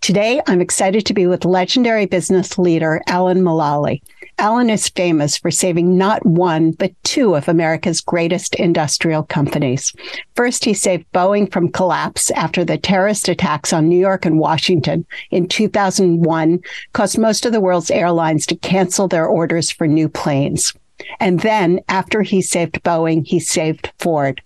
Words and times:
Today, 0.00 0.40
I'm 0.46 0.60
excited 0.60 1.04
to 1.06 1.14
be 1.14 1.26
with 1.26 1.44
legendary 1.44 2.06
business 2.06 2.56
leader 2.56 3.02
Alan 3.08 3.42
Mulally. 3.42 4.00
Alan 4.38 4.70
is 4.70 4.88
famous 4.88 5.36
for 5.36 5.50
saving 5.50 5.98
not 5.98 6.24
one, 6.24 6.70
but 6.70 6.92
two 7.02 7.34
of 7.34 7.48
America's 7.48 8.00
greatest 8.00 8.54
industrial 8.54 9.24
companies. 9.24 9.92
First, 10.36 10.64
he 10.64 10.72
saved 10.72 11.10
Boeing 11.12 11.50
from 11.52 11.72
collapse 11.72 12.30
after 12.30 12.64
the 12.64 12.78
terrorist 12.78 13.28
attacks 13.28 13.72
on 13.72 13.88
New 13.88 13.98
York 13.98 14.24
and 14.24 14.38
Washington 14.38 15.04
in 15.30 15.48
2001 15.48 16.60
caused 16.92 17.18
most 17.18 17.44
of 17.44 17.52
the 17.52 17.60
world's 17.60 17.90
airlines 17.90 18.46
to 18.46 18.56
cancel 18.56 19.08
their 19.08 19.26
orders 19.26 19.70
for 19.70 19.88
new 19.88 20.08
planes. 20.08 20.72
And 21.20 21.40
then, 21.40 21.80
after 21.88 22.22
he 22.22 22.40
saved 22.40 22.82
Boeing, 22.84 23.26
he 23.26 23.40
saved 23.40 23.92
Ford. 23.98 24.40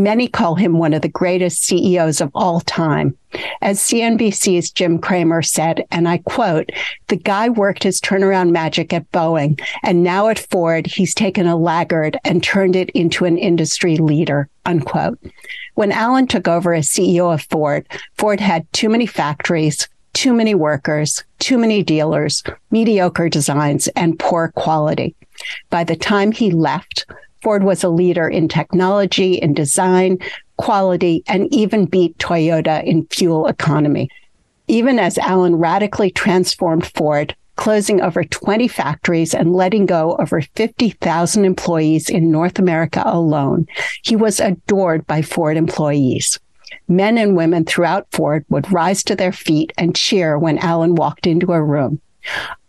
Many 0.00 0.28
call 0.28 0.54
him 0.54 0.78
one 0.78 0.94
of 0.94 1.02
the 1.02 1.08
greatest 1.08 1.62
CEOs 1.66 2.22
of 2.22 2.30
all 2.34 2.60
time. 2.60 3.18
As 3.60 3.80
CNBC's 3.80 4.70
Jim 4.70 4.98
Cramer 4.98 5.42
said, 5.42 5.84
and 5.90 6.08
I 6.08 6.16
quote, 6.24 6.72
the 7.08 7.16
guy 7.16 7.50
worked 7.50 7.82
his 7.82 8.00
turnaround 8.00 8.50
magic 8.50 8.94
at 8.94 9.12
Boeing, 9.12 9.60
and 9.82 10.02
now 10.02 10.28
at 10.28 10.38
Ford, 10.38 10.86
he's 10.86 11.12
taken 11.12 11.46
a 11.46 11.54
laggard 11.54 12.16
and 12.24 12.42
turned 12.42 12.76
it 12.76 12.88
into 12.90 13.26
an 13.26 13.36
industry 13.36 13.98
leader, 13.98 14.48
unquote. 14.64 15.18
When 15.74 15.92
Alan 15.92 16.26
took 16.26 16.48
over 16.48 16.72
as 16.72 16.88
CEO 16.88 17.34
of 17.34 17.42
Ford, 17.42 17.86
Ford 18.16 18.40
had 18.40 18.72
too 18.72 18.88
many 18.88 19.04
factories, 19.04 19.86
too 20.14 20.32
many 20.32 20.54
workers, 20.54 21.22
too 21.40 21.58
many 21.58 21.82
dealers, 21.82 22.42
mediocre 22.70 23.28
designs, 23.28 23.86
and 23.88 24.18
poor 24.18 24.50
quality. 24.56 25.14
By 25.68 25.84
the 25.84 25.96
time 25.96 26.32
he 26.32 26.50
left, 26.50 27.04
Ford 27.42 27.64
was 27.64 27.82
a 27.82 27.88
leader 27.88 28.28
in 28.28 28.48
technology, 28.48 29.34
in 29.34 29.54
design, 29.54 30.18
quality, 30.56 31.22
and 31.26 31.52
even 31.52 31.86
beat 31.86 32.16
Toyota 32.18 32.84
in 32.84 33.06
fuel 33.06 33.46
economy. 33.46 34.10
Even 34.68 34.98
as 34.98 35.18
Alan 35.18 35.56
radically 35.56 36.10
transformed 36.10 36.86
Ford, 36.94 37.34
closing 37.56 38.00
over 38.00 38.24
20 38.24 38.68
factories 38.68 39.34
and 39.34 39.54
letting 39.54 39.84
go 39.84 40.16
over 40.18 40.40
50,000 40.40 41.44
employees 41.44 42.08
in 42.08 42.30
North 42.30 42.58
America 42.58 43.02
alone, 43.04 43.66
he 44.02 44.16
was 44.16 44.40
adored 44.40 45.06
by 45.06 45.22
Ford 45.22 45.56
employees. 45.56 46.38
Men 46.88 47.18
and 47.18 47.36
women 47.36 47.64
throughout 47.64 48.06
Ford 48.12 48.44
would 48.48 48.70
rise 48.72 49.02
to 49.04 49.16
their 49.16 49.32
feet 49.32 49.72
and 49.76 49.96
cheer 49.96 50.38
when 50.38 50.58
Alan 50.58 50.94
walked 50.94 51.26
into 51.26 51.52
a 51.52 51.62
room. 51.62 52.00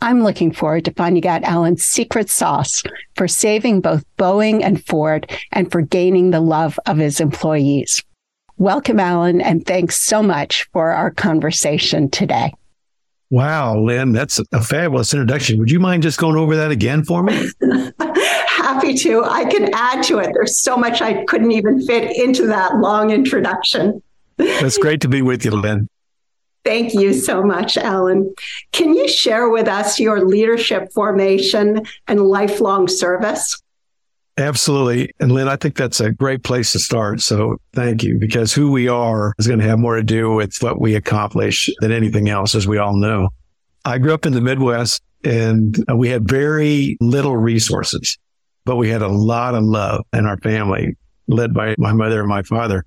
I'm 0.02 0.24
looking 0.24 0.52
forward 0.52 0.86
to 0.86 0.94
finding 0.94 1.28
out 1.28 1.44
Alan's 1.44 1.84
secret 1.84 2.30
sauce 2.30 2.84
for 3.16 3.28
saving 3.28 3.82
both 3.82 4.04
Boeing 4.18 4.64
and 4.64 4.84
Ford 4.86 5.30
and 5.52 5.72
for 5.72 5.82
gaining 5.82 6.32
the 6.32 6.40
love 6.40 6.80
of 6.86 6.98
his 6.98 7.20
employees. 7.20 8.04
Welcome, 8.58 9.00
Alan, 9.00 9.42
and 9.42 9.66
thanks 9.66 10.02
so 10.02 10.22
much 10.22 10.70
for 10.72 10.92
our 10.92 11.12
conversation 11.12 12.10
today. 12.10 12.54
Wow, 13.32 13.80
Lynn, 13.80 14.12
that's 14.12 14.42
a 14.52 14.62
fabulous 14.62 15.14
introduction. 15.14 15.58
Would 15.60 15.72
you 15.72 15.80
mind 15.80 16.04
just 16.04 16.20
going 16.20 16.36
over 16.36 16.56
that 16.58 16.70
again 16.70 17.04
for 17.04 17.24
me? 17.24 17.50
Happy 18.48 18.94
to. 18.94 19.24
I 19.24 19.46
can 19.46 19.74
add 19.74 20.04
to 20.04 20.20
it. 20.20 20.32
There's 20.34 20.60
so 20.60 20.76
much 20.76 21.02
I 21.02 21.24
couldn't 21.26 21.52
even 21.54 21.82
fit 21.86 22.16
into 22.16 22.46
that 22.48 22.76
long 22.78 23.10
introduction. 23.10 24.04
It's 24.38 24.78
great 24.78 25.02
to 25.02 25.08
be 25.08 25.22
with 25.22 25.46
you, 25.46 25.52
Lynn. 25.52 25.88
Thank 26.64 26.94
you 26.94 27.14
so 27.14 27.42
much, 27.44 27.76
Alan. 27.78 28.34
Can 28.72 28.94
you 28.94 29.08
share 29.08 29.50
with 29.50 29.68
us 29.68 30.00
your 30.00 30.26
leadership 30.26 30.92
formation 30.94 31.82
and 32.08 32.22
lifelong 32.22 32.88
service? 32.88 33.60
Absolutely. 34.38 35.12
And 35.20 35.32
Lynn, 35.32 35.48
I 35.48 35.56
think 35.56 35.76
that's 35.76 36.00
a 36.00 36.12
great 36.12 36.44
place 36.44 36.72
to 36.72 36.80
start. 36.80 37.22
So 37.22 37.58
thank 37.74 38.04
you 38.04 38.18
because 38.18 38.54
who 38.54 38.72
we 38.72 38.88
are 38.88 39.34
is 39.38 39.48
going 39.48 39.60
to 39.60 39.66
have 39.66 39.80
more 39.80 39.96
to 39.96 40.04
do 40.04 40.34
with 40.34 40.56
what 40.62 40.80
we 40.80 40.96
accomplish 40.96 41.70
than 41.80 41.92
anything 41.92 42.30
else, 42.30 42.56
as 42.56 42.68
we 42.68 42.78
all 42.78 42.96
know. 42.96 43.30
I 43.84 43.98
grew 43.98 44.14
up 44.14 44.26
in 44.26 44.34
the 44.34 44.42
Midwest 44.42 45.02
and 45.24 45.84
we 45.96 46.10
had 46.10 46.28
very 46.28 46.98
little 47.02 47.38
resources, 47.38 48.18
but 48.66 48.78
we 48.78 48.90
had 48.90 49.02
a 49.02 49.08
lot 49.08 49.54
of 49.54 49.64
love 49.64 50.06
in 50.14 50.26
our 50.26 50.38
family 50.38 50.96
led 51.28 51.54
by 51.54 51.76
my 51.78 51.92
mother 51.92 52.20
and 52.20 52.30
my 52.30 52.44
father. 52.44 52.86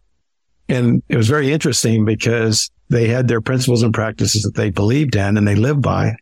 And 0.69 1.03
it 1.09 1.17
was 1.17 1.29
very 1.29 1.53
interesting 1.53 2.05
because 2.05 2.71
they 2.89 3.09
had 3.09 3.29
their 3.29 3.41
principles 3.41 3.83
and 3.83 3.95
practices 3.95 4.43
that 4.43 4.55
they 4.55 4.71
believed 4.71 5.17
in 5.17 5.37
and 5.37 5.47
they 5.47 5.55
lived 5.55 5.83
by. 5.83 6.17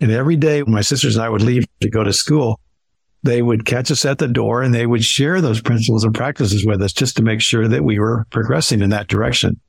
And 0.00 0.10
every 0.10 0.36
day 0.36 0.62
when 0.62 0.74
my 0.74 0.80
sisters 0.80 1.16
and 1.16 1.24
I 1.24 1.28
would 1.28 1.42
leave 1.42 1.64
to 1.80 1.88
go 1.88 2.04
to 2.04 2.12
school, 2.12 2.60
they 3.22 3.40
would 3.40 3.64
catch 3.64 3.90
us 3.90 4.04
at 4.04 4.18
the 4.18 4.28
door 4.28 4.62
and 4.62 4.74
they 4.74 4.86
would 4.86 5.04
share 5.04 5.40
those 5.40 5.60
principles 5.60 6.04
and 6.04 6.14
practices 6.14 6.66
with 6.66 6.82
us 6.82 6.92
just 6.92 7.16
to 7.16 7.22
make 7.22 7.40
sure 7.40 7.68
that 7.68 7.84
we 7.84 7.98
were 7.98 8.26
progressing 8.30 8.82
in 8.82 8.90
that 8.90 9.08
direction. 9.08 9.60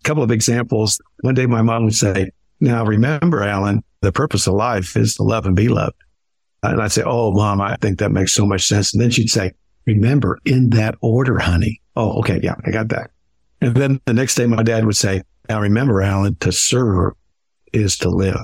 A 0.00 0.02
couple 0.04 0.22
of 0.22 0.30
examples. 0.30 1.00
One 1.22 1.34
day 1.34 1.46
my 1.46 1.62
mom 1.62 1.84
would 1.84 1.94
say, 1.94 2.30
now 2.60 2.84
remember, 2.84 3.42
Alan, 3.42 3.82
the 4.00 4.12
purpose 4.12 4.46
of 4.46 4.54
life 4.54 4.96
is 4.96 5.16
to 5.16 5.22
love 5.22 5.44
and 5.44 5.56
be 5.56 5.68
loved. 5.68 5.96
And 6.62 6.80
I'd 6.80 6.92
say, 6.92 7.02
Oh, 7.04 7.32
mom, 7.32 7.60
I 7.60 7.76
think 7.76 7.98
that 7.98 8.12
makes 8.12 8.32
so 8.32 8.46
much 8.46 8.66
sense. 8.66 8.92
And 8.92 9.02
then 9.02 9.10
she'd 9.10 9.30
say, 9.30 9.52
remember 9.86 10.38
in 10.44 10.70
that 10.70 10.94
order, 11.00 11.38
honey. 11.38 11.80
Oh, 11.96 12.18
okay. 12.20 12.38
Yeah, 12.42 12.54
I 12.64 12.70
got 12.70 12.88
that. 12.90 13.10
And 13.60 13.74
then 13.74 14.00
the 14.04 14.12
next 14.12 14.34
day 14.36 14.46
my 14.46 14.62
dad 14.62 14.84
would 14.84 14.96
say, 14.96 15.22
now 15.50 15.60
remember, 15.60 16.00
Alan, 16.00 16.36
to 16.36 16.52
serve 16.52 17.14
is 17.72 17.98
to 17.98 18.08
live. 18.08 18.38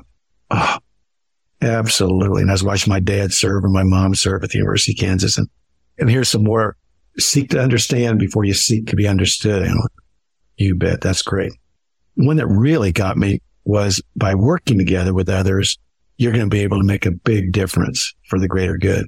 Oh, 0.50 0.78
absolutely. 1.62 2.42
And 2.42 2.50
I 2.50 2.54
was 2.54 2.64
watching 2.64 2.92
my 2.92 2.98
dad 2.98 3.32
serve 3.32 3.62
and 3.62 3.72
my 3.72 3.84
mom 3.84 4.16
serve 4.16 4.42
at 4.42 4.50
the 4.50 4.58
University 4.58 4.90
of 4.90 4.98
Kansas. 4.98 5.38
And, 5.38 5.48
and 5.98 6.10
here's 6.10 6.28
some 6.28 6.42
more 6.42 6.76
seek 7.16 7.50
to 7.50 7.62
understand 7.62 8.18
before 8.18 8.42
you 8.42 8.54
seek 8.54 8.88
to 8.88 8.96
be 8.96 9.06
understood, 9.06 9.62
Alan. 9.62 9.86
You 10.56 10.74
bet. 10.74 11.00
That's 11.00 11.22
great. 11.22 11.52
One 12.16 12.38
that 12.38 12.48
really 12.48 12.90
got 12.90 13.16
me 13.16 13.40
was 13.64 14.02
by 14.16 14.34
working 14.34 14.76
together 14.76 15.14
with 15.14 15.28
others, 15.28 15.78
you're 16.16 16.32
going 16.32 16.46
to 16.46 16.50
be 16.50 16.62
able 16.62 16.78
to 16.78 16.84
make 16.84 17.06
a 17.06 17.12
big 17.12 17.52
difference 17.52 18.14
for 18.28 18.40
the 18.40 18.48
greater 18.48 18.78
good. 18.78 19.06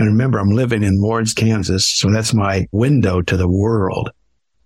And 0.00 0.08
remember, 0.08 0.40
I'm 0.40 0.50
living 0.50 0.82
in 0.82 1.00
Lawrence, 1.00 1.34
Kansas. 1.34 1.88
So 1.88 2.10
that's 2.10 2.34
my 2.34 2.66
window 2.72 3.22
to 3.22 3.36
the 3.36 3.48
world. 3.48 4.10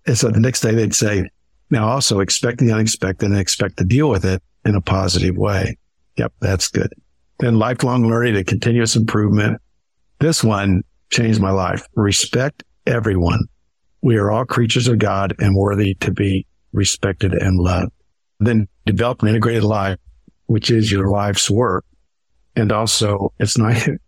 And 0.07 0.17
so 0.17 0.31
the 0.31 0.39
next 0.39 0.61
day 0.61 0.73
they'd 0.73 0.95
say, 0.95 1.29
now 1.69 1.87
also 1.87 2.19
expect 2.19 2.59
the 2.59 2.71
unexpected 2.71 3.29
and 3.29 3.37
expect 3.37 3.77
to 3.77 3.83
deal 3.83 4.09
with 4.09 4.25
it 4.25 4.41
in 4.65 4.75
a 4.75 4.81
positive 4.81 5.35
way. 5.35 5.77
Yep, 6.17 6.33
that's 6.39 6.67
good. 6.69 6.93
Then 7.39 7.59
lifelong 7.59 8.07
learning 8.07 8.35
and 8.37 8.47
continuous 8.47 8.95
improvement. 8.95 9.61
This 10.19 10.43
one 10.43 10.83
changed 11.09 11.41
my 11.41 11.51
life. 11.51 11.85
Respect 11.95 12.63
everyone. 12.85 13.41
We 14.01 14.17
are 14.17 14.31
all 14.31 14.45
creatures 14.45 14.87
of 14.87 14.99
God 14.99 15.35
and 15.39 15.55
worthy 15.55 15.95
to 15.95 16.11
be 16.11 16.45
respected 16.71 17.33
and 17.33 17.57
loved. 17.57 17.91
Then 18.39 18.67
develop 18.85 19.21
an 19.21 19.29
integrated 19.29 19.63
life, 19.63 19.97
which 20.45 20.69
is 20.69 20.91
your 20.91 21.09
life's 21.09 21.49
work. 21.49 21.85
And 22.55 22.71
also 22.71 23.33
it's 23.39 23.57
nice. 23.57 23.89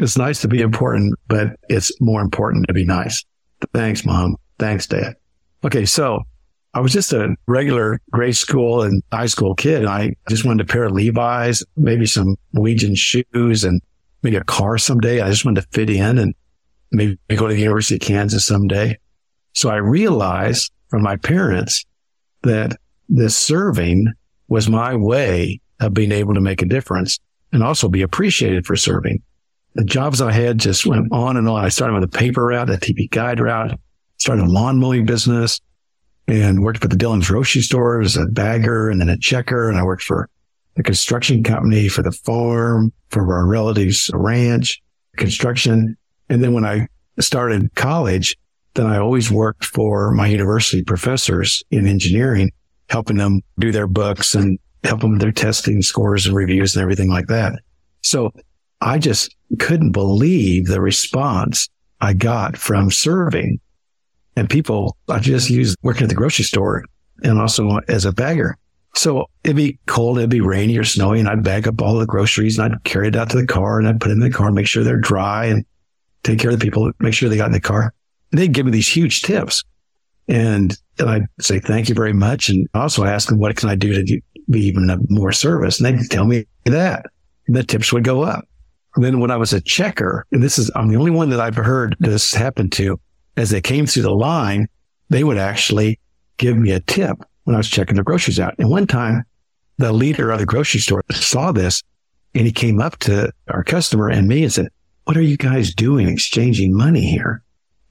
It's 0.00 0.18
nice 0.18 0.40
to 0.40 0.48
be 0.48 0.60
important, 0.60 1.14
but 1.28 1.56
it's 1.68 1.92
more 2.00 2.20
important 2.20 2.66
to 2.66 2.74
be 2.74 2.84
nice. 2.84 3.24
Thanks, 3.72 4.04
mom. 4.04 4.34
Thanks, 4.58 4.88
dad. 4.88 5.14
Okay. 5.64 5.84
So 5.84 6.24
I 6.74 6.80
was 6.80 6.92
just 6.92 7.12
a 7.12 7.36
regular 7.46 8.00
grade 8.10 8.36
school 8.36 8.82
and 8.82 9.00
high 9.12 9.26
school 9.26 9.54
kid. 9.54 9.84
I 9.84 10.14
just 10.28 10.44
wanted 10.44 10.68
a 10.68 10.72
pair 10.72 10.84
of 10.84 10.92
Levi's, 10.92 11.64
maybe 11.76 12.04
some 12.04 12.36
Norwegian 12.52 12.96
shoes 12.96 13.62
and 13.62 13.80
maybe 14.24 14.36
a 14.36 14.44
car 14.44 14.76
someday. 14.76 15.20
I 15.20 15.30
just 15.30 15.44
wanted 15.44 15.62
to 15.62 15.68
fit 15.70 15.88
in 15.88 16.18
and 16.18 16.34
maybe 16.90 17.16
go 17.36 17.46
to 17.46 17.54
the 17.54 17.60
University 17.60 17.94
of 17.94 18.00
Kansas 18.00 18.44
someday. 18.44 18.98
So 19.52 19.70
I 19.70 19.76
realized 19.76 20.72
from 20.88 21.02
my 21.02 21.16
parents 21.16 21.84
that 22.42 22.76
this 23.08 23.38
serving 23.38 24.12
was 24.48 24.68
my 24.68 24.96
way 24.96 25.60
of 25.78 25.94
being 25.94 26.10
able 26.10 26.34
to 26.34 26.40
make 26.40 26.60
a 26.60 26.66
difference 26.66 27.20
and 27.52 27.62
also 27.62 27.88
be 27.88 28.02
appreciated 28.02 28.66
for 28.66 28.74
serving. 28.74 29.22
The 29.74 29.84
jobs 29.84 30.20
I 30.20 30.32
had 30.32 30.58
just 30.58 30.86
went 30.86 31.12
on 31.12 31.36
and 31.36 31.48
on. 31.48 31.64
I 31.64 31.68
started 31.68 31.94
with 31.94 32.04
a 32.04 32.08
paper 32.08 32.46
route, 32.46 32.70
a 32.70 32.74
TV 32.74 33.08
guide 33.10 33.38
route, 33.38 33.78
started 34.18 34.44
a 34.44 34.48
lawn 34.48 34.78
mowing 34.78 35.06
business, 35.06 35.60
and 36.26 36.62
worked 36.62 36.80
for 36.80 36.88
the 36.88 36.96
Dillon's 36.96 37.28
grocery 37.28 37.62
store 37.62 38.00
as 38.00 38.16
a 38.16 38.26
bagger 38.26 38.88
and 38.88 39.00
then 39.00 39.08
a 39.08 39.18
checker. 39.18 39.68
And 39.68 39.78
I 39.78 39.82
worked 39.82 40.02
for 40.02 40.28
the 40.74 40.82
construction 40.82 41.42
company 41.42 41.88
for 41.88 42.02
the 42.02 42.12
farm, 42.12 42.92
for 43.10 43.32
our 43.34 43.46
relatives' 43.46 44.10
ranch, 44.12 44.80
construction. 45.16 45.96
And 46.28 46.42
then 46.42 46.52
when 46.52 46.64
I 46.64 46.88
started 47.20 47.74
college, 47.74 48.36
then 48.74 48.86
I 48.86 48.98
always 48.98 49.30
worked 49.30 49.64
for 49.64 50.10
my 50.10 50.26
university 50.26 50.82
professors 50.82 51.62
in 51.70 51.86
engineering, 51.86 52.50
helping 52.88 53.18
them 53.18 53.40
do 53.58 53.70
their 53.70 53.86
books 53.86 54.34
and 54.34 54.58
help 54.82 55.00
them 55.00 55.12
with 55.12 55.20
their 55.20 55.32
testing 55.32 55.80
scores 55.80 56.26
and 56.26 56.34
reviews 56.34 56.74
and 56.74 56.82
everything 56.82 57.08
like 57.08 57.28
that. 57.28 57.60
So 58.02 58.32
I 58.80 58.98
just 58.98 59.34
couldn't 59.58 59.92
believe 59.92 60.66
the 60.66 60.80
response 60.80 61.68
I 62.00 62.12
got 62.12 62.56
from 62.56 62.90
serving 62.90 63.60
and 64.36 64.48
people 64.48 64.96
I 65.08 65.18
just 65.18 65.50
used 65.50 65.76
working 65.82 66.04
at 66.04 66.08
the 66.08 66.14
grocery 66.14 66.44
store 66.44 66.84
and 67.22 67.40
also 67.40 67.78
as 67.88 68.04
a 68.04 68.12
bagger. 68.12 68.56
So 68.96 69.28
it'd 69.42 69.56
be 69.56 69.78
cold, 69.86 70.18
it'd 70.18 70.30
be 70.30 70.40
rainy 70.40 70.78
or 70.78 70.84
snowy, 70.84 71.18
and 71.18 71.28
I'd 71.28 71.42
bag 71.42 71.66
up 71.66 71.82
all 71.82 71.98
the 71.98 72.06
groceries 72.06 72.58
and 72.58 72.72
I'd 72.72 72.84
carry 72.84 73.08
it 73.08 73.16
out 73.16 73.30
to 73.30 73.36
the 73.36 73.46
car 73.46 73.78
and 73.78 73.88
I'd 73.88 74.00
put 74.00 74.10
it 74.10 74.14
in 74.14 74.20
the 74.20 74.30
car, 74.30 74.52
make 74.52 74.66
sure 74.66 74.84
they're 74.84 74.96
dry 74.96 75.46
and 75.46 75.64
take 76.22 76.38
care 76.38 76.50
of 76.50 76.58
the 76.58 76.64
people, 76.64 76.90
make 77.00 77.14
sure 77.14 77.28
they 77.28 77.36
got 77.36 77.46
in 77.46 77.52
the 77.52 77.60
car. 77.60 77.92
And 78.30 78.40
they'd 78.40 78.52
give 78.52 78.66
me 78.66 78.72
these 78.72 78.88
huge 78.88 79.22
tips. 79.22 79.64
And, 80.28 80.76
and 80.98 81.10
I'd 81.10 81.26
say, 81.40 81.58
thank 81.58 81.88
you 81.88 81.94
very 81.94 82.12
much. 82.12 82.48
And 82.48 82.68
also 82.74 83.04
ask 83.04 83.28
them, 83.28 83.38
what 83.38 83.56
can 83.56 83.68
I 83.68 83.74
do 83.74 83.92
to 83.92 84.20
be 84.48 84.60
even 84.60 84.88
more 85.08 85.32
service? 85.32 85.80
And 85.80 85.98
they'd 85.98 86.10
tell 86.10 86.24
me 86.24 86.46
that. 86.64 87.06
And 87.46 87.56
the 87.56 87.62
tips 87.62 87.92
would 87.92 88.04
go 88.04 88.22
up. 88.22 88.48
And 88.96 89.04
then 89.04 89.18
when 89.20 89.30
I 89.30 89.36
was 89.36 89.52
a 89.52 89.60
checker, 89.60 90.24
and 90.30 90.42
this 90.42 90.58
is, 90.58 90.70
I'm 90.74 90.88
the 90.88 90.96
only 90.96 91.10
one 91.10 91.30
that 91.30 91.40
I've 91.40 91.56
heard 91.56 91.96
this 91.98 92.32
happen 92.32 92.70
to, 92.70 92.98
as 93.36 93.50
they 93.50 93.60
came 93.60 93.86
through 93.86 94.02
the 94.02 94.14
line, 94.14 94.68
they 95.10 95.24
would 95.24 95.38
actually 95.38 95.98
give 96.36 96.56
me 96.56 96.70
a 96.70 96.80
tip 96.80 97.18
when 97.44 97.54
I 97.54 97.58
was 97.58 97.68
checking 97.68 97.96
the 97.96 98.02
groceries 98.02 98.40
out. 98.40 98.54
And 98.58 98.70
one 98.70 98.86
time, 98.86 99.24
the 99.78 99.92
leader 99.92 100.30
of 100.30 100.38
the 100.38 100.46
grocery 100.46 100.80
store 100.80 101.02
saw 101.10 101.52
this 101.52 101.82
and 102.34 102.46
he 102.46 102.52
came 102.52 102.80
up 102.80 102.98
to 103.00 103.32
our 103.48 103.64
customer 103.64 104.08
and 104.08 104.28
me 104.28 104.44
and 104.44 104.52
said, 104.52 104.68
what 105.04 105.16
are 105.16 105.22
you 105.22 105.36
guys 105.36 105.74
doing 105.74 106.08
exchanging 106.08 106.76
money 106.76 107.04
here? 107.04 107.42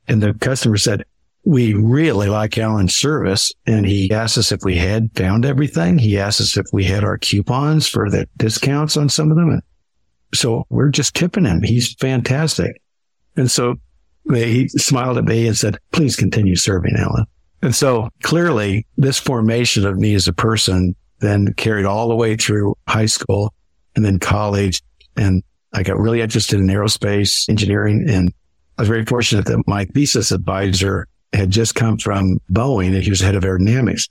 And 0.07 0.21
the 0.21 0.33
customer 0.33 0.77
said, 0.77 1.03
we 1.45 1.73
really 1.73 2.29
like 2.29 2.57
Alan's 2.57 2.95
service. 2.95 3.53
And 3.67 3.85
he 3.85 4.11
asked 4.11 4.37
us 4.37 4.51
if 4.51 4.61
we 4.63 4.77
had 4.77 5.09
found 5.15 5.45
everything. 5.45 5.97
He 5.97 6.17
asked 6.17 6.41
us 6.41 6.57
if 6.57 6.65
we 6.71 6.85
had 6.85 7.03
our 7.03 7.17
coupons 7.17 7.87
for 7.87 8.09
the 8.09 8.27
discounts 8.37 8.97
on 8.97 9.09
some 9.09 9.29
of 9.29 9.37
them. 9.37 9.49
And 9.49 9.61
so 10.33 10.65
we're 10.69 10.89
just 10.89 11.15
tipping 11.15 11.45
him. 11.45 11.61
He's 11.61 11.93
fantastic. 11.95 12.81
And 13.35 13.51
so 13.51 13.75
he 14.31 14.67
smiled 14.69 15.17
at 15.17 15.25
me 15.25 15.47
and 15.47 15.57
said, 15.57 15.77
please 15.91 16.15
continue 16.15 16.55
serving 16.55 16.95
Alan. 16.97 17.25
And 17.61 17.75
so 17.75 18.09
clearly 18.23 18.85
this 18.97 19.19
formation 19.19 19.85
of 19.85 19.97
me 19.97 20.15
as 20.15 20.27
a 20.27 20.33
person 20.33 20.95
then 21.19 21.53
carried 21.53 21.85
all 21.85 22.09
the 22.09 22.15
way 22.15 22.35
through 22.35 22.75
high 22.87 23.05
school 23.05 23.53
and 23.95 24.03
then 24.03 24.19
college. 24.19 24.81
And 25.15 25.43
I 25.73 25.83
got 25.83 25.97
really 25.97 26.21
interested 26.21 26.59
in 26.59 26.67
aerospace 26.67 27.47
engineering. 27.49 28.05
And 28.09 28.33
I 28.77 28.81
was 28.81 28.89
very 28.89 29.05
fortunate 29.05 29.45
that 29.45 29.63
my 29.65 29.85
thesis 29.85 30.31
advisor 30.31 31.07
had 31.31 31.49
just 31.49 31.75
come 31.75 31.97
from 31.97 32.39
Boeing 32.51 32.93
and 32.93 33.03
he 33.03 33.09
was 33.09 33.21
head 33.21 33.35
of 33.35 33.43
aerodynamics. 33.43 34.09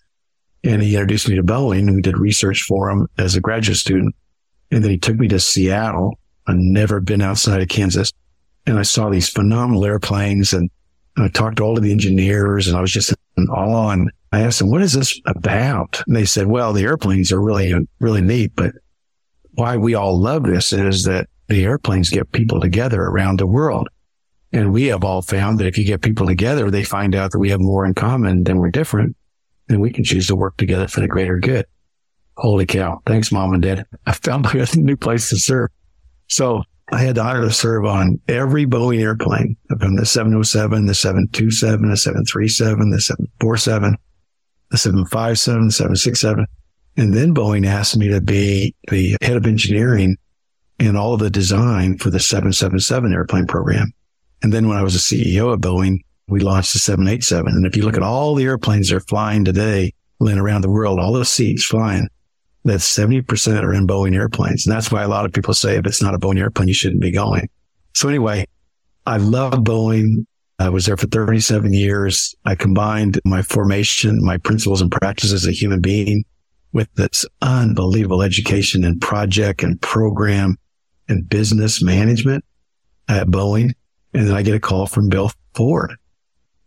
And 0.64 0.82
he 0.82 0.94
introduced 0.94 1.28
me 1.28 1.36
to 1.36 1.42
Boeing 1.42 1.88
and 1.88 1.96
we 1.96 2.02
did 2.02 2.16
research 2.16 2.62
for 2.62 2.88
him 2.88 3.08
as 3.18 3.36
a 3.36 3.40
graduate 3.40 3.78
student. 3.78 4.14
And 4.70 4.82
then 4.82 4.90
he 4.90 4.98
took 4.98 5.16
me 5.16 5.28
to 5.28 5.38
Seattle. 5.38 6.18
I'd 6.46 6.56
never 6.56 7.00
been 7.00 7.20
outside 7.20 7.60
of 7.60 7.68
Kansas. 7.68 8.12
And 8.66 8.78
I 8.78 8.82
saw 8.82 9.08
these 9.08 9.28
phenomenal 9.28 9.84
airplanes 9.84 10.52
and 10.52 10.70
I 11.16 11.28
talked 11.28 11.56
to 11.56 11.64
all 11.64 11.76
of 11.76 11.82
the 11.82 11.92
engineers 11.92 12.68
and 12.68 12.76
I 12.76 12.80
was 12.80 12.92
just 12.92 13.14
in 13.36 13.48
awe. 13.48 13.90
And 13.90 14.10
I 14.30 14.40
asked 14.40 14.60
them, 14.60 14.70
what 14.70 14.82
is 14.82 14.92
this 14.92 15.20
about? 15.26 16.02
And 16.06 16.16
they 16.16 16.24
said, 16.24 16.46
well, 16.46 16.72
the 16.72 16.84
airplanes 16.84 17.32
are 17.32 17.40
really, 17.40 17.74
really 18.00 18.22
neat, 18.22 18.52
but 18.54 18.72
why 19.54 19.76
we 19.76 19.94
all 19.94 20.18
love 20.18 20.44
this 20.44 20.72
is 20.72 21.04
that 21.04 21.28
the 21.48 21.64
airplanes 21.64 22.08
get 22.08 22.32
people 22.32 22.60
together 22.60 23.02
around 23.02 23.38
the 23.38 23.46
world. 23.46 23.88
And 24.52 24.72
we 24.72 24.86
have 24.86 25.04
all 25.04 25.22
found 25.22 25.58
that 25.58 25.66
if 25.66 25.78
you 25.78 25.84
get 25.84 26.02
people 26.02 26.26
together, 26.26 26.70
they 26.70 26.84
find 26.84 27.14
out 27.14 27.32
that 27.32 27.38
we 27.38 27.50
have 27.50 27.60
more 27.60 27.84
in 27.84 27.94
common 27.94 28.44
than 28.44 28.58
we're 28.58 28.70
different. 28.70 29.16
And 29.68 29.80
we 29.80 29.90
can 29.90 30.04
choose 30.04 30.26
to 30.26 30.36
work 30.36 30.56
together 30.56 30.88
for 30.88 31.00
the 31.00 31.08
greater 31.08 31.38
good. 31.38 31.66
Holy 32.36 32.66
cow. 32.66 33.00
Thanks, 33.06 33.32
mom 33.32 33.52
and 33.54 33.62
dad. 33.62 33.86
I 34.06 34.12
found 34.12 34.46
a 34.54 34.66
new 34.76 34.96
place 34.96 35.30
to 35.30 35.36
serve. 35.36 35.70
So 36.28 36.62
I 36.92 36.98
had 36.98 37.14
the 37.14 37.22
honor 37.22 37.40
to 37.40 37.50
serve 37.50 37.86
on 37.86 38.20
every 38.28 38.66
Boeing 38.66 39.00
airplane 39.00 39.56
from 39.80 39.96
the 39.96 40.04
707, 40.04 40.84
the 40.84 40.94
727, 40.94 41.88
the 41.88 41.96
737, 41.96 42.90
the 42.90 43.00
747, 43.00 43.96
the 44.70 44.76
757, 44.76 45.66
the 45.66 45.72
767. 45.72 46.46
And 46.98 47.14
then 47.14 47.34
Boeing 47.34 47.66
asked 47.66 47.96
me 47.96 48.08
to 48.08 48.20
be 48.20 48.74
the 48.88 49.16
head 49.22 49.38
of 49.38 49.46
engineering 49.46 50.18
and 50.78 50.98
all 50.98 51.14
of 51.14 51.20
the 51.20 51.30
design 51.30 51.96
for 51.96 52.10
the 52.10 52.20
777 52.20 53.10
airplane 53.14 53.46
program. 53.46 53.90
And 54.42 54.52
then 54.52 54.68
when 54.68 54.76
I 54.76 54.82
was 54.82 54.94
a 54.94 54.98
CEO 54.98 55.50
of 55.50 55.60
Boeing, 55.60 56.00
we 56.28 56.40
launched 56.40 56.74
the 56.74 56.78
787. 56.78 57.54
And 57.54 57.64
if 57.64 57.74
you 57.74 57.84
look 57.84 57.96
at 57.96 58.02
all 58.02 58.34
the 58.34 58.44
airplanes 58.44 58.90
that 58.90 58.96
are 58.96 59.00
flying 59.00 59.46
today, 59.46 59.94
Lynn, 60.20 60.38
around 60.38 60.60
the 60.60 60.70
world, 60.70 60.98
all 60.98 61.14
those 61.14 61.30
seats 61.30 61.64
flying, 61.64 62.08
that 62.64 62.78
70% 62.78 63.62
are 63.62 63.74
in 63.74 63.86
Boeing 63.86 64.14
airplanes. 64.14 64.66
And 64.66 64.74
that's 64.74 64.92
why 64.92 65.02
a 65.02 65.08
lot 65.08 65.24
of 65.24 65.32
people 65.32 65.54
say 65.54 65.76
if 65.76 65.86
it's 65.86 66.02
not 66.02 66.14
a 66.14 66.18
Boeing 66.18 66.38
airplane, 66.38 66.68
you 66.68 66.74
shouldn't 66.74 67.00
be 67.00 67.10
going. 67.10 67.48
So 67.94 68.08
anyway, 68.08 68.46
I 69.06 69.16
love 69.16 69.52
Boeing. 69.54 70.26
I 70.58 70.68
was 70.68 70.86
there 70.86 70.96
for 70.96 71.08
37 71.08 71.72
years. 71.72 72.34
I 72.44 72.54
combined 72.54 73.20
my 73.24 73.42
formation, 73.42 74.24
my 74.24 74.38
principles 74.38 74.80
and 74.80 74.92
practices 74.92 75.32
as 75.32 75.46
a 75.46 75.52
human 75.52 75.80
being 75.80 76.24
with 76.72 76.88
this 76.94 77.26
unbelievable 77.42 78.22
education 78.22 78.84
and 78.84 79.00
project 79.00 79.62
and 79.62 79.80
program 79.80 80.56
and 81.08 81.28
business 81.28 81.82
management 81.82 82.44
at 83.08 83.26
Boeing. 83.26 83.72
And 84.14 84.28
then 84.28 84.34
I 84.34 84.42
get 84.42 84.54
a 84.54 84.60
call 84.60 84.86
from 84.86 85.08
Bill 85.08 85.32
Ford. 85.54 85.94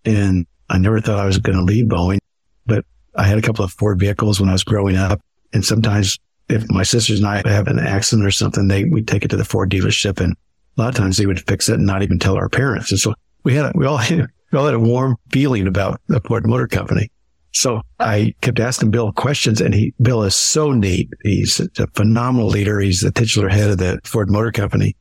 And 0.03 0.45
I 0.69 0.77
never 0.77 1.00
thought 1.00 1.19
I 1.19 1.25
was 1.25 1.38
going 1.38 1.57
to 1.57 1.63
leave 1.63 1.86
Boeing, 1.86 2.19
but 2.65 2.86
I 3.15 3.24
had 3.24 3.38
a 3.38 3.41
couple 3.41 3.63
of 3.63 3.71
Ford 3.71 4.00
vehicles 4.00 4.39
when 4.39 4.50
I 4.50 4.53
was 4.53 4.63
growing 4.63 4.98
up 4.98 5.21
and 5.56 5.63
sometimes 5.63 6.19
if 6.50 6.69
my 6.69 6.84
sisters 6.84 7.19
and 7.19 7.28
I 7.28 7.42
have 7.50 7.68
an 7.68 7.80
accident 7.80 8.28
or 8.28 8.31
something, 8.31 8.68
they, 8.68 8.84
we 8.84 9.02
take 9.02 9.24
it 9.24 9.30
to 9.30 9.38
the 9.38 9.46
Ford 9.46 9.72
dealership 9.72 10.19
and 10.19 10.36
a 10.78 10.81
lot 10.81 10.90
of 10.90 10.96
times 10.96 11.16
they 11.16 11.25
would 11.25 11.48
fix 11.48 11.69
it 11.69 11.75
and 11.75 11.86
not 11.86 12.04
even 12.04 12.19
tell 12.19 12.36
our 12.36 12.50
parents. 12.50 12.92
And 12.92 13.00
so 13.00 13.13
we 13.44 13.56
had, 13.56 13.68
a, 13.68 13.72
we 13.74 13.86
all, 13.86 13.98
had, 13.98 14.28
we 14.52 14.60
all 14.60 14.66
had 14.66 14.75
a 14.75 14.80
warm 14.80 15.16
feeling 15.31 15.66
about 15.66 16.02
the 16.07 16.19
Ford 16.19 16.46
Motor 16.46 16.68
Company. 16.68 17.10
So 17.54 17.81
I 18.02 18.36
kept 18.42 18.60
asking 18.60 18.92
Bill 18.92 19.13
questions 19.13 19.62
and 19.62 19.74
he, 19.74 19.94
Bill 20.02 20.24
is 20.24 20.36
so 20.36 20.74
neat. 20.74 21.10
He's 21.24 21.62
a 21.80 21.88
phenomenal 21.96 22.50
leader. 22.50 22.81
He's 22.81 23.00
the 23.00 23.12
titular 23.12 23.48
head 23.48 23.69
of 23.69 23.78
the 23.78 24.01
Ford 24.04 24.30
Motor 24.30 24.51
Company 24.51 24.98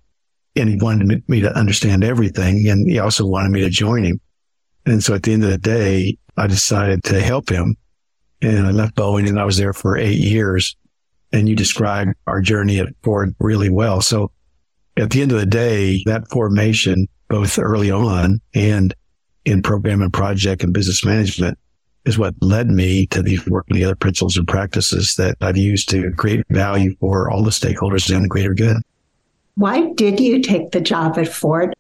and 0.55 0.69
he 0.69 0.77
wanted 0.77 1.29
me 1.29 1.41
to 1.41 1.53
understand 1.59 2.05
everything. 2.05 2.69
And 2.69 2.89
he 2.89 3.01
also 3.01 3.27
wanted 3.27 3.51
me 3.51 3.63
to 3.63 3.71
join 3.71 4.05
him. 4.05 4.21
And 4.87 5.03
so 5.03 5.15
at 5.15 5.25
the 5.25 5.33
end 5.33 5.43
of 5.43 5.51
the 5.51 5.59
day, 5.59 6.17
I 6.37 6.47
decided 6.47 7.03
to 7.05 7.21
help 7.21 7.49
him 7.51 7.77
and 8.45 8.67
I 8.67 8.71
left 8.71 8.95
Boeing 8.95 9.29
and 9.29 9.41
I 9.41 9.45
was 9.45 9.57
there 9.57 9.73
for 9.73 9.97
eight 9.97 10.19
years. 10.19 10.77
And 11.33 11.49
you 11.49 11.57
described 11.57 12.15
our 12.27 12.41
journey 12.41 12.79
at 12.79 12.89
Ford 13.03 13.35
really 13.41 13.71
well. 13.71 14.01
So 14.01 14.31
at 14.97 15.11
the 15.11 15.23
end 15.23 15.33
of 15.33 15.41
the 15.41 15.47
day, 15.47 16.03
that 16.07 16.29
formation, 16.31 17.09
both 17.29 17.59
early 17.59 17.91
on 17.91 18.41
and 18.55 18.95
in 19.45 19.63
program 19.63 20.01
and 20.01 20.13
project 20.13 20.63
and 20.63 20.73
business 20.73 21.05
management 21.05 21.59
is 22.05 22.19
what 22.19 22.35
led 22.41 22.69
me 22.69 23.07
to 23.07 23.23
these 23.23 23.45
working 23.47 23.83
other 23.83 23.97
principles 23.97 24.37
and 24.37 24.47
practices 24.47 25.15
that 25.17 25.37
I've 25.41 25.57
used 25.57 25.89
to 25.91 26.13
create 26.13 26.45
value 26.51 26.95
for 27.01 27.31
all 27.31 27.43
the 27.43 27.51
stakeholders 27.51 28.15
and 28.15 28.25
the 28.25 28.29
greater 28.29 28.55
good. 28.55 28.77
Why 29.57 29.91
did 29.95 30.21
you 30.21 30.41
take 30.41 30.71
the 30.71 30.81
job 30.81 31.19
at 31.19 31.29
Ford? 31.29 31.75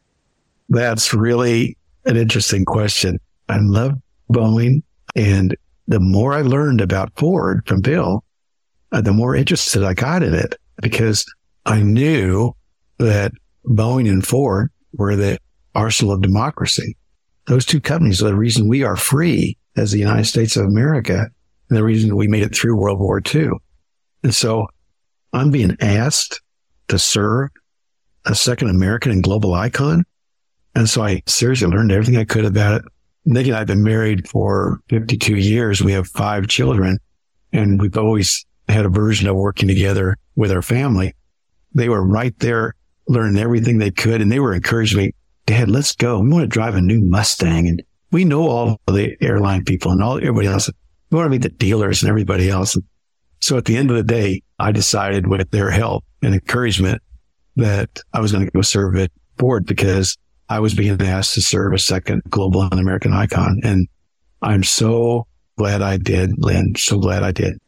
That's 0.70 1.12
really 1.12 1.76
an 2.06 2.16
interesting 2.16 2.64
question. 2.64 3.20
I 3.48 3.58
love 3.60 3.94
Boeing 4.32 4.82
and 5.14 5.54
the 5.86 6.00
more 6.00 6.32
I 6.32 6.42
learned 6.42 6.80
about 6.80 7.12
Ford 7.16 7.62
from 7.66 7.80
Bill, 7.80 8.24
uh, 8.92 9.00
the 9.00 9.12
more 9.12 9.34
interested 9.34 9.82
I 9.82 9.94
got 9.94 10.22
in 10.22 10.34
it 10.34 10.56
because 10.80 11.24
I 11.66 11.82
knew 11.82 12.54
that 12.98 13.32
Boeing 13.66 14.08
and 14.08 14.26
Ford 14.26 14.70
were 14.92 15.16
the 15.16 15.38
arsenal 15.74 16.14
of 16.14 16.22
democracy. 16.22 16.96
Those 17.46 17.66
two 17.66 17.80
companies 17.80 18.22
are 18.22 18.26
the 18.26 18.36
reason 18.36 18.68
we 18.68 18.82
are 18.84 18.96
free 18.96 19.56
as 19.76 19.90
the 19.90 19.98
United 19.98 20.24
States 20.24 20.56
of 20.56 20.66
America 20.66 21.28
and 21.68 21.76
the 21.76 21.84
reason 21.84 22.16
we 22.16 22.28
made 22.28 22.42
it 22.42 22.54
through 22.54 22.76
World 22.76 22.98
War 22.98 23.20
II. 23.34 23.50
And 24.22 24.34
so 24.34 24.68
I'm 25.32 25.50
being 25.50 25.76
asked 25.80 26.40
to 26.88 26.98
serve 26.98 27.50
a 28.24 28.34
second 28.34 28.70
American 28.70 29.12
and 29.12 29.22
global 29.22 29.54
icon. 29.54 30.04
And 30.74 30.88
so 30.88 31.02
I 31.02 31.22
seriously 31.26 31.68
learned 31.68 31.92
everything 31.92 32.16
I 32.16 32.24
could 32.24 32.44
about 32.44 32.80
it. 32.80 32.92
Nick 33.26 33.46
and 33.46 33.56
I 33.56 33.60
have 33.60 33.66
been 33.66 33.82
married 33.82 34.28
for 34.28 34.80
52 34.88 35.36
years. 35.36 35.82
We 35.82 35.92
have 35.92 36.06
five 36.08 36.46
children 36.48 36.98
and 37.52 37.80
we've 37.80 37.96
always 37.96 38.44
had 38.68 38.84
a 38.84 38.90
version 38.90 39.28
of 39.28 39.36
working 39.36 39.68
together 39.68 40.16
with 40.36 40.50
our 40.50 40.62
family. 40.62 41.14
They 41.74 41.88
were 41.88 42.04
right 42.04 42.38
there 42.40 42.74
learning 43.08 43.40
everything 43.40 43.78
they 43.78 43.90
could 43.90 44.20
and 44.20 44.30
they 44.30 44.40
were 44.40 44.54
encouraging 44.54 44.98
me, 44.98 45.14
Dad, 45.46 45.70
let's 45.70 45.94
go. 45.94 46.20
We 46.20 46.30
want 46.30 46.42
to 46.42 46.48
drive 46.48 46.74
a 46.74 46.80
new 46.80 47.00
Mustang. 47.00 47.68
And 47.68 47.82
we 48.10 48.24
know 48.24 48.48
all 48.48 48.80
the 48.86 49.16
airline 49.20 49.64
people 49.64 49.92
and 49.92 50.02
all 50.02 50.16
everybody 50.16 50.46
else. 50.46 50.70
We 51.10 51.16
want 51.16 51.26
to 51.26 51.30
meet 51.30 51.42
the 51.42 51.48
dealers 51.50 52.02
and 52.02 52.08
everybody 52.08 52.48
else. 52.48 52.76
So 53.40 53.56
at 53.56 53.66
the 53.66 53.76
end 53.76 53.90
of 53.90 53.96
the 53.96 54.02
day, 54.02 54.42
I 54.58 54.72
decided 54.72 55.26
with 55.26 55.50
their 55.50 55.70
help 55.70 56.04
and 56.22 56.34
encouragement 56.34 57.02
that 57.56 58.00
I 58.12 58.20
was 58.20 58.32
going 58.32 58.44
to 58.46 58.50
go 58.50 58.62
serve 58.62 58.96
at 58.96 59.10
Ford 59.38 59.66
because 59.66 60.16
I 60.48 60.60
was 60.60 60.74
being 60.74 61.00
asked 61.00 61.34
to 61.34 61.42
serve 61.42 61.72
a 61.72 61.78
second 61.78 62.22
global 62.28 62.62
and 62.62 62.78
American 62.78 63.12
icon. 63.12 63.60
And 63.64 63.88
I'm 64.42 64.62
so 64.62 65.26
glad 65.56 65.82
I 65.82 65.96
did, 65.96 66.32
Lynn. 66.38 66.74
So 66.76 66.98
glad 66.98 67.22
I 67.22 67.32
did. 67.32 67.58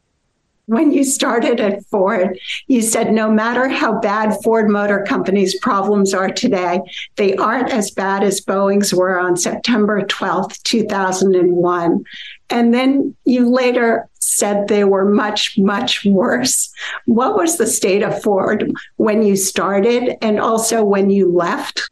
when 0.67 0.91
you 0.91 1.03
started 1.05 1.61
at 1.61 1.83
Ford, 1.85 2.37
you 2.67 2.81
said 2.81 3.13
no 3.13 3.31
matter 3.31 3.69
how 3.69 3.99
bad 4.01 4.35
Ford 4.43 4.69
Motor 4.69 5.05
Company's 5.07 5.57
problems 5.59 6.13
are 6.13 6.29
today, 6.29 6.81
they 7.15 7.35
aren't 7.37 7.71
as 7.71 7.89
bad 7.89 8.21
as 8.21 8.41
Boeing's 8.41 8.93
were 8.93 9.17
on 9.17 9.37
September 9.37 10.01
12th, 10.01 10.61
2001. 10.63 12.03
And 12.49 12.73
then 12.73 13.15
you 13.23 13.49
later 13.49 14.09
said 14.19 14.67
they 14.67 14.83
were 14.83 15.05
much, 15.05 15.57
much 15.57 16.03
worse. 16.05 16.69
What 17.05 17.37
was 17.37 17.57
the 17.57 17.67
state 17.67 18.03
of 18.03 18.21
Ford 18.21 18.69
when 18.97 19.23
you 19.23 19.37
started 19.37 20.17
and 20.21 20.37
also 20.37 20.83
when 20.83 21.09
you 21.09 21.31
left? 21.31 21.89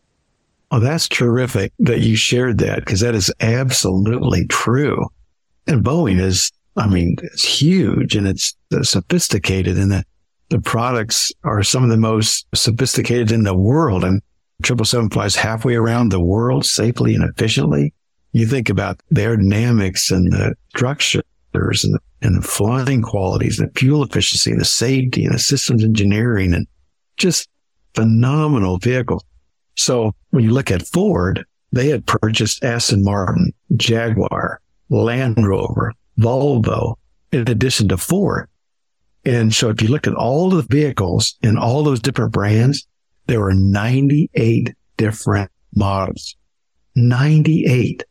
Oh, 0.72 0.80
that's 0.80 1.08
terrific 1.08 1.72
that 1.80 2.02
you 2.02 2.16
shared 2.16 2.58
that 2.60 2.80
because 2.80 3.00
that 3.02 3.16
is 3.16 3.32
absolutely 3.40 4.48
true. 4.48 5.06
And 5.68 5.84
Boeing 5.84 6.20
is, 6.20 6.52
I 6.76 6.88
mean, 6.88 7.16
it's 7.22 7.44
huge 7.44 8.16
and 8.16 8.28
it's 8.28 8.56
uh, 8.74 8.84
sophisticated 8.84 9.78
and 9.78 9.92
the, 9.92 10.04
the 10.50 10.60
products 10.60 11.32
are 11.44 11.64
some 11.64 11.84
of 11.84 11.90
the 11.90 11.98
most 11.98 12.48
sophisticated 12.54 13.32
in 13.32 13.44
the 13.44 13.56
world. 13.56 14.04
And 14.04 14.22
777 14.64 15.10
flies 15.10 15.36
halfway 15.36 15.76
around 15.76 16.10
the 16.10 16.20
world 16.20 16.66
safely 16.66 17.16
and 17.16 17.24
efficiently. 17.24 17.94
You 18.32 18.46
think 18.46 18.70
about 18.70 19.00
the 19.10 19.22
aerodynamics 19.22 20.12
and 20.12 20.32
the 20.32 20.56
structures 20.70 21.24
and 21.54 21.94
the, 21.94 22.00
and 22.22 22.38
the 22.38 22.48
flying 22.48 23.02
qualities, 23.02 23.58
the 23.58 23.70
fuel 23.76 24.04
efficiency, 24.04 24.54
the 24.54 24.66
safety 24.66 25.26
and 25.26 25.34
the 25.34 25.40
systems 25.40 25.84
engineering 25.84 26.54
and 26.54 26.68
just 27.18 27.50
phenomenal 27.94 28.78
vehicles. 28.78 29.24
So 29.76 30.14
when 30.32 30.44
you 30.44 30.52
look 30.52 30.72
at 30.72 30.88
Ford, 30.88 31.46
they 31.72 31.90
had 31.90 32.06
purchased 32.06 32.64
Aston 32.64 33.04
Martin, 33.04 33.54
Jaguar, 33.76 34.62
Land 34.90 35.46
Rover, 35.46 35.94
Volvo, 36.20 36.96
in 37.32 37.50
addition 37.50 37.88
to 37.90 37.98
Ford. 37.98 38.50
And 39.26 39.54
so 39.54 39.70
if 39.70 39.82
you 39.82 39.90
look 39.90 40.08
at 40.08 40.14
all 40.14 40.50
the 40.50 40.62
vehicles 40.62 41.36
in 41.42 41.58
all 41.58 41.84
those 41.84 42.00
different 42.00 42.32
brands, 42.32 42.88
there 43.28 43.42
were 43.42 43.54
98 43.54 44.74
different 44.98 45.52
models. 45.76 46.36
98. 46.96 48.04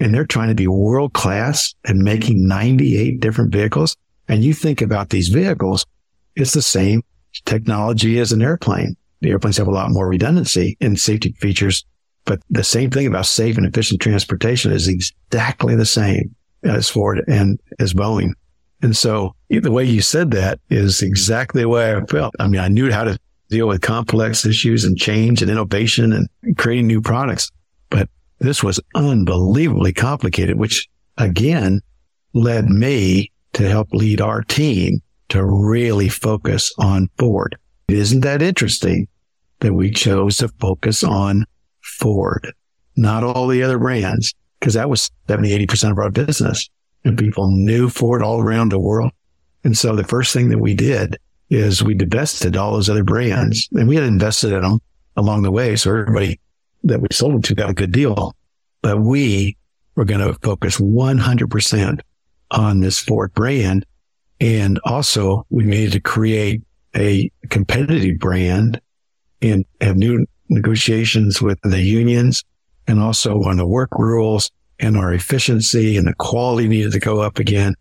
And 0.00 0.12
they're 0.12 0.26
trying 0.26 0.48
to 0.48 0.54
be 0.54 0.66
world 0.66 1.12
class 1.12 1.74
and 1.84 1.98
making 2.00 2.48
98 2.48 3.20
different 3.20 3.52
vehicles. 3.52 3.96
And 4.28 4.42
you 4.42 4.54
think 4.54 4.80
about 4.80 5.10
these 5.10 5.28
vehicles, 5.28 5.86
it's 6.34 6.54
the 6.54 6.62
same 6.62 7.02
technology 7.44 8.18
as 8.18 8.32
an 8.32 8.42
airplane. 8.42 8.96
The 9.22 9.30
airplanes 9.30 9.56
have 9.56 9.68
a 9.68 9.72
lot 9.72 9.90
more 9.90 10.08
redundancy 10.08 10.76
and 10.80 10.98
safety 10.98 11.32
features, 11.38 11.84
but 12.24 12.40
the 12.50 12.64
same 12.64 12.90
thing 12.90 13.06
about 13.06 13.26
safe 13.26 13.56
and 13.56 13.64
efficient 13.64 14.00
transportation 14.00 14.72
is 14.72 14.88
exactly 14.88 15.76
the 15.76 15.86
same 15.86 16.34
as 16.64 16.88
Ford 16.88 17.22
and 17.28 17.58
as 17.78 17.94
Boeing. 17.94 18.32
And 18.82 18.96
so 18.96 19.36
the 19.48 19.70
way 19.70 19.84
you 19.84 20.02
said 20.02 20.32
that 20.32 20.58
is 20.70 21.02
exactly 21.02 21.62
the 21.62 21.68
way 21.68 21.94
I 21.94 22.04
felt. 22.06 22.34
I 22.40 22.48
mean, 22.48 22.60
I 22.60 22.66
knew 22.66 22.90
how 22.90 23.04
to 23.04 23.16
deal 23.48 23.68
with 23.68 23.80
complex 23.80 24.44
issues 24.44 24.84
and 24.84 24.98
change 24.98 25.40
and 25.40 25.50
innovation 25.50 26.12
and 26.12 26.28
creating 26.58 26.88
new 26.88 27.00
products, 27.00 27.48
but 27.90 28.08
this 28.40 28.60
was 28.60 28.80
unbelievably 28.96 29.92
complicated, 29.92 30.58
which 30.58 30.88
again 31.16 31.80
led 32.34 32.68
me 32.68 33.30
to 33.52 33.68
help 33.68 33.92
lead 33.92 34.20
our 34.20 34.42
team 34.42 35.00
to 35.28 35.44
really 35.44 36.08
focus 36.08 36.72
on 36.78 37.08
Ford. 37.18 37.56
Isn't 37.86 38.22
that 38.22 38.42
interesting 38.42 39.06
that 39.62 39.72
we 39.72 39.90
chose 39.90 40.36
to 40.38 40.48
focus 40.60 41.02
on 41.02 41.44
Ford, 41.80 42.52
not 42.96 43.24
all 43.24 43.46
the 43.46 43.62
other 43.62 43.78
brands, 43.78 44.34
because 44.58 44.74
that 44.74 44.90
was 44.90 45.10
70, 45.28 45.66
80% 45.66 45.92
of 45.92 45.98
our 45.98 46.10
business. 46.10 46.68
And 47.04 47.18
people 47.18 47.50
knew 47.50 47.88
Ford 47.88 48.22
all 48.22 48.40
around 48.40 48.70
the 48.70 48.78
world. 48.78 49.12
And 49.64 49.76
so 49.76 49.96
the 49.96 50.04
first 50.04 50.32
thing 50.32 50.50
that 50.50 50.58
we 50.58 50.74
did 50.74 51.16
is 51.48 51.82
we 51.82 51.94
divested 51.94 52.56
all 52.56 52.72
those 52.72 52.90
other 52.90 53.04
brands 53.04 53.68
and 53.72 53.88
we 53.88 53.96
had 53.96 54.04
invested 54.04 54.52
in 54.52 54.62
them 54.62 54.78
along 55.16 55.42
the 55.42 55.50
way. 55.50 55.76
So 55.76 55.90
everybody 55.90 56.40
that 56.84 57.00
we 57.00 57.08
sold 57.12 57.34
them 57.34 57.42
to 57.42 57.54
got 57.54 57.70
a 57.70 57.74
good 57.74 57.92
deal, 57.92 58.34
but 58.82 59.00
we 59.00 59.56
were 59.94 60.04
going 60.04 60.26
to 60.26 60.38
focus 60.40 60.78
100% 60.78 62.00
on 62.50 62.80
this 62.80 62.98
Ford 62.98 63.32
brand. 63.34 63.86
And 64.40 64.80
also 64.84 65.46
we 65.50 65.64
needed 65.64 65.92
to 65.92 66.00
create 66.00 66.62
a 66.96 67.30
competitive 67.48 68.18
brand 68.18 68.80
and 69.42 69.64
have 69.80 69.96
new 69.96 70.24
negotiations 70.48 71.42
with 71.42 71.58
the 71.62 71.80
unions 71.80 72.44
and 72.86 73.00
also 73.00 73.42
on 73.42 73.56
the 73.56 73.66
work 73.66 73.90
rules 73.98 74.50
and 74.78 74.96
our 74.96 75.12
efficiency 75.12 75.96
and 75.96 76.06
the 76.06 76.14
quality 76.14 76.68
needed 76.68 76.92
to 76.92 76.98
go 76.98 77.20
up 77.20 77.38
again. 77.38 77.74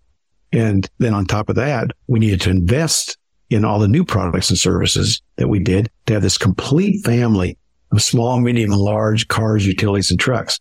And 0.51 0.89
then 0.97 1.13
on 1.13 1.25
top 1.25 1.49
of 1.49 1.55
that, 1.55 1.91
we 2.07 2.19
needed 2.19 2.41
to 2.41 2.49
invest 2.49 3.17
in 3.49 3.65
all 3.65 3.79
the 3.79 3.87
new 3.87 4.05
products 4.05 4.49
and 4.49 4.59
services 4.59 5.21
that 5.37 5.47
we 5.47 5.59
did 5.59 5.89
to 6.05 6.13
have 6.13 6.21
this 6.21 6.37
complete 6.37 7.03
family 7.05 7.57
of 7.91 8.01
small, 8.01 8.39
medium, 8.39 8.71
and 8.71 8.81
large 8.81 9.27
cars, 9.27 9.65
utilities, 9.65 10.11
and 10.11 10.19
trucks. 10.19 10.59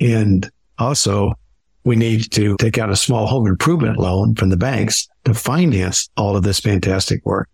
And 0.00 0.48
also 0.78 1.34
we 1.84 1.94
need 1.94 2.32
to 2.32 2.56
take 2.56 2.78
out 2.78 2.90
a 2.90 2.96
small 2.96 3.26
home 3.26 3.46
improvement 3.46 3.98
loan 3.98 4.34
from 4.34 4.48
the 4.48 4.56
banks 4.56 5.06
to 5.24 5.34
finance 5.34 6.10
all 6.16 6.36
of 6.36 6.42
this 6.42 6.58
fantastic 6.58 7.24
work. 7.24 7.48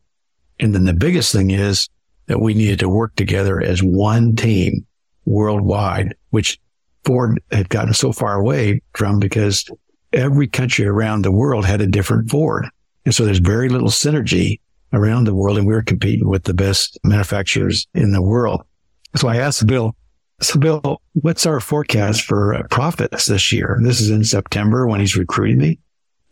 And 0.59 0.75
then 0.75 0.85
the 0.85 0.95
biggest 0.95 1.33
thing 1.33 1.51
is 1.51 1.89
that 2.33 2.41
we 2.41 2.55
needed 2.55 2.79
to 2.79 2.89
work 2.89 3.15
together 3.15 3.61
as 3.61 3.83
one 3.83 4.35
team 4.35 4.87
worldwide, 5.27 6.15
which 6.31 6.59
Ford 7.05 7.39
had 7.51 7.69
gotten 7.69 7.93
so 7.93 8.11
far 8.11 8.41
away 8.41 8.81
from 8.95 9.19
because 9.19 9.69
every 10.15 10.49
country 10.49 10.87
around 10.87 11.23
the 11.23 11.31
world 11.31 11.67
had 11.67 11.83
a 11.83 11.87
different 11.87 12.31
Ford. 12.31 12.65
And 13.05 13.15
so 13.15 13.27
there's 13.27 13.39
very 13.39 13.69
little 13.69 13.91
synergy 13.91 14.61
around 14.95 15.25
the 15.25 15.35
world. 15.35 15.59
And 15.59 15.67
we 15.67 15.75
were 15.75 15.83
competing 15.83 16.27
with 16.27 16.45
the 16.45 16.55
best 16.55 16.99
manufacturers 17.05 17.87
in 17.93 18.13
the 18.13 18.23
world. 18.23 18.63
So 19.15 19.29
I 19.29 19.37
asked 19.37 19.67
Bill, 19.67 19.95
so 20.41 20.59
Bill, 20.59 21.03
what's 21.13 21.45
our 21.45 21.61
forecast 21.61 22.23
for 22.23 22.67
profits 22.71 23.27
this 23.27 23.53
year? 23.53 23.79
This 23.83 24.01
is 24.01 24.09
in 24.09 24.25
September 24.25 24.87
when 24.87 25.01
he's 25.01 25.19
recruiting 25.19 25.59
me. 25.59 25.79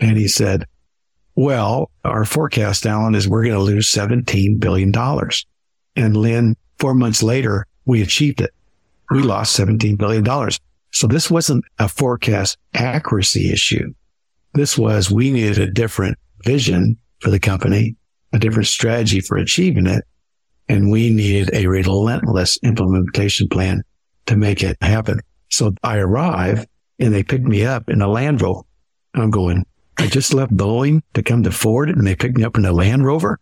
And 0.01 0.17
he 0.17 0.29
said, 0.29 0.65
well, 1.35 1.91
our 2.07 2.25
forecast, 2.25 2.87
Alan, 2.87 3.15
is 3.15 3.29
we're 3.29 3.45
going 3.45 3.55
to 3.55 3.61
lose 3.61 3.93
$17 3.93 4.59
billion. 4.59 4.95
And 5.97 6.17
Lynn, 6.17 6.57
four 6.79 6.95
months 6.95 7.23
later, 7.23 7.67
we 7.85 8.03
achieved 8.03 8.41
it. 8.41 8.51
We 9.11 9.23
lost 9.23 9.59
$17 9.59 9.99
billion. 9.99 10.25
So 10.93 11.07
this 11.07 11.31
wasn't 11.31 11.65
a 11.79 11.89
forecast 11.89 12.59
accuracy 12.75 13.53
issue. 13.53 13.93
This 14.55 14.77
was 14.77 15.11
we 15.11 15.31
needed 15.31 15.59
a 15.59 15.71
different 15.71 16.19
vision 16.45 16.97
for 17.21 17.31
the 17.31 17.39
company, 17.39 17.97
a 18.33 18.39
different 18.39 18.69
strategy 18.69 19.21
for 19.21 19.37
achieving 19.37 19.87
it. 19.87 20.05
And 20.69 20.91
we 20.91 21.11
needed 21.11 21.51
a 21.53 21.67
relentless 21.67 22.59
implementation 22.63 23.49
plan 23.49 23.83
to 24.27 24.37
make 24.37 24.63
it 24.63 24.77
happen. 24.81 25.21
So 25.49 25.75
I 25.83 25.99
arrive 25.99 26.67
and 26.99 27.13
they 27.13 27.25
picked 27.25 27.45
me 27.45 27.65
up 27.65 27.89
in 27.89 28.03
a 28.03 28.09
Land 28.09 28.41
Rover. 28.41 28.63
I'm 29.15 29.31
going, 29.31 29.67
I 29.99 30.07
just 30.07 30.33
left 30.33 30.57
Boeing 30.57 31.03
to 31.15 31.23
come 31.23 31.43
to 31.43 31.51
Ford 31.51 31.91
and 31.91 32.07
they 32.07 32.15
picked 32.15 32.37
me 32.37 32.45
up 32.45 32.57
in 32.57 32.65
a 32.65 32.73
Land 32.73 33.05
Rover. 33.05 33.41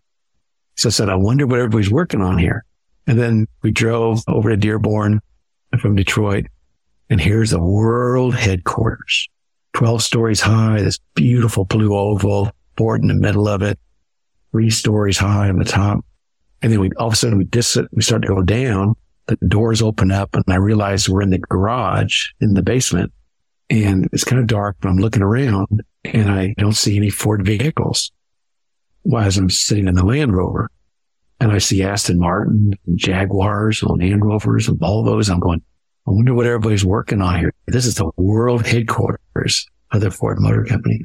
So 0.79 0.89
I 0.89 0.93
said, 0.93 1.09
I 1.09 1.17
wonder 1.17 1.45
what 1.45 1.59
everybody's 1.59 1.91
working 1.91 2.23
on 2.23 2.39
here. 2.39 2.65
And 3.09 3.19
then 3.19 3.49
we 3.63 3.73
drove 3.73 4.23
over 4.29 4.49
to 4.49 4.57
Dearborn 4.57 5.21
from 5.81 5.97
Detroit. 5.97 6.47
And 7.11 7.21
here's 7.21 7.51
the 7.51 7.61
world 7.61 8.37
headquarters, 8.37 9.29
12 9.73 10.03
stories 10.05 10.41
high, 10.41 10.81
this 10.81 11.01
beautiful 11.17 11.65
blue 11.65 11.97
oval, 11.97 12.53
Ford 12.77 13.03
in 13.03 13.09
the 13.09 13.15
middle 13.15 13.49
of 13.49 13.61
it, 13.61 13.77
three 14.53 14.71
stories 14.71 15.19
high 15.19 15.49
on 15.49 15.59
the 15.59 15.65
top. 15.65 16.05
And 16.63 16.73
then 16.73 16.79
we, 16.79 16.91
all 16.97 17.09
of 17.09 17.15
a 17.15 17.17
sudden 17.17 17.39
we 17.39 17.45
dis, 17.45 17.77
we 17.91 18.03
start 18.03 18.23
to 18.23 18.29
go 18.29 18.43
down. 18.43 18.95
The 19.27 19.37
doors 19.49 19.83
open 19.83 20.13
up 20.13 20.37
and 20.37 20.45
I 20.47 20.57
realize 20.57 21.09
we're 21.09 21.23
in 21.23 21.31
the 21.31 21.39
garage 21.39 22.29
in 22.41 22.55
the 22.55 22.63
basement 22.63 23.13
and 23.69 24.09
it's 24.13 24.23
kind 24.23 24.41
of 24.41 24.47
dark, 24.47 24.77
but 24.81 24.91
I'm 24.91 24.99
looking 24.99 25.23
around 25.23 25.83
and 26.05 26.31
I 26.31 26.55
don't 26.57 26.73
see 26.77 26.97
any 26.97 27.11
Ford 27.11 27.45
vehicles 27.45 28.13
as 29.17 29.39
I'm 29.39 29.51
sitting 29.51 29.89
in 29.89 29.95
the 29.95 30.05
Land 30.05 30.37
Rover 30.37 30.71
and 31.41 31.53
I 31.53 31.59
see 31.59 31.83
Aston 31.83 32.19
Martin, 32.19 32.75
Jaguars, 32.95 33.83
and 33.83 34.01
Land 34.01 34.25
Rovers, 34.25 34.69
and 34.69 34.79
Volvos. 34.79 35.31
I'm 35.31 35.41
going, 35.41 35.63
I 36.07 36.11
wonder 36.11 36.35
what 36.35 36.47
everybody's 36.47 36.85
working 36.85 37.23
on 37.23 37.39
here. 37.39 37.53
This 37.67 37.87
is 37.87 37.95
the 37.95 38.11
world 38.17 38.67
headquarters 38.67 39.67
of 39.93 40.01
the 40.01 40.11
Ford 40.11 40.41
Motor 40.41 40.65
Company. 40.65 41.01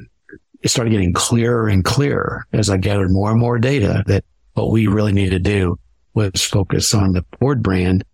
It 0.62 0.68
started 0.68 0.90
getting 0.90 1.12
clearer 1.12 1.68
and 1.68 1.84
clearer 1.84 2.46
as 2.52 2.70
I 2.70 2.78
gathered 2.78 3.10
more 3.10 3.30
and 3.30 3.38
more 3.38 3.58
data 3.58 4.02
that 4.06 4.24
what 4.54 4.70
we 4.70 4.86
really 4.86 5.12
needed 5.12 5.44
to 5.44 5.50
do 5.50 5.78
was 6.14 6.42
focus 6.42 6.94
on 6.94 7.12
the 7.12 7.24
Ford 7.38 7.62
brand 7.62 8.04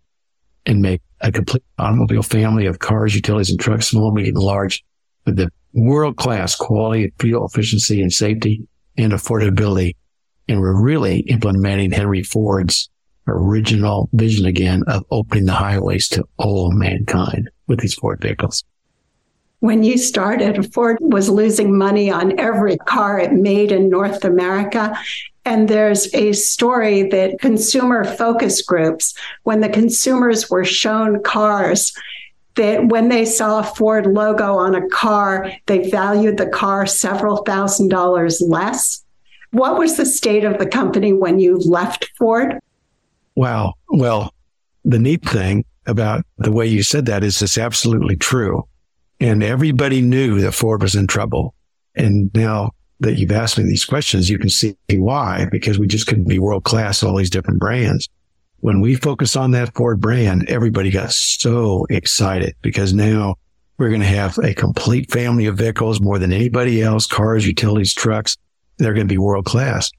and 0.66 0.82
make 0.82 1.00
a 1.20 1.30
complete 1.30 1.62
automobile 1.78 2.22
family 2.22 2.66
of 2.66 2.80
cars, 2.80 3.14
utilities, 3.14 3.50
and 3.50 3.60
trucks, 3.60 3.88
small, 3.88 4.12
medium, 4.12 4.34
large, 4.34 4.84
with 5.26 5.37
the 5.37 5.50
world 5.72 6.16
class 6.16 6.54
quality, 6.54 7.12
fuel 7.18 7.46
efficiency, 7.46 8.02
and 8.02 8.12
safety 8.12 8.66
and 8.97 9.12
affordability. 9.12 9.97
And 10.49 10.61
we're 10.61 10.80
really 10.80 11.20
implementing 11.20 11.92
Henry 11.92 12.23
Ford's 12.23 12.90
original 13.26 14.09
vision 14.12 14.47
again 14.47 14.82
of 14.87 15.04
opening 15.11 15.47
the 15.47 15.52
highways 15.52 16.09
to 16.09 16.26
all 16.38 16.73
mankind 16.73 17.49
with 17.66 17.80
these 17.80 17.94
Ford 17.94 18.20
vehicles. 18.20 18.64
When 19.61 19.85
you 19.85 19.99
started, 19.99 20.73
Ford 20.73 20.97
was 21.00 21.28
losing 21.28 21.76
money 21.76 22.11
on 22.11 22.38
every 22.40 22.78
car 22.78 23.18
it 23.18 23.32
made 23.32 23.73
in 23.73 23.90
North 23.90 24.25
America. 24.25 24.97
And 25.44 25.68
there's 25.68 26.12
a 26.14 26.32
story 26.32 27.04
that 27.11 27.40
consumer 27.40 28.04
focus 28.04 28.62
groups, 28.62 29.14
when 29.42 29.61
the 29.61 29.68
consumers 29.68 30.50
were 30.50 30.64
shown 30.64 31.23
cars, 31.23 31.92
that 32.60 32.88
when 32.88 33.08
they 33.08 33.24
saw 33.24 33.60
a 33.60 33.62
Ford 33.64 34.06
logo 34.06 34.54
on 34.54 34.74
a 34.74 34.86
car, 34.90 35.50
they 35.64 35.88
valued 35.88 36.36
the 36.36 36.46
car 36.46 36.84
several 36.84 37.38
thousand 37.38 37.88
dollars 37.88 38.42
less. 38.42 39.02
What 39.50 39.78
was 39.78 39.96
the 39.96 40.04
state 40.04 40.44
of 40.44 40.58
the 40.58 40.66
company 40.66 41.14
when 41.14 41.40
you 41.40 41.56
left 41.56 42.10
Ford? 42.18 42.60
Wow. 43.34 43.74
Well, 43.88 44.34
the 44.84 44.98
neat 44.98 45.24
thing 45.24 45.64
about 45.86 46.26
the 46.36 46.52
way 46.52 46.66
you 46.66 46.82
said 46.82 47.06
that 47.06 47.24
is 47.24 47.40
it's 47.40 47.56
absolutely 47.56 48.16
true. 48.16 48.68
And 49.20 49.42
everybody 49.42 50.02
knew 50.02 50.40
that 50.42 50.52
Ford 50.52 50.82
was 50.82 50.94
in 50.94 51.06
trouble. 51.06 51.54
And 51.96 52.30
now 52.34 52.72
that 53.00 53.18
you've 53.18 53.32
asked 53.32 53.56
me 53.56 53.64
these 53.64 53.86
questions, 53.86 54.28
you 54.28 54.38
can 54.38 54.50
see 54.50 54.76
why, 54.90 55.46
because 55.50 55.78
we 55.78 55.86
just 55.86 56.06
couldn't 56.06 56.28
be 56.28 56.38
world 56.38 56.64
class, 56.64 57.02
all 57.02 57.16
these 57.16 57.30
different 57.30 57.58
brands. 57.58 58.06
When 58.60 58.80
we 58.80 58.94
focus 58.94 59.36
on 59.36 59.52
that 59.52 59.74
Ford 59.74 60.00
brand, 60.00 60.48
everybody 60.50 60.90
got 60.90 61.12
so 61.12 61.86
excited 61.88 62.54
because 62.60 62.92
now 62.92 63.36
we're 63.78 63.88
going 63.88 64.02
to 64.02 64.06
have 64.06 64.36
a 64.38 64.52
complete 64.52 65.10
family 65.10 65.46
of 65.46 65.56
vehicles 65.56 65.98
more 65.98 66.18
than 66.18 66.30
anybody 66.30 66.82
else, 66.82 67.06
cars, 67.06 67.46
utilities, 67.46 67.94
trucks. 67.94 68.36
They're 68.76 68.92
going 68.92 69.08
to 69.08 69.12
be 69.12 69.16
world 69.16 69.46
class. 69.46 69.90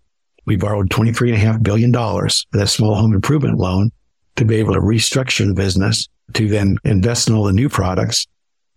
We 0.45 0.57
borrowed 0.57 0.91
$23.5 0.91 1.63
billion 1.63 1.91
for 1.91 2.29
that 2.51 2.67
small 2.67 2.93
home 2.93 3.13
improvement 3.13 3.57
loan 3.57 3.91
to 4.35 4.45
be 4.45 4.57
able 4.57 4.73
to 4.75 4.79
restructure 4.79 5.47
the 5.47 5.55
business 5.55 6.07
to 6.33 6.47
then 6.47 6.77
invest 6.83 7.27
in 7.27 7.33
all 7.33 7.45
the 7.45 7.53
new 7.53 7.67
products 7.67 8.27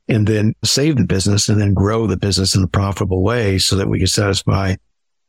and 0.09 0.27
then 0.27 0.55
save 0.65 0.97
the 0.97 1.05
business 1.05 1.51
and 1.51 1.61
then 1.61 1.75
grow 1.75 2.07
the 2.07 2.17
business 2.17 2.55
in 2.55 2.63
a 2.63 2.69
profitable 2.69 3.23
way 3.23 3.59
so 3.59 3.77
that 3.77 3.89
we 3.89 3.99
can 3.99 4.07
satisfy 4.07 4.75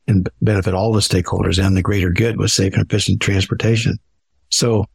and 0.08 0.30
benefit 0.40 0.72
all 0.72 0.92
the 0.92 1.00
stakeholders 1.00 1.62
and 1.62 1.76
the 1.76 1.82
greater 1.82 2.10
good 2.10 2.38
with 2.38 2.50
safe 2.50 2.72
and 2.74 2.86
efficient 2.86 3.20
transportation. 3.20 3.98
So 4.56 4.86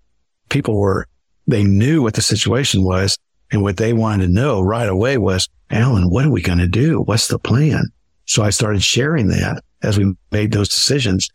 people 0.50 0.76
were, 0.76 1.08
they 1.46 1.64
knew 1.64 2.02
what 2.02 2.16
the 2.16 2.22
situation 2.22 2.84
was 2.84 3.18
and 3.52 3.62
what 3.62 3.78
they 3.78 3.94
wanted 3.94 4.26
to 4.26 4.34
know 4.34 4.60
right 4.60 4.90
away 4.90 5.20
was, 5.20 5.48
Alan, 5.70 6.10
what 6.10 6.26
are 6.26 6.32
we 6.32 6.42
going 6.42 6.58
to 6.58 6.68
do? 6.68 7.02
What's 7.02 7.28
the 7.28 7.38
plan? 7.38 7.86
So 8.26 8.42
I 8.42 8.50
started 8.50 8.82
sharing 8.82 9.28
that 9.28 9.64
as 9.84 10.00
we 10.00 10.14
made 10.32 10.52
those 10.52 10.70
decisions. 10.70 11.30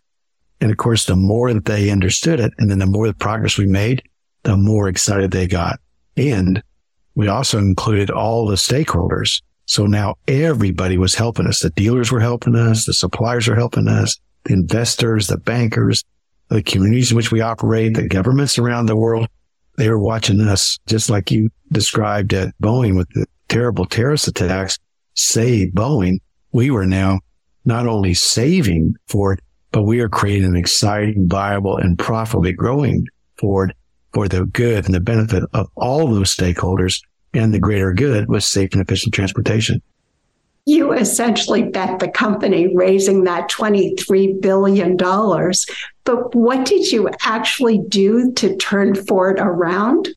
And 0.61 0.73
of 0.73 0.76
course, 0.76 1.06
the 1.06 1.14
more 1.14 1.52
that 1.54 1.66
they 1.66 1.90
understood 1.90 2.40
it 2.40 2.52
and 2.59 2.68
then 2.68 2.80
the 2.80 2.87
more 2.87 3.06
the 3.06 3.14
progress 3.14 3.59
we 3.59 3.66
made, 3.66 4.02
the 4.42 4.56
more 4.56 4.88
excited 4.88 5.30
they 5.30 5.47
got. 5.47 5.78
And 6.16 6.62
we 7.14 7.28
also 7.28 7.59
included 7.59 8.11
all 8.11 8.47
the 8.47 8.56
stakeholders. 8.56 9.40
So 9.66 9.87
now 9.87 10.16
everybody 10.26 10.99
was 10.99 11.14
helping 11.14 11.47
us. 11.47 11.61
The 11.61 11.71
dealers 11.71 12.11
were 12.11 12.21
helping 12.21 12.56
us. 12.56 12.87
The 12.87 12.92
suppliers 12.92 13.47
are 13.49 13.56
helping 13.56 13.87
us. 13.87 14.18
The 14.45 14.54
investors, 14.54 15.28
the 15.28 15.38
bankers, 15.38 16.04
the 16.49 16.62
communities 16.62 17.11
in 17.11 17.17
which 17.17 17.33
we 17.33 17.41
operate, 17.41 17.95
the 17.95 18.09
governments 18.09 18.59
around 18.59 18.87
the 18.87 18.97
world. 18.97 19.29
They 19.76 19.91
were 19.91 19.99
watching 19.99 20.41
us 20.41 20.79
just 20.87 21.11
like 21.11 21.31
you 21.31 21.50
described 21.71 22.33
at 22.33 22.55
Boeing 22.62 22.97
with 22.97 23.09
the 23.11 23.26
terrible 23.49 23.85
terrorist 23.85 24.29
attacks 24.29 24.79
save 25.15 25.73
Boeing. 25.73 26.19
We 26.53 26.71
were 26.71 26.87
now 26.87 27.21
not 27.65 27.87
only 27.87 28.15
saving 28.15 28.95
Ford, 29.09 29.43
but 29.73 29.83
we 29.83 30.00
are 30.00 30.09
creating 30.09 30.45
an 30.45 30.57
exciting, 30.57 31.29
viable 31.29 31.76
and 31.76 31.99
profitably 31.99 32.53
growing 32.53 33.07
Ford 33.38 33.75
for 34.12 34.29
the 34.29 34.47
good 34.47 34.87
and 34.87 34.95
the 34.95 35.00
benefit 35.00 35.43
of 35.53 35.69
all 35.75 36.07
those 36.07 36.35
stakeholders 36.35 37.03
and 37.35 37.53
the 37.53 37.59
greater 37.59 37.93
good 37.93 38.29
with 38.29 38.45
safe 38.45 38.73
and 38.73 38.81
efficient 38.81 39.12
transportation. 39.15 39.83
You 40.67 40.93
essentially 40.93 41.63
bet 41.63 42.01
the 42.01 42.09
company 42.09 42.75
raising 42.75 43.25
that 43.25 43.49
$23 43.51 44.41
billion. 44.41 44.97
But 44.97 46.35
what 46.35 46.67
did 46.67 46.91
you 46.91 47.09
actually 47.23 47.79
do 47.89 48.33
to 48.33 48.57
turn 48.57 48.95
Ford 48.95 49.39
around? 49.39 50.09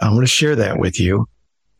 I 0.00 0.10
want 0.10 0.22
to 0.22 0.26
share 0.26 0.54
that 0.56 0.78
with 0.78 1.00
you. 1.00 1.28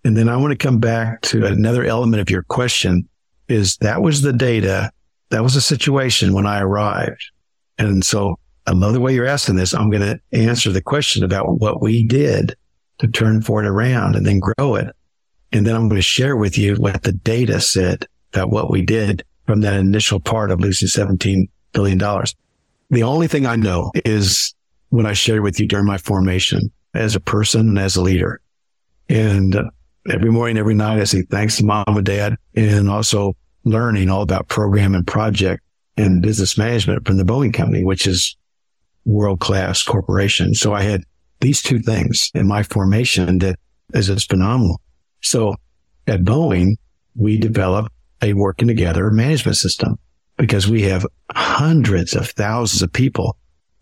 And 0.05 0.17
then 0.17 0.29
I 0.29 0.37
want 0.37 0.51
to 0.51 0.57
come 0.57 0.79
back 0.79 1.23
to 1.23 1.47
another 1.47 1.85
element 1.85 2.21
of 2.21 2.31
your 2.31 2.43
question 2.43 3.09
is 3.49 3.77
that 3.79 4.03
was 4.03 4.23
the 4.23 4.33
data. 4.33 4.91
That 5.31 5.43
was 5.43 5.55
the 5.55 5.61
situation 5.61 6.35
when 6.35 6.47
I 6.47 6.61
arrived. 6.61 7.31
And 7.79 8.05
so 8.05 8.39
I 8.67 8.73
love 8.73 8.93
the 8.93 9.01
way 9.01 9.15
you're 9.15 9.27
asking 9.27 9.57
this. 9.57 9.73
I'm 9.73 9.91
going 9.91 10.03
to 10.03 10.21
answer 10.33 10.71
the 10.71 10.83
question 10.83 11.23
about 11.23 11.61
what 11.61 11.81
we 11.81 12.05
did 12.05 12.57
to 12.99 13.07
turn 13.07 13.41
Ford 13.41 13.67
around 13.67 14.17
and 14.17 14.27
then 14.27 14.41
grow 14.41 14.75
it. 14.75 14.95
And 15.55 15.65
then 15.65 15.77
I'm 15.77 15.89
going 15.89 16.01
to 16.01 16.03
share 16.03 16.37
with 16.37 16.59
you 16.59 16.75
what 16.75 17.05
the 17.05 17.13
data 17.13 17.61
said 17.61 18.07
about 18.33 18.51
what 18.51 18.71
we 18.71 18.83
did 18.83 19.25
from 19.47 19.61
that 19.61 19.75
initial 19.75 20.19
part 20.19 20.51
of 20.51 20.61
losing 20.61 20.89
$17 20.89 21.49
billion. 21.73 21.99
The 22.91 23.03
only 23.05 23.29
thing 23.29 23.47
I 23.47 23.55
know 23.55 23.93
is 24.05 24.53
what 24.89 25.07
I 25.07 25.13
shared 25.13 25.43
with 25.43 25.61
you 25.61 25.69
during 25.69 25.87
my 25.87 25.97
formation 25.97 26.73
as 26.93 27.15
a 27.15 27.21
person 27.21 27.69
and 27.69 27.79
as 27.79 27.95
a 27.95 28.03
leader. 28.03 28.41
And 29.09 29.55
uh, 29.55 29.71
every 30.11 30.31
morning, 30.31 30.59
every 30.59 30.75
night, 30.75 31.01
I 31.01 31.05
say 31.05 31.23
thanks 31.23 31.59
to 31.59 31.65
mom 31.65 31.85
and 31.87 32.05
dad 32.05 32.37
and 32.57 32.91
also 32.91 33.37
learning 33.63 34.11
all 34.11 34.23
about 34.23 34.49
program 34.49 34.93
and 34.93 35.07
project 35.07 35.63
and 35.97 36.21
business 36.21 36.59
management 36.59 37.07
from 37.07 37.17
the 37.17 37.25
Boeing 37.25 37.55
company, 37.55 37.85
which 37.85 38.09
is 38.09 38.37
world 39.05 39.39
class 39.39 39.85
corporation. 39.85 40.55
So 40.55 40.75
I 40.75 40.83
had 40.83 41.05
these 41.41 41.63
two 41.63 41.79
things 41.79 42.33
in 42.35 42.49
my 42.49 42.65
formation 42.65 43.39
that 43.39 43.57
is 43.93 44.09
just 44.09 44.29
phenomenal. 44.29 44.81
So 45.25 45.55
at 46.07 46.21
Boeing, 46.21 46.77
we 47.17 47.39
develop 47.39 47.91
a 48.23 48.35
working 48.35 48.69
together 48.69 49.11
management 49.11 49.57
system 49.57 49.99
because 50.37 50.69
we 50.69 50.83
have 50.83 51.07
hundreds 51.33 52.15
of 52.15 52.29
thousands 52.31 52.83
of 52.83 52.93
people 52.93 53.37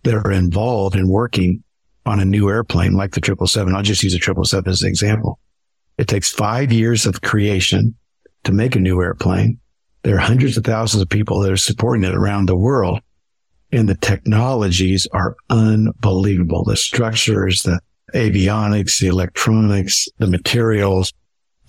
that 0.05 0.15
are 0.15 0.31
involved 0.31 0.97
in 0.97 1.09
working 1.09 1.63
on 2.07 2.21
a 2.21 2.25
new 2.25 2.49
airplane 2.49 2.93
like 2.93 3.13
the 3.13 3.21
777. 3.21 3.75
I'll 3.75 3.83
just 3.83 4.03
use 4.03 4.15
a 4.15 4.19
777 4.19 4.71
as 4.71 4.83
an 4.83 4.89
example. 4.89 5.39
It 5.99 6.09
takes 6.09 6.31
five 6.31 6.73
years 6.73 7.07
of 7.07 7.23
creation 7.23 7.95
to 8.45 8.53
make 8.53 8.77
a 8.77 8.81
new 8.81 9.01
airplane. 9.01 9.59
There 10.03 10.17
are 10.17 10.21
hundreds 10.21 10.57
of 10.57 10.65
thousands 10.65 11.03
of 11.03 11.09
people 11.09 11.41
that 11.41 11.53
are 11.53 11.57
supporting 11.57 12.05
it 12.05 12.15
around 12.15 12.49
the 12.49 12.57
world 12.57 13.01
and 13.73 13.89
the 13.89 13.97
technologies 13.97 15.09
are 15.13 15.35
unbelievable. 15.51 16.65
The 16.65 16.77
structures, 16.77 17.63
the 17.63 17.81
avionics, 18.15 19.01
the 19.01 19.09
electronics, 19.09 20.09
the 20.19 20.27
materials, 20.27 21.13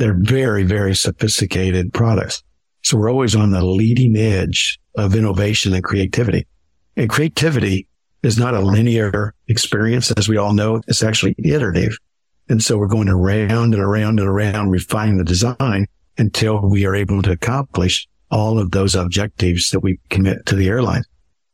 they're 0.03 0.19
very, 0.19 0.63
very 0.63 0.93
sophisticated 0.93 1.93
products. 1.93 2.43
So 2.81 2.97
we're 2.97 3.09
always 3.09 3.37
on 3.37 3.51
the 3.51 3.63
leading 3.63 4.17
edge 4.17 4.77
of 4.97 5.15
innovation 5.15 5.73
and 5.73 5.81
creativity. 5.81 6.45
And 6.97 7.09
creativity 7.09 7.87
is 8.21 8.37
not 8.37 8.53
a 8.53 8.59
linear 8.59 9.33
experience, 9.47 10.11
as 10.11 10.27
we 10.27 10.35
all 10.35 10.51
know. 10.51 10.81
It's 10.89 11.03
actually 11.03 11.35
iterative. 11.37 11.97
And 12.49 12.61
so 12.61 12.77
we're 12.77 12.87
going 12.87 13.07
around 13.07 13.73
and 13.73 13.81
around 13.81 14.19
and 14.19 14.27
around, 14.27 14.71
refining 14.71 15.19
the 15.19 15.23
design 15.23 15.87
until 16.17 16.59
we 16.59 16.85
are 16.85 16.95
able 16.95 17.21
to 17.21 17.31
accomplish 17.31 18.05
all 18.29 18.59
of 18.59 18.71
those 18.71 18.95
objectives 18.95 19.69
that 19.69 19.79
we 19.79 20.01
commit 20.09 20.45
to 20.47 20.55
the 20.55 20.67
airline. 20.67 21.03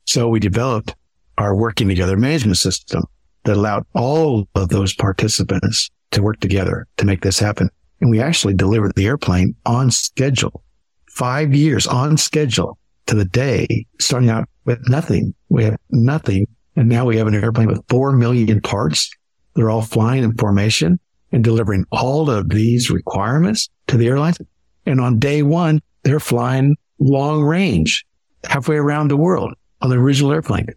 So 0.05 0.27
we 0.27 0.39
developed 0.39 0.95
our 1.37 1.55
working 1.55 1.87
together 1.87 2.17
management 2.17 2.57
system 2.57 3.03
that 3.43 3.57
allowed 3.57 3.85
all 3.93 4.47
of 4.55 4.69
those 4.69 4.95
participants 4.95 5.91
to 6.13 6.23
work 6.23 6.39
together 6.39 6.87
to 6.97 7.05
make 7.05 7.21
this 7.21 7.37
happen. 7.37 7.69
And 8.01 8.09
we 8.09 8.21
actually 8.21 8.53
delivered 8.53 8.93
the 8.95 9.07
airplane 9.07 9.55
on 9.65 9.91
schedule, 9.91 10.63
five 11.09 11.53
years 11.53 11.85
on 11.85 12.17
schedule 12.17 12.77
to 13.07 13.15
the 13.15 13.25
day, 13.25 13.85
starting 13.99 14.29
out 14.29 14.47
with 14.65 14.79
nothing. 14.87 15.33
We 15.49 15.65
have 15.65 15.77
nothing. 15.89 16.47
And 16.75 16.87
now 16.87 17.05
we 17.05 17.17
have 17.17 17.27
an 17.27 17.35
airplane 17.35 17.67
with 17.67 17.83
4 17.89 18.13
million 18.13 18.61
parts. 18.61 19.09
They're 19.55 19.69
all 19.69 19.81
flying 19.81 20.23
in 20.23 20.37
formation 20.37 20.99
and 21.31 21.43
delivering 21.43 21.85
all 21.91 22.29
of 22.29 22.49
these 22.49 22.89
requirements 22.89 23.69
to 23.87 23.97
the 23.97 24.07
airlines. 24.07 24.37
And 24.85 25.01
on 25.01 25.19
day 25.19 25.43
one, 25.43 25.81
they're 26.03 26.19
flying 26.19 26.77
long 26.99 27.43
range 27.43 28.05
halfway 28.45 28.77
around 28.77 29.09
the 29.09 29.17
world 29.17 29.53
on 29.81 29.89
the 29.89 29.97
original 29.97 30.31
airplane. 30.31 30.67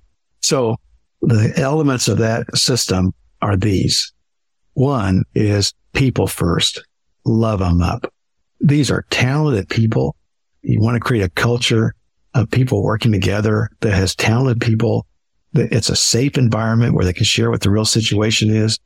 So 0.41 0.77
the 1.21 1.53
elements 1.57 2.09
of 2.09 2.19
that 2.19 2.57
system 2.57 3.15
are 3.41 3.57
these. 3.57 4.13
One 4.75 5.25
is 5.35 5.73
people 5.93 6.27
first. 6.27 6.83
Love 7.25 7.61
them 7.61 7.83
up. 7.83 8.13
These 8.61 8.91
are 8.91 9.05
talented 9.11 9.69
people. 9.69 10.17
You 10.63 10.81
want 10.81 10.95
to 10.95 11.01
create 11.01 11.23
a 11.23 11.31
culture 11.31 11.95
of 12.35 12.51
people 12.51 12.83
working 12.83 13.13
together 13.13 13.71
that 13.81 13.93
has 13.93 14.15
talented 14.15 14.61
people. 14.61 15.07
That 15.53 15.73
it's 15.73 15.91
a 15.91 15.97
safe 15.97 16.39
environment 16.39 16.95
where 16.95 17.05
they 17.05 17.13
can 17.13 17.25
share 17.25 17.51
what 17.51 17.61
the 17.61 17.71
real 17.71 17.85
situation 17.85 18.51
is. 18.51 18.79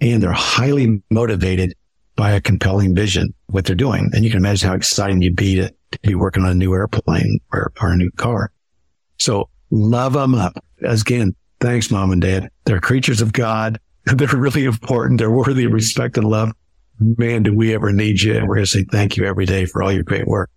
And 0.00 0.22
they're 0.22 0.32
highly 0.32 1.02
motivated 1.10 1.74
by 2.16 2.32
a 2.32 2.40
compelling 2.40 2.94
vision, 2.94 3.32
what 3.46 3.64
they're 3.64 3.76
doing. 3.76 4.10
And 4.12 4.24
you 4.24 4.30
can 4.30 4.38
imagine 4.38 4.68
how 4.68 4.74
exciting 4.74 5.22
you'd 5.22 5.36
be 5.36 5.56
to, 5.56 5.72
to 5.92 5.98
be 6.02 6.14
working 6.14 6.44
on 6.44 6.50
a 6.50 6.54
new 6.54 6.72
airplane 6.72 7.38
or, 7.52 7.72
or 7.80 7.92
a 7.92 7.96
new 7.96 8.10
car. 8.12 8.50
So 9.18 9.48
love 9.70 10.14
them 10.14 10.34
up. 10.34 10.64
Again, 10.82 11.34
thanks, 11.60 11.90
mom 11.90 12.10
and 12.10 12.20
dad. 12.20 12.50
They're 12.64 12.80
creatures 12.80 13.20
of 13.20 13.32
God. 13.32 13.78
They're 14.04 14.28
really 14.28 14.64
important. 14.64 15.18
They're 15.18 15.30
worthy 15.30 15.64
of 15.64 15.72
respect 15.72 16.16
and 16.16 16.26
love. 16.26 16.52
Man, 17.00 17.42
do 17.42 17.54
we 17.54 17.74
ever 17.74 17.92
need 17.92 18.20
you? 18.20 18.36
And 18.36 18.48
we're 18.48 18.56
going 18.56 18.66
to 18.66 18.70
say 18.70 18.84
thank 18.84 19.16
you 19.16 19.24
every 19.24 19.46
day 19.46 19.64
for 19.64 19.82
all 19.82 19.92
your 19.92 20.02
great 20.02 20.26
work. 20.26 20.50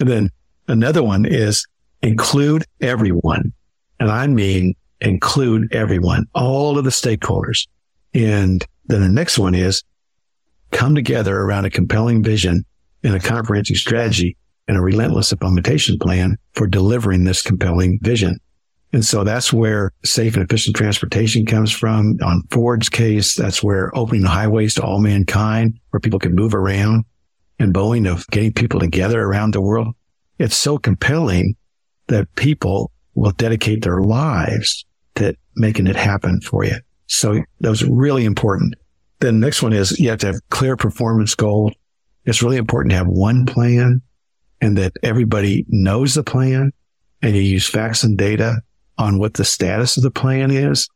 And 0.00 0.08
then 0.08 0.30
another 0.68 1.02
one 1.02 1.24
is 1.24 1.66
include 2.02 2.64
everyone. 2.80 3.52
And 4.00 4.10
I 4.10 4.26
mean, 4.26 4.74
include 5.00 5.72
everyone, 5.74 6.26
all 6.34 6.78
of 6.78 6.84
the 6.84 6.90
stakeholders. 6.90 7.66
And 8.12 8.64
then 8.86 9.02
the 9.02 9.08
next 9.08 9.38
one 9.38 9.54
is 9.54 9.82
come 10.70 10.94
together 10.94 11.36
around 11.36 11.64
a 11.64 11.70
compelling 11.70 12.22
vision 12.22 12.64
and 13.02 13.14
a 13.14 13.20
comprehensive 13.20 13.76
strategy 13.76 14.36
and 14.66 14.76
a 14.76 14.80
relentless 14.80 15.32
implementation 15.32 15.98
plan 15.98 16.36
for 16.54 16.66
delivering 16.66 17.24
this 17.24 17.42
compelling 17.42 17.98
vision. 18.02 18.38
And 18.94 19.04
so 19.04 19.24
that's 19.24 19.52
where 19.52 19.90
safe 20.04 20.36
and 20.36 20.44
efficient 20.44 20.76
transportation 20.76 21.46
comes 21.46 21.72
from. 21.72 22.16
On 22.22 22.44
Ford's 22.52 22.88
case, 22.88 23.34
that's 23.34 23.60
where 23.60 23.90
opening 23.98 24.22
the 24.22 24.28
highways 24.28 24.74
to 24.74 24.84
all 24.84 25.00
mankind, 25.00 25.80
where 25.90 25.98
people 25.98 26.20
can 26.20 26.36
move 26.36 26.54
around 26.54 27.04
and 27.58 27.74
Boeing 27.74 28.08
of 28.08 28.24
getting 28.28 28.52
people 28.52 28.78
together 28.78 29.20
around 29.20 29.52
the 29.52 29.60
world. 29.60 29.96
It's 30.38 30.56
so 30.56 30.78
compelling 30.78 31.56
that 32.06 32.32
people 32.36 32.92
will 33.16 33.32
dedicate 33.32 33.82
their 33.82 34.00
lives 34.00 34.84
to 35.16 35.34
making 35.56 35.88
it 35.88 35.96
happen 35.96 36.40
for 36.40 36.64
you. 36.64 36.76
So 37.08 37.42
those 37.58 37.82
are 37.82 37.92
really 37.92 38.24
important. 38.24 38.76
Then 39.18 39.40
the 39.40 39.46
next 39.46 39.60
one 39.60 39.72
is 39.72 39.98
you 39.98 40.10
have 40.10 40.20
to 40.20 40.26
have 40.28 40.48
clear 40.50 40.76
performance 40.76 41.34
goals. 41.34 41.72
It's 42.26 42.44
really 42.44 42.58
important 42.58 42.92
to 42.92 42.98
have 42.98 43.08
one 43.08 43.44
plan 43.44 44.02
and 44.60 44.78
that 44.78 44.92
everybody 45.02 45.64
knows 45.68 46.14
the 46.14 46.22
plan 46.22 46.72
and 47.22 47.34
you 47.34 47.42
use 47.42 47.66
facts 47.66 48.04
and 48.04 48.16
data 48.16 48.62
on 48.98 49.18
what 49.18 49.34
the 49.34 49.44
status 49.44 49.96
of 49.96 50.02
the 50.02 50.10
plan 50.10 50.50
is 50.50 50.88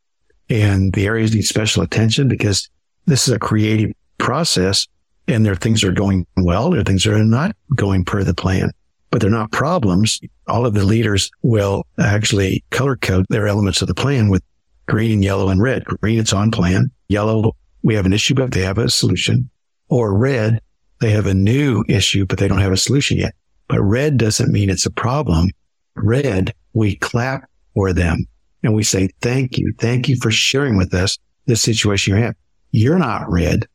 and 0.48 0.92
the 0.92 1.06
areas 1.06 1.34
need 1.34 1.42
special 1.42 1.82
attention 1.82 2.28
because 2.28 2.68
this 3.06 3.28
is 3.28 3.34
a 3.34 3.38
creative 3.38 3.92
process 4.18 4.86
and 5.26 5.44
there 5.44 5.54
things 5.54 5.84
are 5.84 5.92
going 5.92 6.26
well, 6.36 6.70
there 6.70 6.82
things 6.82 7.06
are 7.06 7.22
not 7.22 7.54
going 7.74 8.04
per 8.04 8.24
the 8.24 8.34
plan, 8.34 8.70
but 9.10 9.20
they're 9.20 9.30
not 9.30 9.52
problems. 9.52 10.20
All 10.46 10.64
of 10.64 10.74
the 10.74 10.84
leaders 10.84 11.30
will 11.42 11.86
actually 11.98 12.64
color 12.70 12.96
code 12.96 13.26
their 13.28 13.46
elements 13.46 13.82
of 13.82 13.88
the 13.88 13.94
plan 13.94 14.28
with 14.28 14.42
green, 14.86 15.22
yellow, 15.22 15.50
and 15.50 15.60
red. 15.60 15.84
Green, 15.84 16.18
it's 16.18 16.32
on 16.32 16.50
plan. 16.50 16.90
Yellow, 17.08 17.54
we 17.82 17.94
have 17.94 18.06
an 18.06 18.12
issue, 18.12 18.34
but 18.34 18.52
they 18.52 18.62
have 18.62 18.78
a 18.78 18.88
solution. 18.88 19.50
Or 19.90 20.16
red, 20.16 20.60
they 21.00 21.10
have 21.10 21.26
a 21.26 21.34
new 21.34 21.84
issue, 21.88 22.26
but 22.26 22.38
they 22.38 22.48
don't 22.48 22.60
have 22.60 22.72
a 22.72 22.76
solution 22.76 23.18
yet. 23.18 23.34
But 23.68 23.82
red 23.82 24.16
doesn't 24.16 24.50
mean 24.50 24.70
it's 24.70 24.86
a 24.86 24.90
problem. 24.90 25.50
Red, 25.94 26.54
we 26.72 26.96
clap 26.96 27.47
for 27.78 27.92
them 27.92 28.26
and 28.64 28.74
we 28.74 28.82
say, 28.82 29.08
thank 29.22 29.56
you. 29.56 29.72
Thank 29.78 30.08
you 30.08 30.16
for 30.16 30.32
sharing 30.32 30.76
with 30.76 30.92
us 30.92 31.16
this 31.46 31.62
situation 31.62 32.16
you're 32.16 32.26
in. 32.26 32.34
You're 32.72 32.98
not 32.98 33.30
red. 33.30 33.66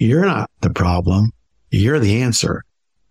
You're 0.00 0.26
not 0.26 0.50
the 0.62 0.70
problem. 0.70 1.30
You're 1.70 2.00
the 2.00 2.22
answer. 2.22 2.64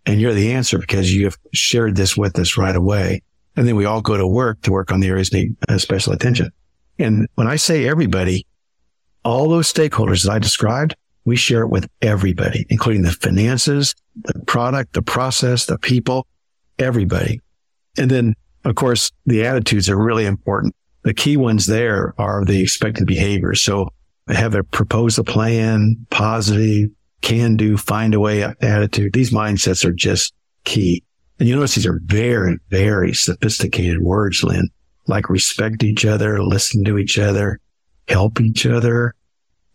And 0.05 0.19
you're 0.19 0.33
the 0.33 0.51
answer 0.51 0.77
because 0.77 1.15
you 1.15 1.23
have 1.23 1.37
shared 1.53 1.95
this 1.95 2.17
with 2.17 2.37
us 2.37 2.57
right 2.57 2.75
away. 2.75 3.23
And 3.55 3.65
then 3.65 3.77
we 3.77 3.85
all 3.85 4.01
go 4.01 4.17
to 4.17 4.27
work 4.27 4.61
to 4.63 4.73
work 4.73 4.91
on 4.91 4.99
the 4.99 5.07
areas 5.07 5.31
need 5.31 5.55
uh, 5.69 5.77
special 5.77 6.11
attention. 6.11 6.51
And 6.99 7.29
when 7.35 7.47
I 7.47 7.55
say 7.55 7.87
everybody, 7.87 8.45
all 9.23 9.47
those 9.47 9.71
stakeholders 9.71 10.25
that 10.25 10.33
I 10.33 10.39
described, 10.39 10.97
we 11.23 11.37
share 11.37 11.61
it 11.61 11.69
with 11.69 11.87
everybody, 12.01 12.65
including 12.69 13.03
the 13.03 13.11
finances, 13.11 13.95
the 14.21 14.37
product, 14.47 14.91
the 14.93 15.01
process, 15.01 15.65
the 15.65 15.77
people, 15.77 16.27
everybody. 16.77 17.39
And 17.97 18.11
then, 18.11 18.35
of 18.63 18.75
course, 18.75 19.11
the 19.25 19.45
attitudes 19.45 19.89
are 19.89 19.97
really 19.97 20.25
important. 20.25 20.75
The 21.03 21.13
key 21.13 21.37
ones 21.37 21.65
there 21.65 22.13
are 22.17 22.45
the 22.45 22.61
expected 22.61 23.07
behaviors. 23.07 23.61
So 23.61 23.89
have 24.27 24.55
a 24.55 24.63
propose 24.63 25.17
a 25.17 25.23
plan, 25.23 26.05
positive, 26.09 26.89
can 27.21 27.55
do, 27.55 27.77
find 27.77 28.13
a 28.13 28.19
way 28.19 28.43
attitude. 28.43 29.13
These 29.13 29.31
mindsets 29.31 29.85
are 29.85 29.93
just 29.93 30.33
key. 30.63 31.03
And 31.39 31.47
you 31.47 31.55
notice 31.55 31.75
these 31.75 31.87
are 31.87 31.99
very, 32.05 32.57
very 32.69 33.13
sophisticated 33.13 34.01
words, 34.01 34.43
Lynn, 34.43 34.69
like 35.07 35.29
respect 35.29 35.83
each 35.83 36.05
other, 36.05 36.43
listen 36.43 36.83
to 36.83 36.97
each 36.97 37.17
other, 37.17 37.59
help 38.07 38.39
each 38.39 38.65
other, 38.65 39.15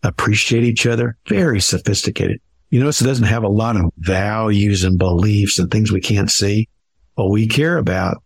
appreciate 0.03 0.63
each 0.63 0.85
other. 0.85 1.17
Very 1.27 1.59
sophisticated. 1.59 2.39
You 2.69 2.79
notice 2.79 3.01
it 3.01 3.05
doesn't 3.05 3.25
have 3.25 3.43
a 3.43 3.49
lot 3.49 3.75
of 3.75 3.91
values 3.97 4.83
and 4.83 4.97
beliefs 4.97 5.59
and 5.59 5.69
things 5.69 5.91
we 5.91 6.01
can't 6.01 6.31
see. 6.31 6.69
What 7.15 7.31
we 7.31 7.47
care 7.47 7.77
about 7.77 8.23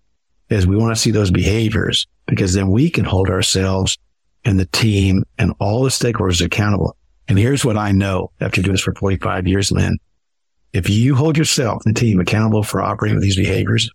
is 0.52 0.68
we 0.68 0.76
want 0.78 0.96
to 0.96 1.02
see 1.02 1.12
those 1.12 1.32
behaviors 1.32 2.08
because 2.28 2.54
then 2.54 2.70
we 2.70 2.90
can 2.90 3.06
hold 3.06 3.30
ourselves 3.30 3.98
and 4.44 4.60
the 4.60 4.66
team 4.68 5.24
and 5.38 5.54
all 5.60 5.84
the 5.84 5.90
stakeholders 5.90 6.44
accountable. 6.44 6.96
And 7.28 7.38
here's 7.38 7.64
what 7.64 7.78
I 7.78 7.92
know 7.92 8.32
after 8.42 8.62
doing 8.62 8.74
this 8.74 8.82
for 8.82 8.94
45 8.96 9.48
years, 9.48 9.72
Lynn. 9.72 9.98
If 10.74 10.90
you 10.90 11.16
hold 11.16 11.38
yourself 11.38 11.84
and 11.86 11.96
the 11.96 12.00
team 12.00 12.20
accountable 12.20 12.64
for 12.64 12.82
operating 12.82 13.16
with 13.16 13.24
these 13.24 13.36
behaviors, 13.36 13.90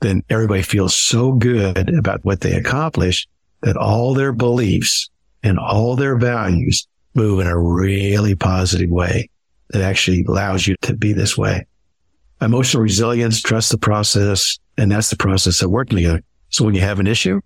then 0.00 0.22
everybody 0.28 0.62
feels 0.62 0.94
so 0.94 1.32
good 1.32 1.94
about 1.94 2.24
what 2.24 2.40
they 2.40 2.52
accomplish 2.52 3.26
that 3.62 3.76
all 3.76 4.14
their 4.14 4.32
beliefs 4.32 5.08
and 5.42 5.58
all 5.58 5.96
their 5.96 6.16
values 6.16 6.86
move 7.14 7.40
in 7.40 7.46
a 7.46 7.58
really 7.58 8.34
positive 8.34 8.90
way 8.90 9.28
that 9.70 9.82
actually 9.82 10.24
allows 10.24 10.66
you 10.66 10.76
to 10.82 10.94
be 10.94 11.12
this 11.12 11.38
way. 11.38 11.66
Emotional 12.40 12.82
resilience, 12.82 13.40
trust 13.40 13.70
the 13.70 13.78
process, 13.78 14.58
and 14.76 14.90
that's 14.90 15.10
the 15.10 15.16
process 15.16 15.62
of 15.62 15.70
working 15.70 15.96
together. 15.96 16.22
So 16.50 16.64
when 16.64 16.74
you 16.74 16.80
have 16.80 17.00
an 17.00 17.06
issue, 17.06 17.40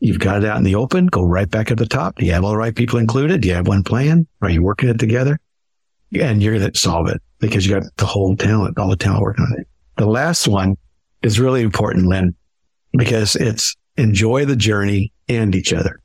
You've 0.00 0.18
got 0.18 0.42
it 0.42 0.48
out 0.48 0.56
in 0.56 0.64
the 0.64 0.74
open. 0.74 1.06
Go 1.06 1.22
right 1.22 1.48
back 1.48 1.70
at 1.70 1.76
the 1.76 1.86
top. 1.86 2.16
Do 2.16 2.24
you 2.24 2.32
have 2.32 2.42
all 2.42 2.52
the 2.52 2.56
right 2.56 2.74
people 2.74 2.98
included? 2.98 3.42
Do 3.42 3.48
you 3.48 3.54
have 3.54 3.68
one 3.68 3.84
plan? 3.84 4.26
Are 4.40 4.48
you 4.48 4.62
working 4.62 4.88
it 4.88 4.98
together? 4.98 5.38
And 6.18 6.42
you're 6.42 6.58
going 6.58 6.72
to 6.72 6.78
solve 6.78 7.08
it 7.08 7.20
because 7.38 7.66
you 7.66 7.78
got 7.78 7.84
the 7.96 8.06
whole 8.06 8.34
talent, 8.34 8.78
all 8.78 8.88
the 8.88 8.96
talent 8.96 9.22
working 9.22 9.44
on 9.44 9.60
it. 9.60 9.68
The 9.98 10.06
last 10.06 10.48
one 10.48 10.76
is 11.22 11.38
really 11.38 11.60
important, 11.60 12.06
Lynn, 12.06 12.34
because 12.94 13.36
it's 13.36 13.76
enjoy 13.98 14.46
the 14.46 14.56
journey 14.56 15.12
and 15.28 15.54
each 15.54 15.74
other. 15.74 16.00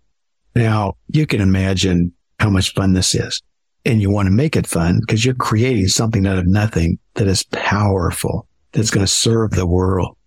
Now 0.55 0.95
you 1.07 1.25
can 1.25 1.39
imagine 1.39 2.11
how 2.39 2.49
much 2.49 2.73
fun 2.73 2.93
this 2.93 3.15
is 3.15 3.41
and 3.85 4.01
you 4.01 4.09
want 4.09 4.25
to 4.27 4.31
make 4.31 4.57
it 4.57 4.67
fun 4.67 4.99
because 4.99 5.23
you're 5.23 5.35
creating 5.35 5.87
something 5.87 6.27
out 6.27 6.37
of 6.37 6.45
nothing 6.45 6.99
that 7.13 7.27
is 7.27 7.43
powerful, 7.43 8.45
that's 8.73 8.91
going 8.91 9.05
to 9.05 9.11
serve 9.11 9.51
the 9.51 9.65
world. 9.65 10.17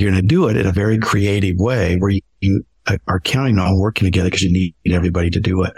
You're 0.00 0.10
going 0.10 0.22
to 0.22 0.26
do 0.26 0.48
it 0.48 0.56
in 0.56 0.66
a 0.66 0.72
very 0.72 0.98
creative 0.98 1.58
way 1.58 1.96
where 1.98 2.10
you, 2.10 2.20
you 2.40 2.64
uh, 2.86 2.96
are 3.06 3.20
counting 3.20 3.58
on 3.58 3.78
working 3.78 4.06
together 4.06 4.28
because 4.28 4.42
you 4.42 4.50
need 4.50 4.74
everybody 4.90 5.28
to 5.30 5.40
do 5.40 5.62
it. 5.62 5.74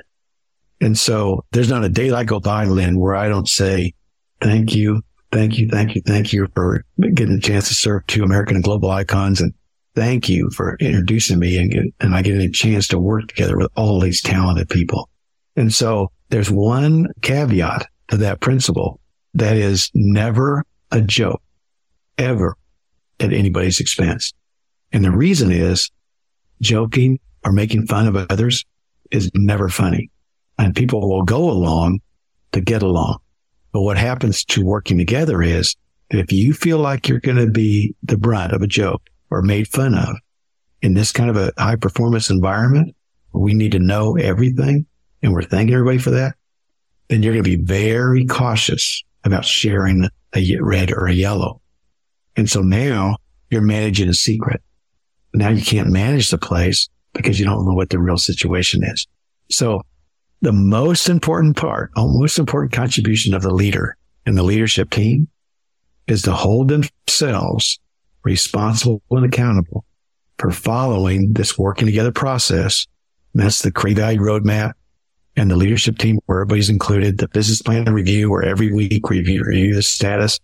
And 0.81 0.97
so 0.97 1.45
there's 1.51 1.71
not 1.71 1.85
a 1.85 1.89
day 1.89 2.11
I 2.13 2.23
go 2.23 2.39
by, 2.39 2.65
Lynn, 2.65 3.01
where 3.01 3.17
I 3.17 3.29
don't 3.29 3.49
say, 3.49 3.95
thank 4.41 4.75
you, 4.75 5.03
thank 5.33 5.59
you, 5.59 5.69
thank 5.69 5.97
you, 5.97 6.03
thank 6.07 6.33
you 6.33 6.47
for 6.55 6.85
getting 7.15 7.37
a 7.37 7.41
chance 7.41 7.69
to 7.69 7.75
serve 7.75 8.07
two 8.07 8.23
American 8.23 8.57
and 8.57 8.65
global 8.65 8.91
icons. 8.91 9.41
And 9.41 9.53
thank 9.97 10.29
you 10.29 10.51
for 10.51 10.77
introducing 10.81 11.39
me 11.39 11.59
and, 11.59 11.71
get, 11.71 11.85
and 12.01 12.15
I 12.15 12.23
get 12.23 12.41
a 12.41 12.49
chance 12.49 12.87
to 12.89 12.99
work 12.99 13.27
together 13.29 13.57
with 13.57 13.71
all 13.77 14.01
these 14.01 14.23
talented 14.23 14.69
people. 14.69 15.09
And 15.57 15.75
so 15.75 16.13
there's 16.29 16.51
one 16.51 17.09
caveat 17.23 17.89
to 18.09 18.17
that 18.19 18.41
principle 18.41 19.01
that 19.35 19.57
is 19.57 19.91
never 19.95 20.65
a 20.91 21.01
joke 21.01 21.43
ever 22.19 22.57
at 23.23 23.33
anybody's 23.33 23.81
expense. 23.81 24.33
And 24.93 25.05
the 25.05 25.11
reason 25.11 25.51
is 25.51 25.91
joking 26.61 27.19
or 27.45 27.53
making 27.53 27.87
fun 27.87 28.07
of 28.07 28.17
others 28.17 28.65
is 29.11 29.31
never 29.35 29.69
funny. 29.69 30.11
And 30.59 30.77
people 30.77 31.09
will 31.09 31.23
go 31.23 31.51
along 31.51 32.01
to 32.53 32.61
get 32.61 32.83
along. 32.83 33.19
But 33.73 33.83
what 33.83 33.97
happens 33.97 34.45
to 34.47 34.65
working 34.65 34.99
together 34.99 35.43
is 35.43 35.75
that 36.11 36.19
if 36.19 36.31
you 36.31 36.53
feel 36.53 36.79
like 36.79 37.09
you're 37.09 37.21
going 37.21 37.39
to 37.39 37.51
be 37.51 37.95
the 38.03 38.19
brunt 38.19 38.53
of 38.53 38.61
a 38.61 38.67
joke 38.67 39.09
or 39.31 39.41
made 39.41 39.69
fun 39.69 39.95
of 39.95 40.17
in 40.83 40.95
this 40.95 41.13
kind 41.13 41.31
of 41.31 41.37
a 41.37 41.53
high 41.57 41.77
performance 41.77 42.29
environment, 42.29 42.95
we 43.33 43.55
need 43.55 43.73
to 43.73 43.79
know 43.79 44.17
everything 44.17 44.85
and 45.23 45.33
we're 45.33 45.43
thanking 45.43 45.75
everybody 45.75 45.99
for 45.99 46.11
that, 46.11 46.35
then 47.09 47.23
you're 47.23 47.33
going 47.33 47.45
to 47.45 47.57
be 47.57 47.63
very 47.63 48.27
cautious 48.27 49.03
about 49.25 49.45
sharing 49.45 50.09
a 50.35 50.59
red 50.61 50.93
or 50.93 51.07
a 51.07 51.13
yellow. 51.13 51.62
And 52.37 52.49
so 52.49 52.61
now 52.61 53.17
you're 53.51 53.63
managing 53.63 54.09
a 54.09 54.15
secret 54.15 54.63
now 55.35 55.49
you 55.49 55.63
can't 55.63 55.89
manage 55.89 56.31
the 56.31 56.39
place 56.39 56.89
because 57.15 57.39
you 57.39 57.45
don't 57.45 57.65
know 57.65 57.75
what 57.75 57.91
the 57.91 57.99
real 57.99 58.19
situation 58.19 58.83
is. 58.85 59.07
So 59.51 59.83
the 60.41 60.53
most 60.53 61.09
important 61.09 61.57
part, 61.57 61.91
the 61.95 62.03
most 62.03 62.39
important 62.39 62.73
contribution 62.73 63.35
of 63.35 63.43
the 63.43 63.53
leader 63.53 63.97
and 64.27 64.37
the 64.37 64.43
leadership 64.43 64.91
team 64.91 65.29
is 66.07 66.23
to 66.23 66.33
hold 66.33 66.69
themselves 66.69 67.79
responsible 68.25 69.03
and 69.11 69.25
accountable 69.25 69.85
for 70.39 70.51
following 70.51 71.33
this 71.33 71.59
working 71.59 71.87
together 71.87 72.13
process. 72.13 72.87
And 73.33 73.43
that's 73.43 73.63
the 73.63 73.73
creating 73.73 74.03
value 74.03 74.21
roadmap 74.21 74.73
and 75.37 75.51
the 75.51 75.57
leadership 75.57 75.99
team 75.99 76.19
where 76.27 76.41
everybody's 76.41 76.69
included, 76.69 77.19
the 77.19 77.29
business 77.29 77.63
plan 77.63 77.93
review 77.93 78.31
where 78.31 78.43
every 78.43 78.73
week 78.73 79.09
we 79.09 79.21
review 79.21 79.75
the 79.75 79.83
status 79.83 80.39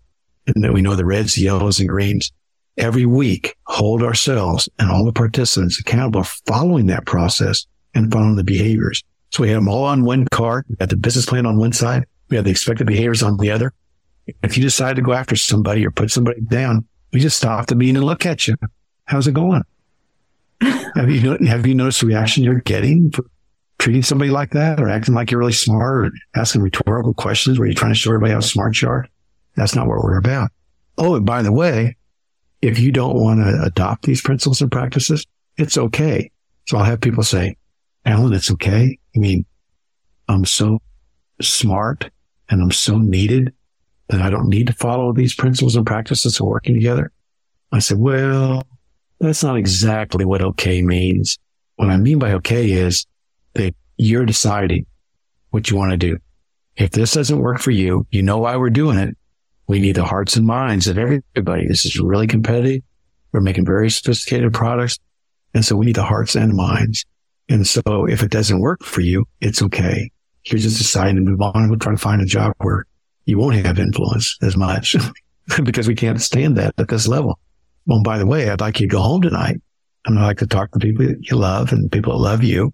and 0.54 0.64
then 0.64 0.72
we 0.72 0.82
know 0.82 0.94
the 0.94 1.04
reds, 1.04 1.38
yellows 1.38 1.80
and 1.80 1.88
greens 1.88 2.32
every 2.78 3.04
week 3.04 3.56
hold 3.66 4.02
ourselves 4.02 4.68
and 4.78 4.90
all 4.90 5.04
the 5.04 5.12
participants 5.12 5.80
accountable 5.80 6.22
for 6.22 6.36
following 6.46 6.86
that 6.86 7.06
process 7.06 7.66
and 7.94 8.10
following 8.10 8.36
the 8.36 8.44
behaviors. 8.44 9.02
So 9.30 9.42
we 9.42 9.50
have 9.50 9.58
them 9.58 9.68
all 9.68 9.84
on 9.84 10.04
one 10.04 10.26
card. 10.30 10.64
We 10.68 10.76
have 10.80 10.88
the 10.88 10.96
business 10.96 11.26
plan 11.26 11.44
on 11.44 11.58
one 11.58 11.72
side. 11.72 12.04
We 12.30 12.36
have 12.36 12.44
the 12.44 12.50
expected 12.50 12.86
behaviors 12.86 13.22
on 13.22 13.36
the 13.36 13.50
other. 13.50 13.72
If 14.42 14.56
you 14.56 14.62
decide 14.62 14.96
to 14.96 15.02
go 15.02 15.12
after 15.12 15.36
somebody 15.36 15.84
or 15.86 15.90
put 15.90 16.10
somebody 16.10 16.40
down, 16.42 16.86
we 17.12 17.20
just 17.20 17.36
stop 17.36 17.66
the 17.66 17.74
meeting 17.74 17.96
and 17.96 18.04
look 18.04 18.26
at 18.26 18.46
you. 18.46 18.56
How's 19.06 19.26
it 19.26 19.32
going? 19.32 19.62
have 20.60 21.10
you 21.10 21.36
have 21.46 21.66
you 21.66 21.74
noticed 21.74 22.00
the 22.00 22.06
reaction 22.06 22.42
you're 22.42 22.60
getting 22.60 23.10
for 23.10 23.24
treating 23.78 24.02
somebody 24.02 24.30
like 24.30 24.50
that 24.50 24.80
or 24.80 24.88
acting 24.88 25.14
like 25.14 25.30
you're 25.30 25.38
really 25.38 25.52
smart 25.52 26.06
or 26.06 26.10
asking 26.34 26.62
rhetorical 26.62 27.14
questions 27.14 27.58
where 27.58 27.66
you're 27.66 27.74
trying 27.74 27.92
to 27.92 27.98
show 27.98 28.10
everybody 28.10 28.32
how 28.32 28.40
smart 28.40 28.80
you 28.82 28.88
are? 28.88 29.08
That's 29.58 29.74
not 29.74 29.88
what 29.88 29.98
we're 29.98 30.18
about. 30.18 30.50
Oh, 30.96 31.16
and 31.16 31.26
by 31.26 31.42
the 31.42 31.52
way, 31.52 31.96
if 32.62 32.78
you 32.78 32.92
don't 32.92 33.16
want 33.16 33.40
to 33.40 33.62
adopt 33.64 34.04
these 34.04 34.20
principles 34.20 34.60
and 34.60 34.70
practices, 34.70 35.26
it's 35.56 35.76
okay. 35.76 36.30
So 36.66 36.78
I'll 36.78 36.84
have 36.84 37.00
people 37.00 37.24
say, 37.24 37.56
Alan, 38.04 38.32
it's 38.32 38.50
okay. 38.52 38.96
I 39.14 39.18
mean, 39.18 39.44
I'm 40.28 40.44
so 40.44 40.80
smart 41.40 42.08
and 42.48 42.62
I'm 42.62 42.70
so 42.70 42.98
needed 42.98 43.52
that 44.08 44.22
I 44.22 44.30
don't 44.30 44.48
need 44.48 44.68
to 44.68 44.72
follow 44.72 45.12
these 45.12 45.34
principles 45.34 45.74
and 45.74 45.84
practices 45.84 46.38
of 46.38 46.46
working 46.46 46.74
together. 46.74 47.10
I 47.72 47.80
said, 47.80 47.98
well, 47.98 48.62
that's 49.18 49.42
not 49.42 49.56
exactly 49.56 50.24
what 50.24 50.40
okay 50.42 50.82
means. 50.82 51.38
What 51.76 51.90
I 51.90 51.96
mean 51.96 52.18
by 52.18 52.32
okay 52.34 52.70
is 52.70 53.06
that 53.54 53.74
you're 53.96 54.24
deciding 54.24 54.86
what 55.50 55.68
you 55.68 55.76
want 55.76 55.90
to 55.90 55.96
do. 55.96 56.18
If 56.76 56.92
this 56.92 57.12
doesn't 57.12 57.40
work 57.40 57.58
for 57.58 57.72
you, 57.72 58.06
you 58.10 58.22
know 58.22 58.38
why 58.38 58.56
we're 58.56 58.70
doing 58.70 58.98
it. 58.98 59.16
We 59.68 59.80
need 59.80 59.96
the 59.96 60.04
hearts 60.04 60.34
and 60.34 60.46
minds 60.46 60.88
of 60.88 60.96
everybody. 60.96 61.68
This 61.68 61.84
is 61.84 62.00
really 62.00 62.26
competitive. 62.26 62.82
We're 63.32 63.40
making 63.40 63.66
very 63.66 63.90
sophisticated 63.90 64.54
products. 64.54 64.98
And 65.54 65.64
so 65.64 65.76
we 65.76 65.86
need 65.86 65.96
the 65.96 66.04
hearts 66.04 66.34
and 66.34 66.54
minds. 66.54 67.04
And 67.50 67.66
so 67.66 68.06
if 68.08 68.22
it 68.22 68.30
doesn't 68.30 68.60
work 68.60 68.82
for 68.82 69.02
you, 69.02 69.26
it's 69.40 69.62
okay. 69.62 70.10
You're 70.44 70.58
just 70.58 70.78
deciding 70.78 71.16
to 71.16 71.22
move 71.22 71.42
on. 71.42 71.52
And 71.54 71.70
we'll 71.70 71.78
try 71.78 71.92
to 71.92 71.98
find 71.98 72.22
a 72.22 72.26
job 72.26 72.54
where 72.58 72.86
you 73.26 73.38
won't 73.38 73.56
have 73.56 73.78
influence 73.78 74.38
as 74.42 74.56
much 74.56 74.96
because 75.62 75.86
we 75.86 75.94
can't 75.94 76.20
stand 76.20 76.56
that 76.56 76.74
at 76.78 76.88
this 76.88 77.06
level. 77.06 77.38
Well, 77.86 78.02
by 78.02 78.18
the 78.18 78.26
way, 78.26 78.48
I'd 78.48 78.60
like 78.60 78.80
you 78.80 78.88
to 78.88 78.92
go 78.92 79.02
home 79.02 79.20
tonight. 79.20 79.60
And 80.06 80.18
I'd 80.18 80.24
like 80.24 80.38
to 80.38 80.46
talk 80.46 80.72
to 80.72 80.78
the 80.78 80.86
people 80.86 81.06
that 81.06 81.28
you 81.28 81.36
love 81.36 81.72
and 81.72 81.92
people 81.92 82.14
that 82.14 82.24
love 82.24 82.42
you. 82.42 82.72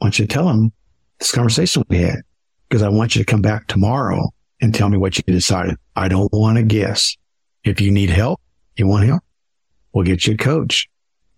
I 0.00 0.04
want 0.04 0.18
you 0.20 0.26
to 0.26 0.32
tell 0.32 0.46
them 0.46 0.72
this 1.18 1.32
conversation 1.32 1.82
we 1.88 1.98
had 1.98 2.20
because 2.68 2.82
I 2.82 2.88
want 2.88 3.16
you 3.16 3.22
to 3.22 3.26
come 3.26 3.42
back 3.42 3.66
tomorrow 3.66 4.30
and 4.60 4.74
tell 4.74 4.88
me 4.88 4.98
what 4.98 5.16
you 5.16 5.24
decided. 5.26 5.76
I 5.96 6.08
don't 6.08 6.32
want 6.32 6.58
to 6.58 6.62
guess. 6.62 7.16
If 7.64 7.80
you 7.80 7.90
need 7.90 8.10
help, 8.10 8.40
you 8.76 8.86
want 8.86 9.06
help, 9.06 9.22
we'll 9.92 10.04
get 10.04 10.26
you 10.26 10.34
a 10.34 10.38
coach. 10.38 10.88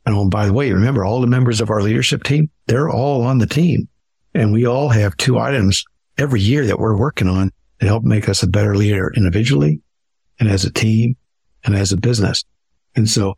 And 0.07 0.15
oh, 0.15 0.29
by 0.29 0.47
the 0.47 0.53
way, 0.53 0.71
remember 0.73 1.05
all 1.05 1.21
the 1.21 1.27
members 1.27 1.61
of 1.61 1.71
our 1.71 1.83
leadership 1.83 2.25
team, 2.25 2.51
they're 2.67 2.91
all 2.91 3.23
on 3.23 3.39
the 3.39 3.47
team. 3.47 3.89
And 4.35 4.53
we 4.53 4.67
all 4.67 4.89
have 4.89 5.17
two 5.17 5.39
items 5.39 5.85
every 6.19 6.41
year 6.41 6.67
that 6.67 6.79
we're 6.79 6.97
working 6.97 7.29
on 7.29 7.51
to 7.81 7.87
help 7.87 8.05
make 8.05 8.29
us 8.29 8.43
a 8.43 8.47
better 8.47 8.77
leader 8.77 9.13
individually 9.17 9.81
and 10.39 10.49
as 10.49 10.65
a 10.65 10.73
team 10.73 11.17
and 11.65 11.75
as 11.75 11.93
a 11.93 11.97
business. 11.97 12.45
And 12.97 13.09
so 13.09 13.35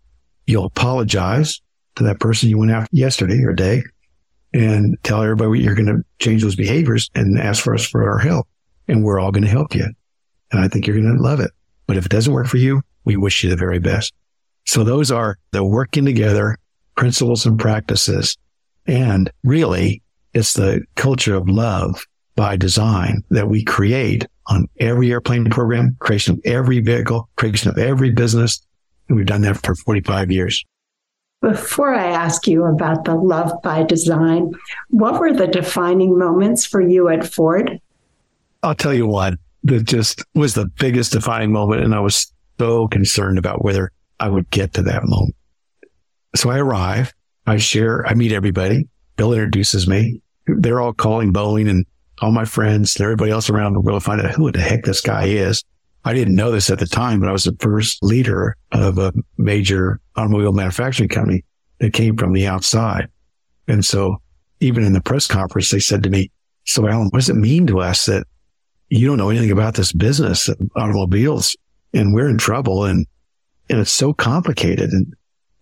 you'll 0.46 0.66
apologize 0.66 1.60
to 1.96 2.04
that 2.04 2.20
person 2.20 2.48
you 2.48 2.58
went 2.58 2.70
after 2.70 2.88
yesterday 2.92 3.42
or 3.44 3.52
day 3.52 3.82
and 4.52 4.96
tell 5.02 5.22
everybody 5.22 5.60
you're 5.60 5.74
going 5.74 5.86
to 5.86 6.04
change 6.18 6.42
those 6.42 6.56
behaviors 6.56 7.10
and 7.14 7.38
ask 7.38 7.62
for 7.62 7.74
us 7.74 7.86
for 7.86 8.08
our 8.08 8.18
help. 8.18 8.48
And 8.88 9.02
we're 9.02 9.18
all 9.18 9.32
going 9.32 9.44
to 9.44 9.50
help 9.50 9.74
you. 9.74 9.86
And 10.54 10.62
I 10.62 10.68
think 10.68 10.86
you're 10.86 11.00
going 11.00 11.16
to 11.16 11.20
love 11.20 11.40
it. 11.40 11.50
But 11.88 11.96
if 11.96 12.06
it 12.06 12.12
doesn't 12.12 12.32
work 12.32 12.46
for 12.46 12.58
you, 12.58 12.80
we 13.04 13.16
wish 13.16 13.42
you 13.42 13.50
the 13.50 13.56
very 13.56 13.80
best. 13.80 14.14
So 14.66 14.84
those 14.84 15.10
are 15.10 15.36
the 15.50 15.64
working 15.64 16.04
together 16.04 16.58
principles 16.94 17.44
and 17.44 17.58
practices. 17.58 18.36
And 18.86 19.32
really, 19.42 20.00
it's 20.32 20.52
the 20.52 20.84
culture 20.94 21.34
of 21.34 21.48
love 21.48 22.06
by 22.36 22.56
design 22.56 23.24
that 23.30 23.48
we 23.48 23.64
create 23.64 24.28
on 24.46 24.68
every 24.78 25.10
airplane 25.10 25.50
program, 25.50 25.96
creation 25.98 26.34
of 26.34 26.40
every 26.44 26.78
vehicle, 26.78 27.28
creation 27.34 27.68
of 27.68 27.76
every 27.76 28.12
business. 28.12 28.64
And 29.08 29.16
we've 29.16 29.26
done 29.26 29.42
that 29.42 29.60
for 29.64 29.74
45 29.74 30.30
years. 30.30 30.64
Before 31.40 31.92
I 31.92 32.06
ask 32.06 32.46
you 32.46 32.64
about 32.64 33.06
the 33.06 33.16
love 33.16 33.52
by 33.64 33.82
design, 33.82 34.52
what 34.90 35.18
were 35.18 35.32
the 35.32 35.48
defining 35.48 36.16
moments 36.16 36.64
for 36.64 36.80
you 36.80 37.08
at 37.08 37.26
Ford? 37.26 37.80
I'll 38.62 38.76
tell 38.76 38.94
you 38.94 39.08
one 39.08 39.36
that 39.64 39.84
just 39.84 40.22
was 40.34 40.54
the 40.54 40.66
biggest 40.78 41.12
defining 41.12 41.52
moment. 41.52 41.82
And 41.82 41.94
I 41.94 42.00
was 42.00 42.32
so 42.58 42.88
concerned 42.88 43.38
about 43.38 43.64
whether 43.64 43.90
I 44.20 44.28
would 44.28 44.48
get 44.50 44.74
to 44.74 44.82
that 44.82 45.04
moment. 45.04 45.34
So 46.36 46.50
I 46.50 46.58
arrive, 46.58 47.12
I 47.46 47.56
share, 47.56 48.06
I 48.06 48.14
meet 48.14 48.32
everybody. 48.32 48.88
Bill 49.16 49.32
introduces 49.32 49.86
me. 49.88 50.20
They're 50.46 50.80
all 50.80 50.92
calling 50.92 51.32
Boeing 51.32 51.68
and 51.68 51.86
all 52.20 52.30
my 52.30 52.44
friends 52.44 52.96
and 52.96 53.04
everybody 53.04 53.30
else 53.30 53.50
around 53.50 53.72
the 53.72 53.80
world 53.80 54.02
find 54.02 54.20
out 54.20 54.32
who 54.32 54.50
the 54.52 54.60
heck 54.60 54.84
this 54.84 55.00
guy 55.00 55.26
is. 55.26 55.64
I 56.04 56.12
didn't 56.12 56.36
know 56.36 56.50
this 56.50 56.68
at 56.68 56.78
the 56.78 56.86
time, 56.86 57.20
but 57.20 57.28
I 57.28 57.32
was 57.32 57.44
the 57.44 57.56
first 57.60 58.02
leader 58.02 58.56
of 58.72 58.98
a 58.98 59.12
major 59.38 60.00
automobile 60.16 60.52
manufacturing 60.52 61.08
company 61.08 61.44
that 61.78 61.94
came 61.94 62.16
from 62.16 62.34
the 62.34 62.46
outside. 62.46 63.08
And 63.68 63.84
so 63.84 64.20
even 64.60 64.84
in 64.84 64.92
the 64.92 65.00
press 65.00 65.26
conference, 65.26 65.70
they 65.70 65.80
said 65.80 66.02
to 66.02 66.10
me, 66.10 66.30
so 66.64 66.86
Alan, 66.86 67.08
what 67.08 67.20
does 67.20 67.30
it 67.30 67.36
mean 67.36 67.66
to 67.68 67.80
us 67.80 68.06
that 68.06 68.26
you 68.94 69.08
don't 69.08 69.18
know 69.18 69.30
anything 69.30 69.50
about 69.50 69.74
this 69.74 69.92
business 69.92 70.48
automobiles 70.76 71.56
and 71.92 72.14
we're 72.14 72.28
in 72.28 72.38
trouble 72.38 72.84
and, 72.84 73.06
and 73.68 73.80
it's 73.80 73.90
so 73.90 74.12
complicated. 74.12 74.90
And 74.90 75.12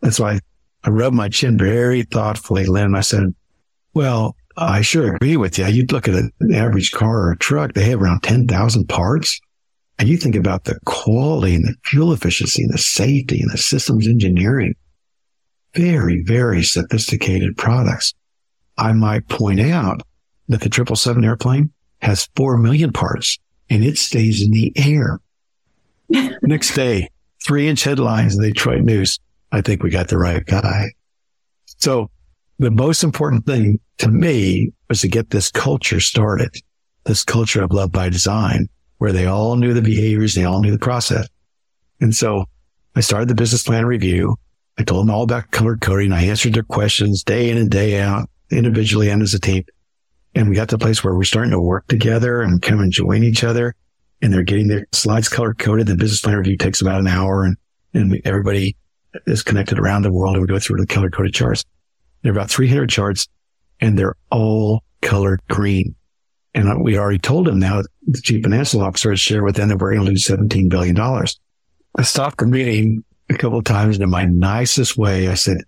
that's 0.01 0.21
why 0.21 0.41
I 0.85 0.91
rubbed 0.91 1.17
my 1.17 1.31
chin 1.31 1.57
very 1.57 2.03
thoughtfully, 2.03 2.67
Lynn. 2.67 2.95
I 2.95 3.01
said, 3.01 3.35
well, 3.95 4.37
I 4.57 4.83
sure 4.83 5.15
agree 5.15 5.39
with 5.39 5.59
you. 5.59 5.67
You'd 5.67 5.93
look 5.93 6.09
at 6.09 6.15
an 6.15 6.33
average 6.55 6.91
car 6.91 7.29
or 7.29 7.33
a 7.33 7.39
truck, 7.39 7.73
they 7.73 7.85
have 7.85 8.03
around 8.03 8.23
10,000 8.23 8.89
parts. 8.89 9.41
And 9.99 10.09
you 10.09 10.19
think 10.19 10.37
about 10.37 10.65
the 10.65 10.79
quality 10.85 11.55
and 11.55 11.65
the 11.65 11.75
fuel 11.85 12.13
efficiency 12.13 12.63
and 12.63 12.73
the 12.73 12.79
safety 12.79 13.41
and 13.41 13.51
the 13.51 13.59
systems 13.59 14.07
engineering. 14.07 14.75
Very, 15.75 16.23
very 16.23 16.63
sophisticated 16.63 17.57
products. 17.57 18.13
I 18.77 18.93
might 18.93 19.29
point 19.29 19.61
out 19.61 20.03
that 20.49 20.61
the 20.61 20.65
777 20.65 21.25
airplane 21.25 21.71
has 22.03 22.29
4 22.37 22.59
million 22.59 22.93
parts 22.93 23.39
and 23.71 23.85
it 23.85 23.97
stays 23.97 24.43
in 24.43 24.51
the 24.51 24.73
air. 24.77 25.21
Next 26.43 26.75
day, 26.75 27.09
three 27.45 27.69
inch 27.69 27.85
headlines 27.85 28.35
in 28.35 28.43
the 28.43 28.49
Detroit 28.49 28.83
News. 28.83 29.19
I 29.51 29.61
think 29.61 29.83
we 29.83 29.91
got 29.91 30.09
the 30.09 30.19
right 30.19 30.45
guy. 30.45 30.93
So 31.79 32.11
the 32.59 32.71
most 32.71 33.03
important 33.03 33.47
thing 33.47 33.81
to 33.99 34.09
me 34.09 34.73
was 34.89 35.01
to 35.01 35.09
get 35.09 35.31
this 35.31 35.51
culture 35.51 36.01
started, 36.01 36.55
this 37.05 37.25
culture 37.25 37.63
of 37.63 37.73
love 37.73 37.93
by 37.93 38.09
design, 38.09 38.69
where 38.99 39.13
they 39.13 39.27
all 39.27 39.57
knew 39.57 39.75
the 39.75 39.83
behaviors, 39.83 40.35
they 40.35 40.45
all 40.45 40.61
knew 40.61 40.71
the 40.71 40.79
process. 40.79 41.29
And 42.01 42.15
so 42.15 42.45
I 42.95 43.01
started 43.01 43.29
the 43.29 43.35
business 43.35 43.63
plan 43.63 43.87
review. 43.87 44.37
I 44.79 44.85
told 44.85 45.07
them 45.07 45.15
all 45.15 45.23
about 45.23 45.51
color 45.51 45.77
coding. 45.77 46.13
I 46.13 46.25
answered 46.25 46.55
their 46.55 46.63
questions 46.63 47.23
day 47.23 47.51
in 47.51 47.59
and 47.59 47.71
day 47.71 48.01
out, 48.01 48.29
individually 48.51 49.09
and 49.09 49.23
as 49.23 49.35
a 49.35 49.41
team. 49.41 49.65
And 50.35 50.49
we 50.49 50.55
got 50.55 50.69
to 50.71 50.77
a 50.77 50.79
place 50.79 51.05
where 51.05 51.15
we're 51.15 51.25
starting 51.25 51.51
to 51.51 51.61
work 51.61 51.87
together 51.89 52.41
and 52.41 52.63
kind 52.63 52.81
of 52.81 52.85
enjoying 52.85 53.23
each 53.23 53.45
other. 53.45 53.75
And 54.21 54.33
they're 54.33 54.43
getting 54.43 54.69
their 54.69 54.87
slides 54.93 55.29
color 55.29 55.53
coded. 55.55 55.87
The 55.87 55.97
business 55.97 56.21
plan 56.21 56.37
review 56.37 56.57
takes 56.57 56.81
about 56.81 57.01
an 57.01 57.09
hour 57.09 57.45
and, 57.45 57.57
and 57.93 58.21
everybody 58.25 58.77
is 59.27 59.43
connected 59.43 59.79
around 59.79 60.03
the 60.03 60.13
world 60.13 60.37
and 60.37 60.43
we 60.43 60.49
go 60.49 60.59
through 60.59 60.81
the 60.81 60.87
color 60.87 61.11
coded 61.11 61.35
charts. 61.35 61.65
There 62.23 62.33
are 62.33 62.37
about 62.37 62.51
300 62.51 62.89
charts 62.89 63.29
and 63.81 63.99
they're 63.99 64.17
all 64.31 64.83
colored 65.03 65.43
green. 65.49 65.95
And 66.55 66.83
we 66.85 66.99
already 66.99 67.19
told 67.19 67.49
him 67.49 67.59
now 67.59 67.83
the 68.07 68.21
chief 68.21 68.43
financial 68.43 68.83
officer 68.83 69.11
has 69.11 69.21
shared 69.21 69.43
with 69.43 69.57
them 69.57 69.69
that 69.69 69.79
we're 69.79 69.95
going 69.95 70.05
to 70.05 70.11
lose 70.11 70.27
$17 70.27 70.69
billion. 70.69 70.99
I 70.99 72.03
stopped 72.03 72.39
the 72.39 72.47
meeting 72.47 73.05
a 73.29 73.35
couple 73.35 73.59
of 73.59 73.65
times 73.65 73.97
and 73.97 74.05
in 74.05 74.11
my 74.11 74.25
nicest 74.27 74.97
way. 74.97 75.29
I 75.29 75.35
said, 75.35 75.59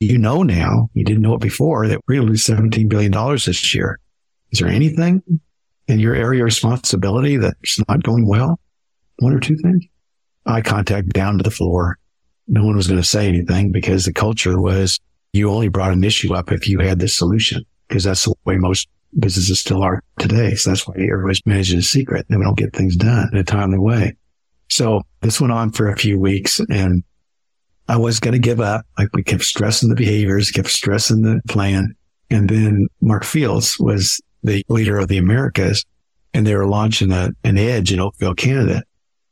you 0.00 0.18
know 0.18 0.42
now, 0.42 0.90
you 0.94 1.04
didn't 1.04 1.22
know 1.22 1.34
it 1.34 1.40
before 1.40 1.86
that 1.88 2.00
we're 2.06 2.16
going 2.16 2.26
to 2.26 2.30
lose 2.32 2.44
$17 2.44 2.88
billion 2.88 3.12
this 3.36 3.74
year. 3.74 3.98
Is 4.52 4.58
there 4.58 4.68
anything 4.68 5.22
in 5.88 5.98
your 5.98 6.14
area 6.14 6.42
of 6.42 6.44
responsibility 6.44 7.36
that's 7.36 7.78
not 7.88 8.02
going 8.02 8.26
well? 8.26 8.60
One 9.18 9.32
or 9.32 9.40
two 9.40 9.56
things? 9.56 9.84
Eye 10.46 10.60
contact 10.60 11.08
down 11.10 11.38
to 11.38 11.42
the 11.42 11.50
floor. 11.50 11.98
No 12.48 12.64
one 12.64 12.76
was 12.76 12.86
going 12.86 13.00
to 13.00 13.06
say 13.06 13.28
anything 13.28 13.72
because 13.72 14.04
the 14.04 14.12
culture 14.12 14.60
was 14.60 15.00
you 15.32 15.50
only 15.50 15.68
brought 15.68 15.92
an 15.92 16.04
issue 16.04 16.34
up 16.34 16.52
if 16.52 16.68
you 16.68 16.80
had 16.80 16.98
the 16.98 17.08
solution 17.08 17.64
because 17.88 18.04
that's 18.04 18.24
the 18.24 18.34
way 18.44 18.56
most 18.56 18.88
businesses 19.18 19.60
still 19.60 19.82
are 19.82 20.02
today. 20.18 20.54
So 20.54 20.70
that's 20.70 20.86
why 20.86 20.94
everybody's 20.98 21.44
managing 21.46 21.78
a 21.78 21.82
secret 21.82 22.26
and 22.28 22.38
we 22.38 22.44
don't 22.44 22.58
get 22.58 22.74
things 22.74 22.96
done 22.96 23.28
in 23.32 23.38
a 23.38 23.44
timely 23.44 23.78
way. 23.78 24.16
So 24.68 25.02
this 25.20 25.40
went 25.40 25.52
on 25.52 25.70
for 25.70 25.88
a 25.88 25.96
few 25.96 26.18
weeks 26.18 26.60
and 26.68 27.04
I 27.88 27.96
was 27.96 28.20
going 28.20 28.32
to 28.32 28.38
give 28.38 28.60
up. 28.60 28.86
Like 28.98 29.08
we 29.14 29.22
kept 29.22 29.42
stressing 29.42 29.88
the 29.88 29.94
behaviors, 29.94 30.50
kept 30.50 30.68
stressing 30.68 31.22
the 31.22 31.40
plan. 31.48 31.94
And 32.30 32.48
then 32.48 32.86
Mark 33.00 33.24
Fields 33.24 33.76
was 33.78 34.20
the 34.42 34.64
leader 34.68 34.98
of 34.98 35.08
the 35.08 35.18
Americas 35.18 35.84
and 36.34 36.46
they 36.46 36.54
were 36.54 36.66
launching 36.66 37.12
a, 37.12 37.30
an 37.44 37.58
edge 37.58 37.92
in 37.92 38.00
Oakville, 38.00 38.34
Canada. 38.34 38.82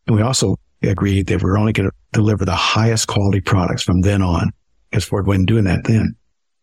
And 0.07 0.16
we 0.16 0.23
also 0.23 0.57
agreed 0.83 1.27
that 1.29 1.42
we 1.42 1.51
are 1.51 1.59
only 1.59 1.73
going 1.73 1.88
to 1.88 1.96
deliver 2.12 2.44
the 2.44 2.55
highest 2.55 3.09
quality 3.09 3.40
products 3.40 3.83
from 3.83 4.01
then 4.01 4.23
on 4.23 4.51
because 4.90 5.05
Ford 5.05 5.27
wasn't 5.27 5.49
doing 5.49 5.64
that 5.64 5.85
then. 5.85 6.14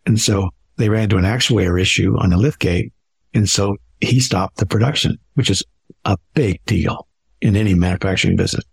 And 0.05 0.19
so 0.19 0.49
they 0.77 0.89
ran 0.89 1.03
into 1.03 1.17
an 1.17 1.23
actuator 1.23 1.79
issue 1.79 2.15
on 2.19 2.29
the 2.29 2.37
lift 2.37 2.59
gate. 2.59 2.93
And 3.33 3.49
so 3.49 3.77
he 3.99 4.19
stopped 4.19 4.57
the 4.57 4.65
production, 4.65 5.17
which 5.33 5.49
is 5.49 5.63
a 6.05 6.17
big 6.33 6.63
deal. 6.65 7.07
in 7.41 7.55
any 7.55 7.73
manufacturing 7.73 8.35
business. 8.35 8.63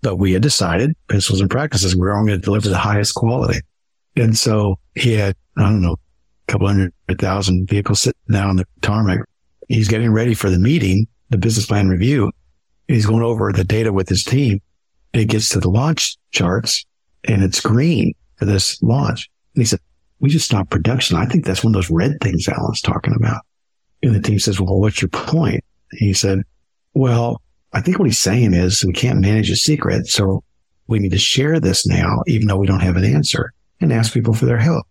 But 0.00 0.16
we 0.16 0.32
had 0.32 0.42
decided 0.42 0.94
principles 1.06 1.40
and 1.40 1.50
practices, 1.50 1.94
we 1.94 2.02
were 2.02 2.16
only 2.16 2.30
going 2.30 2.40
to 2.40 2.44
deliver 2.44 2.68
the 2.68 2.78
highest 2.78 3.14
quality. 3.14 3.60
And 4.16 4.36
so 4.36 4.78
he 4.94 5.14
had, 5.14 5.36
I 5.56 5.62
don't 5.62 5.80
know, 5.80 5.96
couple 6.46 6.66
hundred 6.66 6.92
thousand 7.18 7.68
vehicles 7.68 8.00
sitting 8.00 8.20
down 8.30 8.50
on 8.50 8.56
the 8.56 8.66
tarmac. 8.80 9.20
He's 9.68 9.88
getting 9.88 10.12
ready 10.12 10.34
for 10.34 10.50
the 10.50 10.58
meeting, 10.58 11.06
the 11.30 11.38
business 11.38 11.66
plan 11.66 11.88
review. 11.88 12.30
He's 12.88 13.06
going 13.06 13.22
over 13.22 13.52
the 13.52 13.64
data 13.64 13.92
with 13.92 14.08
his 14.08 14.24
team. 14.24 14.60
It 15.12 15.26
gets 15.26 15.48
to 15.50 15.60
the 15.60 15.70
launch 15.70 16.16
charts 16.30 16.84
and 17.24 17.42
it's 17.42 17.60
green 17.60 18.14
for 18.36 18.44
this 18.44 18.82
launch. 18.82 19.30
And 19.54 19.62
he 19.62 19.66
said, 19.66 19.80
we 20.20 20.30
just 20.30 20.46
stopped 20.46 20.70
production. 20.70 21.16
I 21.16 21.26
think 21.26 21.44
that's 21.44 21.64
one 21.64 21.72
of 21.72 21.74
those 21.74 21.90
red 21.90 22.18
things 22.20 22.48
Alan's 22.48 22.80
talking 22.80 23.14
about. 23.14 23.42
And 24.02 24.14
the 24.14 24.20
team 24.20 24.38
says, 24.38 24.60
well, 24.60 24.80
what's 24.80 25.00
your 25.00 25.08
point? 25.08 25.64
he 25.92 26.14
said, 26.14 26.40
well, 26.94 27.42
I 27.72 27.80
think 27.80 27.98
what 27.98 28.06
he's 28.06 28.18
saying 28.18 28.54
is 28.54 28.84
we 28.84 28.92
can't 28.92 29.20
manage 29.20 29.50
a 29.50 29.56
secret. 29.56 30.06
So 30.06 30.42
we 30.86 30.98
need 30.98 31.12
to 31.12 31.18
share 31.18 31.60
this 31.60 31.86
now, 31.86 32.22
even 32.26 32.48
though 32.48 32.56
we 32.56 32.66
don't 32.66 32.80
have 32.80 32.96
an 32.96 33.04
answer 33.04 33.52
and 33.80 33.92
ask 33.92 34.12
people 34.12 34.34
for 34.34 34.46
their 34.46 34.58
help. 34.58 34.86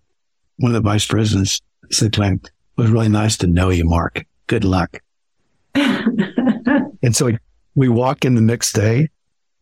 One 0.62 0.76
of 0.76 0.84
the 0.84 0.88
vice 0.88 1.08
presidents 1.08 1.60
said 1.89 2.13
to 2.13 2.21
him, 2.21 2.39
it 2.43 2.52
was 2.78 2.91
really 2.91 3.10
nice 3.10 3.36
to 3.38 3.47
know 3.47 3.69
you, 3.69 3.84
Mark. 3.84 4.24
Good 4.45 4.63
luck. 4.63 5.00
and 5.74 7.15
so 7.15 7.26
we, 7.26 7.38
we 7.74 7.89
walk 7.89 8.26
in 8.26 8.36
the 8.36 8.41
next 8.41 8.74
day. 8.74 9.10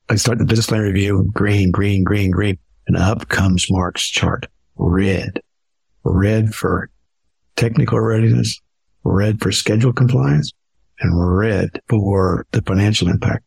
I 0.10 0.16
start 0.16 0.40
the 0.40 0.46
business 0.46 0.68
plan 0.68 0.82
review, 0.82 1.30
green, 1.34 1.72
green, 1.72 2.04
green, 2.04 2.32
green. 2.32 2.58
And 2.88 2.98
up 2.98 3.30
comes 3.30 3.72
Mark's 3.72 4.10
chart, 4.10 4.48
red, 4.76 5.40
red 6.04 6.54
for 6.54 6.90
technical 7.56 8.02
readiness, 8.02 8.60
red 9.06 9.40
for 9.40 9.54
schedule 9.54 9.94
compliance, 9.94 10.52
and 11.00 11.38
red 11.38 11.82
for 11.88 12.46
the 12.52 12.62
financial 12.64 13.08
impact. 13.08 13.46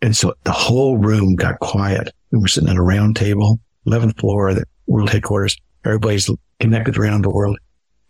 And 0.00 0.16
so 0.16 0.32
the 0.44 0.52
whole 0.52 0.96
room 0.96 1.34
got 1.34 1.60
quiet. 1.60 2.14
We 2.30 2.38
were 2.38 2.48
sitting 2.48 2.70
at 2.70 2.76
a 2.76 2.82
round 2.82 3.16
table, 3.16 3.60
11th 3.86 4.18
floor 4.18 4.48
of 4.48 4.56
the 4.56 4.64
world 4.86 5.10
headquarters. 5.10 5.54
Everybody's 5.84 6.30
connected 6.60 6.96
around 6.96 7.22
the 7.22 7.30
world 7.30 7.58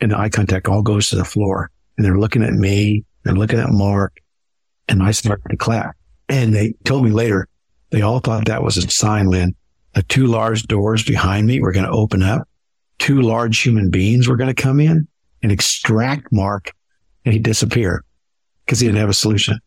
and 0.00 0.12
the 0.12 0.18
eye 0.18 0.28
contact 0.28 0.68
all 0.68 0.82
goes 0.82 1.10
to 1.10 1.16
the 1.16 1.24
floor 1.24 1.70
and 1.96 2.04
they're 2.04 2.18
looking 2.18 2.42
at 2.42 2.52
me. 2.52 3.04
They're 3.22 3.34
looking 3.34 3.58
at 3.58 3.70
Mark 3.70 4.16
and 4.88 5.02
I 5.02 5.10
started 5.12 5.48
to 5.50 5.56
clap. 5.56 5.96
And 6.28 6.54
they 6.54 6.74
told 6.84 7.04
me 7.04 7.10
later, 7.10 7.48
they 7.90 8.02
all 8.02 8.18
thought 8.18 8.46
that 8.46 8.62
was 8.62 8.76
a 8.76 8.88
sign, 8.90 9.26
Lynn. 9.26 9.54
The 9.94 10.02
two 10.02 10.26
large 10.26 10.64
doors 10.64 11.04
behind 11.04 11.46
me 11.46 11.60
were 11.60 11.72
going 11.72 11.86
to 11.86 11.92
open 11.92 12.22
up. 12.22 12.48
Two 12.98 13.22
large 13.22 13.60
human 13.60 13.90
beings 13.90 14.28
were 14.28 14.36
going 14.36 14.54
to 14.54 14.62
come 14.62 14.80
in 14.80 15.06
and 15.42 15.52
extract 15.52 16.32
Mark 16.32 16.72
and 17.24 17.32
he'd 17.32 17.42
disappear 17.42 18.04
because 18.64 18.80
he 18.80 18.86
didn't 18.86 19.00
have 19.00 19.10
a 19.10 19.14
solution. 19.14 19.58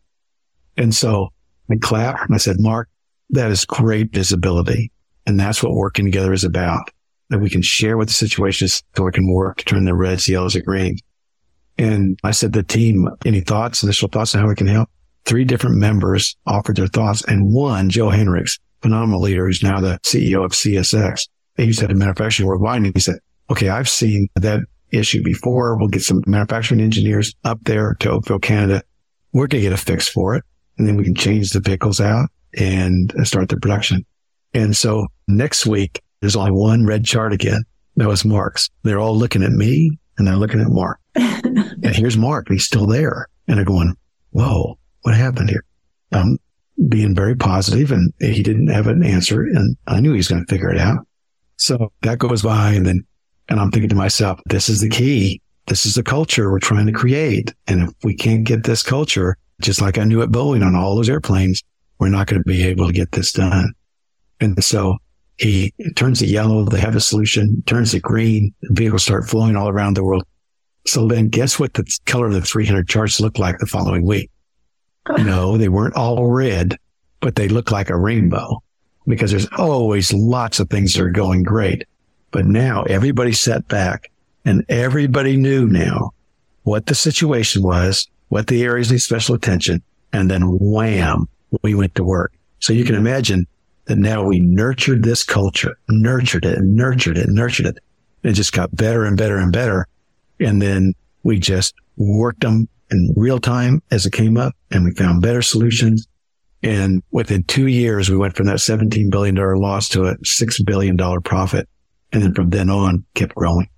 And 0.76 0.94
so 0.94 1.28
I 1.70 1.76
clapped 1.76 2.26
and 2.26 2.34
I 2.34 2.38
said, 2.38 2.60
Mark, 2.60 2.88
that 3.30 3.50
is 3.50 3.64
great 3.64 4.12
visibility. 4.12 4.90
And 5.26 5.38
that's 5.38 5.62
what 5.62 5.72
working 5.72 6.04
together 6.04 6.32
is 6.32 6.44
about, 6.44 6.90
that 7.30 7.38
we 7.40 7.50
can 7.50 7.62
share 7.62 7.96
what 7.96 8.08
the 8.08 8.14
situation 8.14 8.66
is 8.66 8.82
so 8.96 9.04
we 9.04 9.12
can 9.12 9.32
work 9.32 9.58
to 9.58 9.64
turn 9.64 9.84
the 9.84 9.94
reds, 9.94 10.28
yellows, 10.28 10.54
and 10.54 10.64
greens. 10.64 11.00
And 11.76 12.18
I 12.24 12.32
said, 12.32 12.52
the 12.52 12.62
team, 12.62 13.08
any 13.24 13.40
thoughts, 13.40 13.82
initial 13.82 14.08
thoughts 14.08 14.34
on 14.34 14.40
how 14.40 14.48
we 14.48 14.54
can 14.54 14.66
help? 14.66 14.88
Three 15.24 15.44
different 15.44 15.76
members 15.76 16.36
offered 16.46 16.76
their 16.76 16.86
thoughts 16.86 17.22
and 17.24 17.52
one, 17.52 17.90
Joe 17.90 18.08
Hinrichs, 18.08 18.58
phenomenal 18.82 19.20
leader 19.20 19.46
who's 19.46 19.62
now 19.62 19.80
the 19.80 20.00
CEO 20.02 20.44
of 20.44 20.52
CSX. 20.52 21.28
He 21.56 21.64
used 21.64 21.80
to 21.80 21.94
manufacturing 21.94 22.48
worldwide. 22.48 22.82
And 22.82 22.92
he 22.94 23.00
said, 23.00 23.18
okay, 23.50 23.68
I've 23.68 23.88
seen 23.88 24.28
that 24.36 24.60
issue 24.90 25.22
before. 25.22 25.76
We'll 25.76 25.88
get 25.88 26.02
some 26.02 26.22
manufacturing 26.26 26.80
engineers 26.80 27.34
up 27.44 27.58
there 27.64 27.94
to 28.00 28.10
Oakville, 28.10 28.38
Canada. 28.38 28.82
We're 29.32 29.48
going 29.48 29.62
to 29.62 29.68
get 29.68 29.72
a 29.72 29.82
fix 29.82 30.08
for 30.08 30.34
it. 30.34 30.44
And 30.78 30.88
then 30.88 30.96
we 30.96 31.04
can 31.04 31.14
change 31.14 31.50
the 31.50 31.60
vehicles 31.60 32.00
out 32.00 32.30
and 32.56 33.12
start 33.24 33.50
the 33.50 33.58
production. 33.58 34.06
And 34.54 34.76
so 34.76 35.08
next 35.26 35.66
week, 35.66 36.00
there's 36.20 36.36
only 36.36 36.52
one 36.52 36.84
red 36.86 37.04
chart 37.04 37.32
again. 37.32 37.62
That 37.96 38.08
was 38.08 38.24
Mark's. 38.24 38.70
They're 38.82 39.00
all 39.00 39.16
looking 39.16 39.42
at 39.42 39.52
me 39.52 39.98
and 40.16 40.26
they're 40.26 40.36
looking 40.36 40.60
at 40.60 40.68
Mark. 40.68 41.00
and 41.14 41.94
here's 41.94 42.16
Mark. 42.16 42.48
He's 42.48 42.64
still 42.64 42.86
there. 42.86 43.28
And 43.46 43.56
they're 43.56 43.64
going, 43.64 43.94
whoa, 44.30 44.78
what 45.02 45.14
happened 45.14 45.50
here? 45.50 45.64
I'm 46.12 46.38
being 46.88 47.14
very 47.14 47.34
positive 47.34 47.90
and 47.90 48.12
he 48.20 48.42
didn't 48.42 48.68
have 48.68 48.86
an 48.86 49.02
answer. 49.02 49.42
And 49.42 49.76
I 49.86 50.00
knew 50.00 50.12
he 50.12 50.18
was 50.18 50.28
going 50.28 50.44
to 50.44 50.52
figure 50.52 50.70
it 50.70 50.78
out. 50.78 51.06
So 51.56 51.92
that 52.02 52.18
goes 52.18 52.42
by 52.42 52.72
and 52.72 52.86
then 52.86 53.04
and 53.48 53.58
I'm 53.58 53.70
thinking 53.70 53.88
to 53.88 53.94
myself, 53.94 54.40
this 54.46 54.68
is 54.68 54.80
the 54.80 54.88
key. 54.88 55.40
This 55.66 55.86
is 55.86 55.94
the 55.94 56.02
culture 56.02 56.50
we're 56.50 56.58
trying 56.58 56.86
to 56.86 56.92
create. 56.92 57.54
And 57.66 57.88
if 57.88 57.94
we 58.02 58.14
can't 58.14 58.44
get 58.44 58.64
this 58.64 58.82
culture, 58.82 59.36
just 59.60 59.80
like 59.80 59.98
I 59.98 60.04
knew 60.04 60.22
at 60.22 60.28
Boeing 60.28 60.64
on 60.64 60.74
all 60.74 60.94
those 60.94 61.08
airplanes, 61.08 61.62
we're 61.98 62.08
not 62.08 62.26
going 62.26 62.42
to 62.42 62.48
be 62.48 62.62
able 62.64 62.86
to 62.86 62.92
get 62.92 63.12
this 63.12 63.32
done. 63.32 63.72
And 64.40 64.62
so 64.62 64.98
he 65.38 65.72
turns 65.94 66.20
it 66.20 66.28
yellow. 66.28 66.64
They 66.64 66.80
have 66.80 66.96
a 66.96 67.00
solution, 67.00 67.62
turns 67.66 67.94
it 67.94 68.02
green. 68.02 68.52
The 68.62 68.74
vehicles 68.74 69.04
start 69.04 69.28
flowing 69.28 69.56
all 69.56 69.68
around 69.68 69.96
the 69.96 70.04
world. 70.04 70.24
So 70.86 71.06
then 71.06 71.28
guess 71.28 71.58
what 71.58 71.74
the 71.74 71.84
color 72.06 72.26
of 72.26 72.32
the 72.32 72.40
300 72.40 72.88
charts 72.88 73.20
looked 73.20 73.38
like 73.38 73.58
the 73.58 73.66
following 73.66 74.04
week? 74.04 74.30
No, 75.18 75.56
they 75.56 75.68
weren't 75.68 75.94
all 75.94 76.26
red, 76.26 76.76
but 77.20 77.36
they 77.36 77.48
look 77.48 77.70
like 77.70 77.88
a 77.88 77.96
rainbow 77.96 78.62
because 79.06 79.30
there's 79.30 79.48
always 79.56 80.12
lots 80.12 80.60
of 80.60 80.68
things 80.68 80.94
that 80.94 81.02
are 81.02 81.10
going 81.10 81.42
great. 81.42 81.84
But 82.30 82.44
now 82.44 82.82
everybody 82.82 83.32
sat 83.32 83.66
back 83.68 84.10
and 84.44 84.64
everybody 84.68 85.36
knew 85.36 85.66
now 85.66 86.10
what 86.64 86.86
the 86.86 86.94
situation 86.94 87.62
was, 87.62 88.08
what 88.28 88.48
the 88.48 88.64
areas 88.64 88.90
need 88.90 88.98
special 88.98 89.34
attention. 89.34 89.82
And 90.12 90.30
then 90.30 90.42
wham, 90.58 91.28
we 91.62 91.74
went 91.74 91.94
to 91.94 92.04
work. 92.04 92.32
So 92.60 92.72
you 92.72 92.84
can 92.84 92.94
imagine 92.94 93.46
that 93.88 93.98
now 93.98 94.22
we 94.22 94.38
nurtured 94.38 95.02
this 95.02 95.24
culture, 95.24 95.78
nurtured 95.88 96.44
it 96.44 96.58
and 96.58 96.76
nurtured 96.76 97.16
it 97.16 97.26
and 97.26 97.34
nurtured 97.34 97.66
it. 97.66 97.78
It 98.22 98.32
just 98.32 98.52
got 98.52 98.74
better 98.76 99.04
and 99.04 99.16
better 99.16 99.38
and 99.38 99.52
better. 99.52 99.88
And 100.40 100.60
then 100.62 100.94
we 101.22 101.38
just 101.38 101.74
worked 101.96 102.42
them 102.42 102.68
in 102.90 103.12
real 103.16 103.38
time 103.38 103.82
as 103.90 104.06
it 104.06 104.12
came 104.12 104.36
up 104.36 104.54
and 104.70 104.84
we 104.84 104.92
found 104.92 105.22
better 105.22 105.42
solutions. 105.42 106.06
And 106.62 107.02
within 107.12 107.44
two 107.44 107.68
years, 107.68 108.10
we 108.10 108.16
went 108.16 108.36
from 108.36 108.46
that 108.46 108.58
$17 108.58 109.10
billion 109.10 109.34
loss 109.34 109.88
to 109.90 110.04
a 110.04 110.16
$6 110.18 110.66
billion 110.66 110.96
profit. 111.22 111.68
And 112.12 112.22
then 112.22 112.34
from 112.34 112.50
then 112.50 112.68
on, 112.68 113.04
kept 113.14 113.34
growing. 113.34 113.68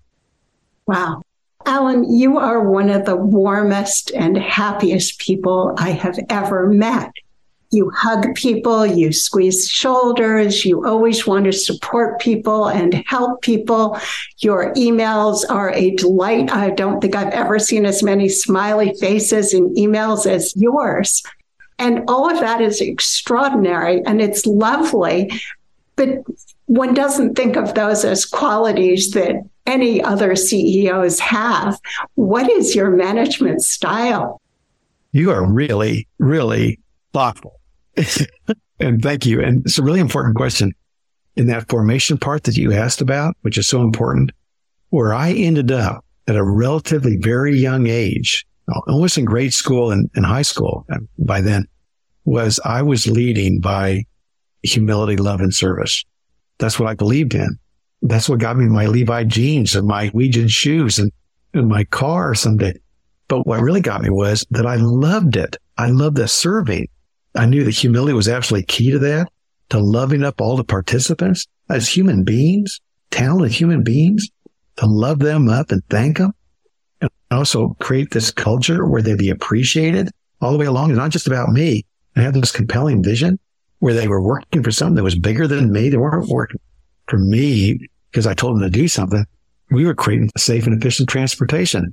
Wow. 0.87 1.23
Alan, 1.67 2.13
you 2.13 2.39
are 2.39 2.69
one 2.69 2.91
of 2.91 3.05
the 3.05 3.17
warmest 3.17 4.11
and 4.13 4.37
happiest 4.37 5.21
people 5.21 5.75
I 5.79 5.91
have 5.91 6.19
ever 6.29 6.69
met. 6.69 7.13
You 7.73 7.91
hug 7.91 8.35
people, 8.35 8.85
you 8.85 9.13
squeeze 9.13 9.69
shoulders, 9.69 10.65
you 10.65 10.85
always 10.85 11.27
want 11.27 11.45
to 11.45 11.53
support 11.53 12.21
people 12.21 12.69
and 12.69 13.05
help 13.07 13.43
people. 13.43 13.99
Your 14.39 14.75
emails 14.75 15.45
are 15.49 15.73
a 15.73 15.91
delight. 15.93 16.51
I 16.51 16.71
don't 16.71 17.01
think 17.01 17.15
I've 17.15 17.33
ever 17.33 17.61
seen 17.61 17.87
as 17.87 18.03
many 18.03 18.29
smiley 18.29 18.95
faces 18.95 19.55
in 19.55 19.73
emails 19.77 20.27
as 20.27 20.57
yours. 20.57 21.23
And 21.79 22.03
all 22.09 22.29
of 22.29 22.41
that 22.41 22.61
is 22.61 22.81
extraordinary 22.81 24.03
and 24.05 24.21
it's 24.21 24.47
lovely. 24.47 25.31
But 25.95 26.25
one 26.67 26.93
doesn't 26.93 27.37
think 27.37 27.57
of 27.57 27.75
those 27.75 28.05
as 28.05 28.25
qualities 28.25 29.13
that 29.13 29.43
any 29.67 30.03
other 30.03 30.35
CEOs 30.35 31.21
have. 31.21 31.81
What 32.17 32.51
is 32.51 32.75
your 32.75 32.91
management 32.91 33.63
style? 33.63 34.41
You 35.13 35.31
are 35.31 35.45
really, 35.45 36.09
really 36.19 36.81
thoughtful. 37.13 37.60
And 38.81 39.03
thank 39.03 39.27
you. 39.27 39.41
And 39.41 39.65
it's 39.65 39.79
a 39.79 39.83
really 39.83 40.01
important 40.01 40.37
question 40.37 40.73
in 41.37 41.47
that 41.47 41.69
formation 41.69 42.19
part 42.19 42.45
that 42.45 42.57
you 42.57 42.73
asked 42.73 43.01
about, 43.01 43.37
which 43.43 43.59
is 43.59 43.69
so 43.69 43.83
important, 43.83 44.33
where 44.91 45.15
I 45.15 45.33
ended 45.33 45.71
up 45.71 46.05
at 46.27 46.37
a 46.37 46.45
relatively 46.45 47.17
very 47.17 47.57
young 47.57 47.87
age, 47.87 48.47
almost 48.87 49.19
in 49.19 49.25
grade 49.25 49.55
school 49.55 49.91
and, 49.91 50.11
and 50.15 50.25
high 50.27 50.43
school 50.43 50.87
by 51.19 51.41
then, 51.41 51.67
was 52.25 52.61
I 52.65 52.83
was 52.83 53.07
leading 53.07 53.61
by 53.61 54.05
humility, 54.63 55.17
love, 55.17 55.41
and 55.41 55.55
service. 55.55 56.05
That's 56.59 56.79
what 56.79 56.89
I 56.89 56.95
believed 56.95 57.35
in. 57.35 57.59
That's 58.03 58.29
what 58.29 58.39
got 58.39 58.57
me 58.57 58.67
my 58.67 58.87
Levi 58.87 59.25
jeans 59.25 59.75
and 59.75 59.87
my 59.87 60.05
Norwegian 60.05 60.49
shoes 60.49 60.99
and, 60.99 61.11
and 61.55 61.69
my 61.69 61.85
car 61.85 62.35
someday. 62.35 62.75
But 63.29 63.47
what 63.47 63.61
really 63.61 63.81
got 63.81 64.03
me 64.03 64.11
was 64.11 64.45
that 64.51 64.67
I 64.67 64.77
loved 64.77 65.37
it. 65.37 65.57
I 65.79 65.91
loved 65.91 66.17
the 66.17 66.29
serving. 66.29 66.89
I 67.35 67.47
knew 67.47 67.65
that 67.65 67.71
humility 67.71 68.13
was 68.13 68.29
absolutely 68.29 68.67
key 68.67 68.91
to 68.91 68.99
that, 69.01 69.29
to 69.71 69.79
loving 69.79 70.25
up 70.25 70.41
all 70.41 70.57
the 70.57 70.65
participants 70.65 71.47
as 71.69 71.89
human 71.89 72.25
beings, 72.25 72.81
talented 73.11 73.53
human 73.53 73.83
beings, 73.83 74.29
to 74.77 74.87
love 74.87 75.21
them 75.21 75.49
up 75.49 75.71
and 75.71 75.83
thank 75.89 76.19
them. 76.19 76.33
And 77.01 77.11
also 77.31 77.77
create 77.81 78.11
this 78.11 78.31
culture 78.31 78.87
where 78.87 79.03
they 79.03 79.15
be 79.15 79.31
appreciated 79.31 80.11
all 80.41 80.53
the 80.53 80.59
way 80.59 80.67
along. 80.67 80.91
It's 80.91 80.99
not 80.99 81.11
just 81.11 81.27
about 81.27 81.51
me. 81.51 81.85
I 82.17 82.23
have 82.23 82.35
this 82.35 82.53
compelling 82.53 83.03
vision 83.03 83.39
where 83.79 83.95
they 83.95 84.09
were 84.09 84.23
working 84.23 84.63
for 84.63 84.71
something 84.71 84.97
that 84.97 85.05
was 85.05 85.19
bigger 85.19 85.47
than 85.47 85.73
me. 85.73 85.89
They 85.89 85.97
weren't 85.97 86.29
working 86.29 86.61
for 87.07 87.19
me 87.19 87.79
because 88.11 88.27
I 88.27 88.35
told 88.35 88.57
them 88.57 88.63
to 88.63 88.71
do 88.71 88.89
something. 88.89 89.25
We 89.71 89.87
were 89.87 89.95
creating 89.95 90.31
safe 90.37 90.67
and 90.67 90.77
efficient 90.77 91.09
transportation. 91.09 91.91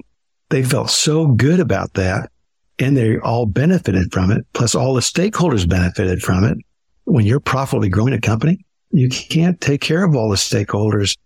They 0.49 0.63
felt 0.63 0.89
so 0.89 1.27
good 1.27 1.59
about 1.59 1.93
that. 1.93 2.31
And 2.79 2.95
they 2.95 3.17
all 3.17 3.45
benefited 3.45 4.11
from 4.11 4.31
it. 4.31 4.45
Plus 4.53 4.75
all 4.75 4.93
the 4.93 5.01
stakeholders 5.01 5.67
benefited 5.67 6.21
from 6.21 6.43
it. 6.43 6.57
When 7.05 7.25
you're 7.25 7.39
profitably 7.39 7.89
growing 7.89 8.13
a 8.13 8.21
company, 8.21 8.65
you 8.91 9.09
can't 9.09 9.59
take 9.59 9.81
care 9.81 10.03
of 10.03 10.15
all 10.15 10.29
the 10.29 10.35
stakeholders 10.35 11.17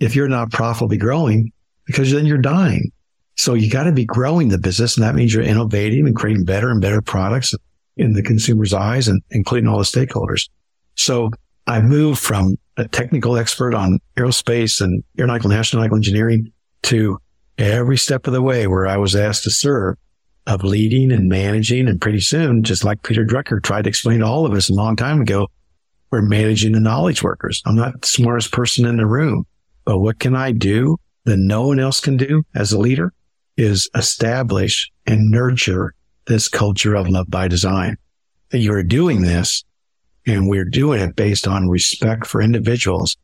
if 0.00 0.14
you're 0.14 0.28
not 0.28 0.50
profitably 0.50 0.96
growing 0.96 1.52
because 1.86 2.12
then 2.12 2.26
you're 2.26 2.38
dying. 2.38 2.90
So 3.36 3.54
you 3.54 3.70
got 3.70 3.84
to 3.84 3.92
be 3.92 4.04
growing 4.04 4.48
the 4.48 4.58
business. 4.58 4.96
And 4.96 5.04
that 5.04 5.14
means 5.14 5.32
you're 5.32 5.42
innovating 5.42 6.06
and 6.06 6.16
creating 6.16 6.44
better 6.44 6.70
and 6.70 6.80
better 6.80 7.00
products 7.00 7.54
in 7.96 8.12
the 8.12 8.22
consumer's 8.22 8.74
eyes 8.74 9.08
and 9.08 9.22
including 9.30 9.68
all 9.68 9.78
the 9.78 9.84
stakeholders. 9.84 10.48
So 10.96 11.30
I 11.66 11.80
moved 11.80 12.20
from 12.20 12.56
a 12.76 12.88
technical 12.88 13.36
expert 13.36 13.74
on 13.74 14.00
aerospace 14.16 14.80
and 14.80 15.04
aeronautical 15.18 15.52
and 15.52 15.60
astronautical 15.60 15.96
engineering 15.96 16.52
to 16.84 17.18
every 17.58 17.96
step 17.96 18.26
of 18.26 18.32
the 18.32 18.42
way 18.42 18.66
where 18.66 18.86
I 18.86 18.96
was 18.96 19.14
asked 19.14 19.44
to 19.44 19.50
serve 19.50 19.96
of 20.48 20.64
leading 20.64 21.12
and 21.12 21.28
managing. 21.28 21.86
And 21.86 22.00
pretty 22.00 22.20
soon, 22.20 22.64
just 22.64 22.82
like 22.82 23.02
Peter 23.02 23.24
Drucker 23.24 23.62
tried 23.62 23.82
to 23.82 23.88
explain 23.88 24.20
to 24.20 24.26
all 24.26 24.46
of 24.46 24.54
us 24.54 24.70
a 24.70 24.74
long 24.74 24.96
time 24.96 25.20
ago, 25.20 25.48
we're 26.10 26.22
managing 26.22 26.72
the 26.72 26.80
knowledge 26.80 27.22
workers. 27.22 27.62
I'm 27.66 27.76
not 27.76 28.00
the 28.00 28.06
smartest 28.06 28.50
person 28.50 28.86
in 28.86 28.96
the 28.96 29.06
room, 29.06 29.46
but 29.84 29.98
what 29.98 30.18
can 30.18 30.34
I 30.34 30.52
do 30.52 30.96
that 31.26 31.36
no 31.36 31.66
one 31.66 31.78
else 31.78 32.00
can 32.00 32.16
do 32.16 32.42
as 32.54 32.72
a 32.72 32.78
leader 32.78 33.12
is 33.58 33.90
establish 33.94 34.90
and 35.06 35.30
nurture 35.30 35.94
this 36.26 36.48
culture 36.48 36.94
of 36.94 37.08
love 37.08 37.28
by 37.28 37.46
design. 37.46 37.96
That 38.50 38.60
you're 38.60 38.82
doing 38.82 39.20
this 39.20 39.64
and 40.26 40.48
we're 40.48 40.64
doing 40.64 41.00
it 41.00 41.14
based 41.14 41.46
on 41.46 41.68
respect 41.68 42.26
for 42.26 42.40
individuals. 42.40 43.18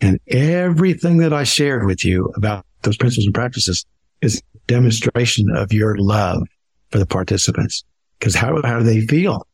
And 0.00 0.20
everything 0.28 1.18
that 1.18 1.32
I 1.32 1.42
shared 1.42 1.84
with 1.84 2.04
you 2.04 2.32
about 2.36 2.64
those 2.82 2.96
principles 2.96 3.26
and 3.26 3.34
practices 3.34 3.84
is 4.22 4.40
demonstration 4.68 5.50
of 5.56 5.72
your 5.72 5.96
love 5.96 6.42
for 6.90 6.98
the 6.98 7.06
participants. 7.06 7.84
Cause 8.20 8.34
how, 8.34 8.60
how 8.62 8.78
do 8.78 8.84
they 8.84 9.00
feel? 9.00 9.46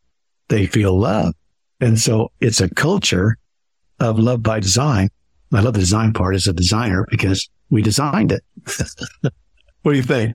They 0.49 0.67
feel 0.67 0.99
love. 0.99 1.35
And 1.81 1.99
so 1.99 2.33
it's 2.41 2.61
a 2.61 2.69
culture 2.71 3.37
of 4.01 4.19
love 4.19 4.43
by 4.43 4.61
design. 4.61 5.09
I 5.53 5.61
love 5.61 5.75
the 5.75 5.81
design 5.81 6.13
part 6.13 6.35
as 6.35 6.47
a 6.47 6.53
designer 6.53 7.07
because 7.11 7.49
we 7.71 7.83
designed 7.83 8.33
it. 8.33 8.43
what 9.83 9.93
do 9.93 9.97
you 9.97 10.03
think? 10.03 10.35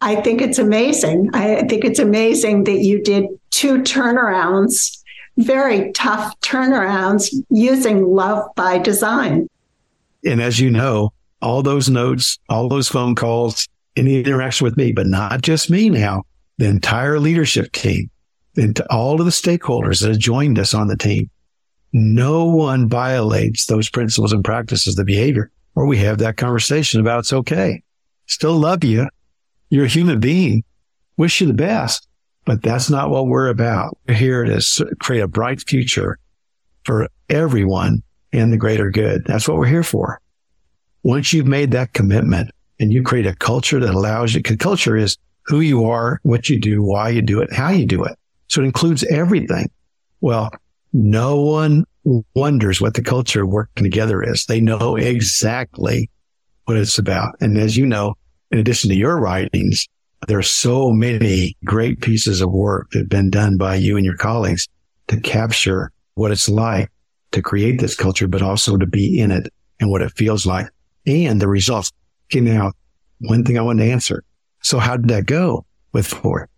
I 0.00 0.16
think 0.16 0.40
it's 0.40 0.58
amazing. 0.58 1.30
I 1.34 1.62
think 1.62 1.84
it's 1.84 1.98
amazing 1.98 2.64
that 2.64 2.78
you 2.78 3.02
did 3.02 3.26
two 3.50 3.78
turnarounds, 3.82 5.02
very 5.36 5.92
tough 5.92 6.38
turnarounds 6.40 7.34
using 7.50 8.04
love 8.04 8.48
by 8.54 8.78
design. 8.78 9.48
And 10.24 10.40
as 10.40 10.60
you 10.60 10.70
know, 10.70 11.12
all 11.42 11.62
those 11.62 11.88
notes, 11.88 12.38
all 12.48 12.68
those 12.68 12.88
phone 12.88 13.14
calls, 13.14 13.68
any 13.98 14.20
interaction 14.20 14.64
with 14.64 14.76
me, 14.76 14.92
but 14.92 15.06
not 15.06 15.42
just 15.42 15.70
me 15.70 15.90
now, 15.90 16.24
the 16.58 16.66
entire 16.66 17.18
leadership 17.18 17.72
team, 17.72 18.10
and 18.56 18.80
all 18.90 19.20
of 19.20 19.24
the 19.24 19.32
stakeholders 19.32 20.00
that 20.00 20.10
have 20.10 20.18
joined 20.18 20.58
us 20.58 20.74
on 20.74 20.88
the 20.88 20.96
team. 20.96 21.30
No 21.92 22.44
one 22.44 22.88
violates 22.88 23.66
those 23.66 23.88
principles 23.88 24.32
and 24.32 24.44
practices, 24.44 24.94
the 24.94 25.04
behavior, 25.04 25.50
or 25.74 25.86
we 25.86 25.96
have 25.98 26.18
that 26.18 26.36
conversation 26.36 27.00
about 27.00 27.20
it's 27.20 27.32
okay. 27.32 27.82
Still 28.26 28.56
love 28.56 28.84
you. 28.84 29.08
You're 29.70 29.86
a 29.86 29.88
human 29.88 30.20
being. 30.20 30.64
Wish 31.16 31.40
you 31.40 31.46
the 31.46 31.54
best, 31.54 32.06
but 32.44 32.62
that's 32.62 32.90
not 32.90 33.10
what 33.10 33.26
we're 33.26 33.48
about. 33.48 33.98
We're 34.06 34.14
here 34.14 34.44
to 34.44 34.96
create 35.00 35.20
a 35.20 35.28
bright 35.28 35.66
future 35.66 36.18
for 36.84 37.08
everyone 37.28 38.02
and 38.32 38.52
the 38.52 38.56
greater 38.56 38.90
good. 38.90 39.24
That's 39.24 39.48
what 39.48 39.56
we're 39.56 39.66
here 39.66 39.82
for. 39.82 40.20
Once 41.02 41.32
you've 41.32 41.46
made 41.46 41.70
that 41.70 41.92
commitment 41.94 42.50
and 42.80 42.92
you 42.92 43.02
create 43.02 43.26
a 43.26 43.34
culture 43.36 43.80
that 43.80 43.94
allows 43.94 44.34
you, 44.34 44.40
because 44.40 44.56
culture 44.56 44.96
is 44.96 45.16
who 45.46 45.60
you 45.60 45.84
are, 45.84 46.20
what 46.22 46.48
you 46.48 46.60
do, 46.60 46.82
why 46.82 47.08
you 47.08 47.22
do 47.22 47.40
it, 47.40 47.52
how 47.52 47.70
you 47.70 47.86
do 47.86 48.04
it. 48.04 48.16
So 48.48 48.60
it 48.60 48.64
includes 48.64 49.04
everything. 49.04 49.70
Well, 50.20 50.50
no 50.92 51.40
one 51.40 51.84
wonders 52.34 52.80
what 52.80 52.94
the 52.94 53.02
culture 53.02 53.46
working 53.46 53.84
together 53.84 54.22
is. 54.22 54.46
They 54.46 54.60
know 54.60 54.96
exactly 54.96 56.10
what 56.64 56.76
it's 56.76 56.98
about. 56.98 57.34
And 57.40 57.58
as 57.58 57.76
you 57.76 57.86
know, 57.86 58.14
in 58.50 58.58
addition 58.58 58.90
to 58.90 58.96
your 58.96 59.18
writings, 59.18 59.86
there 60.26 60.38
are 60.38 60.42
so 60.42 60.90
many 60.90 61.56
great 61.64 62.00
pieces 62.00 62.40
of 62.40 62.50
work 62.50 62.90
that 62.90 63.00
have 63.00 63.08
been 63.08 63.30
done 63.30 63.56
by 63.56 63.76
you 63.76 63.96
and 63.96 64.04
your 64.04 64.16
colleagues 64.16 64.68
to 65.08 65.20
capture 65.20 65.92
what 66.14 66.30
it's 66.30 66.48
like 66.48 66.90
to 67.32 67.42
create 67.42 67.80
this 67.80 67.94
culture, 67.94 68.26
but 68.26 68.42
also 68.42 68.76
to 68.76 68.86
be 68.86 69.20
in 69.20 69.30
it 69.30 69.52
and 69.80 69.90
what 69.90 70.02
it 70.02 70.12
feels 70.16 70.44
like 70.46 70.68
and 71.06 71.40
the 71.40 71.48
results. 71.48 71.92
Okay. 72.30 72.40
Now, 72.40 72.72
one 73.20 73.44
thing 73.44 73.58
I 73.58 73.62
want 73.62 73.78
to 73.78 73.90
answer. 73.90 74.24
So 74.62 74.78
how 74.78 74.96
did 74.96 75.08
that 75.08 75.26
go 75.26 75.64
with 75.92 76.06
Ford? 76.06 76.48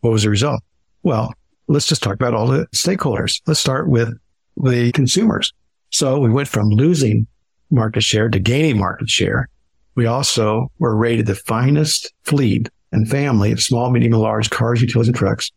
What 0.00 0.12
was 0.12 0.22
the 0.22 0.30
result? 0.30 0.62
Well, 1.02 1.32
let's 1.66 1.86
just 1.86 2.02
talk 2.02 2.14
about 2.14 2.34
all 2.34 2.46
the 2.46 2.66
stakeholders. 2.74 3.40
Let's 3.46 3.60
start 3.60 3.88
with 3.88 4.12
the 4.56 4.92
consumers. 4.92 5.52
So 5.90 6.18
we 6.20 6.30
went 6.30 6.48
from 6.48 6.68
losing 6.68 7.26
market 7.70 8.02
share 8.02 8.28
to 8.28 8.38
gaining 8.38 8.78
market 8.78 9.08
share. 9.08 9.48
We 9.94 10.06
also 10.06 10.70
were 10.78 10.96
rated 10.96 11.26
the 11.26 11.34
finest 11.34 12.12
fleet 12.24 12.68
and 12.92 13.08
family 13.08 13.52
of 13.52 13.62
small, 13.62 13.90
medium, 13.90 14.12
and 14.12 14.22
large 14.22 14.50
cars, 14.50 14.80
utilities, 14.80 15.08
and 15.08 15.16
trucks. 15.16 15.50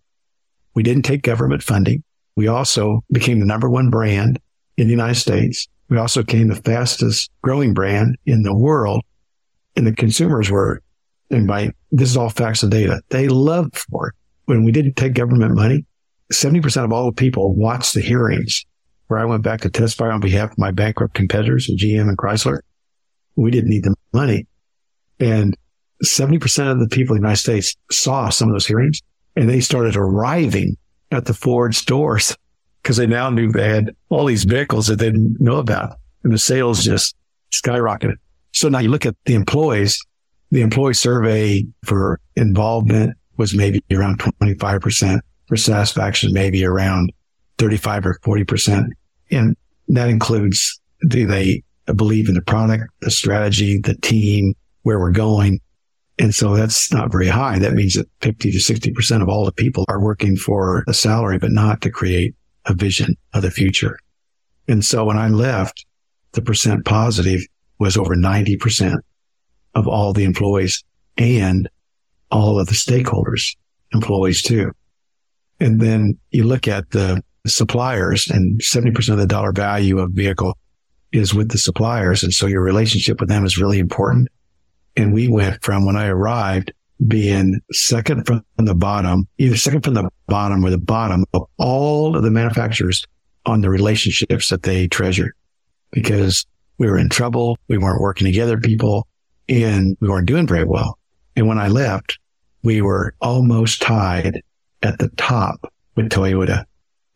We 0.73 0.83
didn't 0.83 1.03
take 1.03 1.21
government 1.21 1.63
funding. 1.63 2.03
We 2.35 2.47
also 2.47 3.03
became 3.11 3.39
the 3.39 3.45
number 3.45 3.69
one 3.69 3.89
brand 3.89 4.39
in 4.77 4.87
the 4.87 4.91
United 4.91 5.15
States. 5.15 5.67
We 5.89 5.97
also 5.97 6.23
became 6.23 6.47
the 6.47 6.55
fastest 6.55 7.29
growing 7.41 7.73
brand 7.73 8.17
in 8.25 8.43
the 8.43 8.55
world. 8.55 9.01
And 9.75 9.85
the 9.85 9.93
consumers 9.93 10.49
were, 10.49 10.81
and 11.29 11.47
by 11.47 11.71
this 11.91 12.09
is 12.09 12.17
all 12.17 12.29
facts 12.29 12.63
and 12.63 12.71
data, 12.71 13.01
they 13.09 13.27
loved 13.27 13.77
Ford. 13.77 14.13
When 14.45 14.63
we 14.63 14.71
didn't 14.71 14.95
take 14.95 15.13
government 15.13 15.55
money, 15.55 15.85
70% 16.31 16.83
of 16.83 16.91
all 16.91 17.05
the 17.05 17.15
people 17.15 17.53
watched 17.53 17.93
the 17.93 18.01
hearings 18.01 18.65
where 19.07 19.19
I 19.19 19.25
went 19.25 19.43
back 19.43 19.61
to 19.61 19.69
testify 19.69 20.09
on 20.09 20.19
behalf 20.19 20.51
of 20.51 20.57
my 20.57 20.71
bankrupt 20.71 21.13
competitors, 21.13 21.69
GM 21.69 22.09
and 22.09 22.17
Chrysler. 22.17 22.59
We 23.35 23.51
didn't 23.51 23.69
need 23.69 23.83
the 23.83 23.95
money. 24.13 24.47
And 25.19 25.55
70% 26.03 26.71
of 26.71 26.79
the 26.79 26.87
people 26.87 27.15
in 27.15 27.21
the 27.21 27.27
United 27.27 27.41
States 27.41 27.75
saw 27.91 28.29
some 28.29 28.49
of 28.49 28.55
those 28.55 28.67
hearings 28.67 29.01
and 29.35 29.49
they 29.49 29.59
started 29.59 29.95
arriving 29.95 30.77
at 31.11 31.25
the 31.25 31.33
Ford 31.33 31.75
stores 31.75 32.35
because 32.81 32.97
they 32.97 33.07
now 33.07 33.29
knew 33.29 33.51
they 33.51 33.69
had 33.69 33.95
all 34.09 34.25
these 34.25 34.43
vehicles 34.43 34.87
that 34.87 34.99
they 34.99 35.11
didn't 35.11 35.39
know 35.39 35.57
about 35.57 35.97
and 36.23 36.33
the 36.33 36.37
sales 36.37 36.83
just 36.83 37.15
skyrocketed. 37.51 38.15
So 38.55 38.69
now 38.69 38.79
you 38.79 38.89
look 38.89 39.05
at 39.05 39.15
the 39.25 39.33
employees, 39.33 40.01
the 40.49 40.61
employee 40.61 40.93
survey 40.93 41.65
for 41.83 42.21
involvement 42.37 43.17
was 43.35 43.53
maybe 43.53 43.83
around 43.91 44.19
25% 44.19 45.19
for 45.47 45.57
satisfaction, 45.57 46.31
maybe 46.31 46.63
around 46.63 47.11
35 47.57 48.05
or 48.05 48.19
40%. 48.23 48.87
And 49.29 49.57
that 49.89 50.07
includes 50.07 50.79
do 51.05 51.27
they 51.27 51.63
believe 51.93 52.29
in 52.29 52.35
the 52.35 52.41
product, 52.41 52.85
the 53.01 53.11
strategy, 53.11 53.77
the 53.79 53.95
team, 53.95 54.53
where 54.83 54.99
we're 54.99 55.11
going. 55.11 55.59
And 56.17 56.33
so 56.33 56.55
that's 56.55 56.93
not 56.93 57.11
very 57.11 57.27
high. 57.27 57.59
That 57.59 57.73
means 57.73 57.95
that 57.95 58.07
50 58.21 58.51
to 58.51 58.57
60% 58.57 59.21
of 59.21 59.27
all 59.27 59.43
the 59.43 59.51
people 59.51 59.83
are 59.89 59.99
working 59.99 60.37
for 60.37 60.85
a 60.87 60.93
salary, 60.93 61.39
but 61.39 61.51
not 61.51 61.81
to 61.81 61.89
create 61.89 62.33
a 62.65 62.73
vision 62.73 63.17
of 63.33 63.41
the 63.41 63.51
future. 63.51 63.99
And 64.69 64.83
so 64.85 65.03
when 65.03 65.17
I 65.17 65.27
left, 65.27 65.85
the 66.31 66.41
percent 66.41 66.85
positive 66.85 67.41
was 67.79 67.97
over 67.97 68.15
90% 68.15 68.97
of 69.73 69.87
all 69.87 70.13
the 70.13 70.23
employees 70.23 70.83
and 71.17 71.69
all 72.31 72.59
of 72.59 72.67
the 72.67 72.73
stakeholders, 72.73 73.55
employees 73.93 74.41
too. 74.41 74.71
And 75.59 75.79
then 75.79 76.17
you 76.31 76.43
look 76.43 76.67
at 76.67 76.91
the 76.91 77.23
suppliers 77.47 78.29
and 78.29 78.59
70% 78.61 79.09
of 79.09 79.17
the 79.17 79.27
dollar 79.27 79.51
value 79.51 79.99
of 79.99 80.11
vehicle 80.11 80.57
is 81.11 81.33
with 81.33 81.49
the 81.49 81.57
suppliers. 81.57 82.23
And 82.23 82.33
so 82.33 82.47
your 82.47 82.61
relationship 82.61 83.19
with 83.19 83.29
them 83.29 83.45
is 83.45 83.57
really 83.57 83.79
important. 83.79 84.27
And 84.97 85.13
we 85.13 85.27
went 85.27 85.63
from 85.63 85.85
when 85.85 85.95
I 85.95 86.07
arrived 86.07 86.73
being 87.07 87.59
second 87.71 88.25
from 88.25 88.43
the 88.57 88.75
bottom, 88.75 89.27
either 89.37 89.57
second 89.57 89.83
from 89.83 89.95
the 89.95 90.09
bottom 90.27 90.63
or 90.65 90.69
the 90.69 90.77
bottom 90.77 91.25
of 91.33 91.43
all 91.57 92.15
of 92.15 92.23
the 92.23 92.31
manufacturers 92.31 93.05
on 93.45 93.61
the 93.61 93.69
relationships 93.69 94.49
that 94.49 94.63
they 94.63 94.87
treasure 94.87 95.35
because 95.91 96.45
we 96.77 96.87
were 96.87 96.97
in 96.97 97.09
trouble. 97.09 97.57
We 97.67 97.77
weren't 97.77 98.01
working 98.01 98.25
together, 98.25 98.59
people, 98.59 99.07
and 99.47 99.97
we 99.99 100.09
weren't 100.09 100.27
doing 100.27 100.47
very 100.47 100.65
well. 100.65 100.97
And 101.35 101.47
when 101.47 101.57
I 101.57 101.67
left, 101.67 102.19
we 102.63 102.81
were 102.81 103.13
almost 103.21 103.81
tied 103.81 104.41
at 104.81 104.99
the 104.99 105.09
top 105.17 105.71
with 105.95 106.09
Toyota 106.09 106.65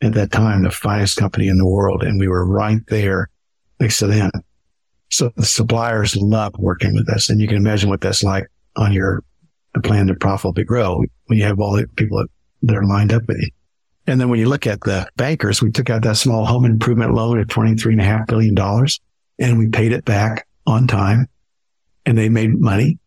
at 0.02 0.14
that 0.14 0.30
time, 0.30 0.62
the 0.62 0.70
finest 0.70 1.16
company 1.16 1.48
in 1.48 1.58
the 1.58 1.66
world. 1.66 2.02
And 2.02 2.18
we 2.18 2.28
were 2.28 2.46
right 2.46 2.80
there 2.88 3.28
next 3.78 3.98
to 3.98 4.06
them. 4.06 4.30
So 5.10 5.30
the 5.36 5.44
suppliers 5.44 6.16
love 6.16 6.54
working 6.58 6.94
with 6.94 7.08
us. 7.10 7.28
And 7.28 7.40
you 7.40 7.48
can 7.48 7.56
imagine 7.56 7.90
what 7.90 8.00
that's 8.00 8.22
like 8.22 8.46
on 8.76 8.92
your 8.92 9.22
plan 9.82 10.06
to 10.06 10.14
profitably 10.14 10.64
grow 10.64 11.04
when 11.26 11.38
you 11.38 11.44
have 11.44 11.60
all 11.60 11.76
the 11.76 11.86
people 11.96 12.24
that 12.62 12.76
are 12.76 12.84
lined 12.84 13.12
up 13.12 13.26
with 13.26 13.38
you. 13.38 13.48
And 14.06 14.20
then 14.20 14.28
when 14.28 14.40
you 14.40 14.48
look 14.48 14.66
at 14.66 14.80
the 14.80 15.08
bankers, 15.16 15.62
we 15.62 15.70
took 15.70 15.90
out 15.90 16.02
that 16.02 16.16
small 16.16 16.44
home 16.44 16.64
improvement 16.64 17.14
loan 17.14 17.38
at 17.38 17.48
$23.5 17.48 18.26
billion 18.26 18.56
and 19.40 19.58
we 19.58 19.68
paid 19.68 19.92
it 19.92 20.04
back 20.04 20.46
on 20.66 20.86
time 20.86 21.26
and 22.06 22.16
they 22.16 22.28
made 22.28 22.60
money. 22.60 22.98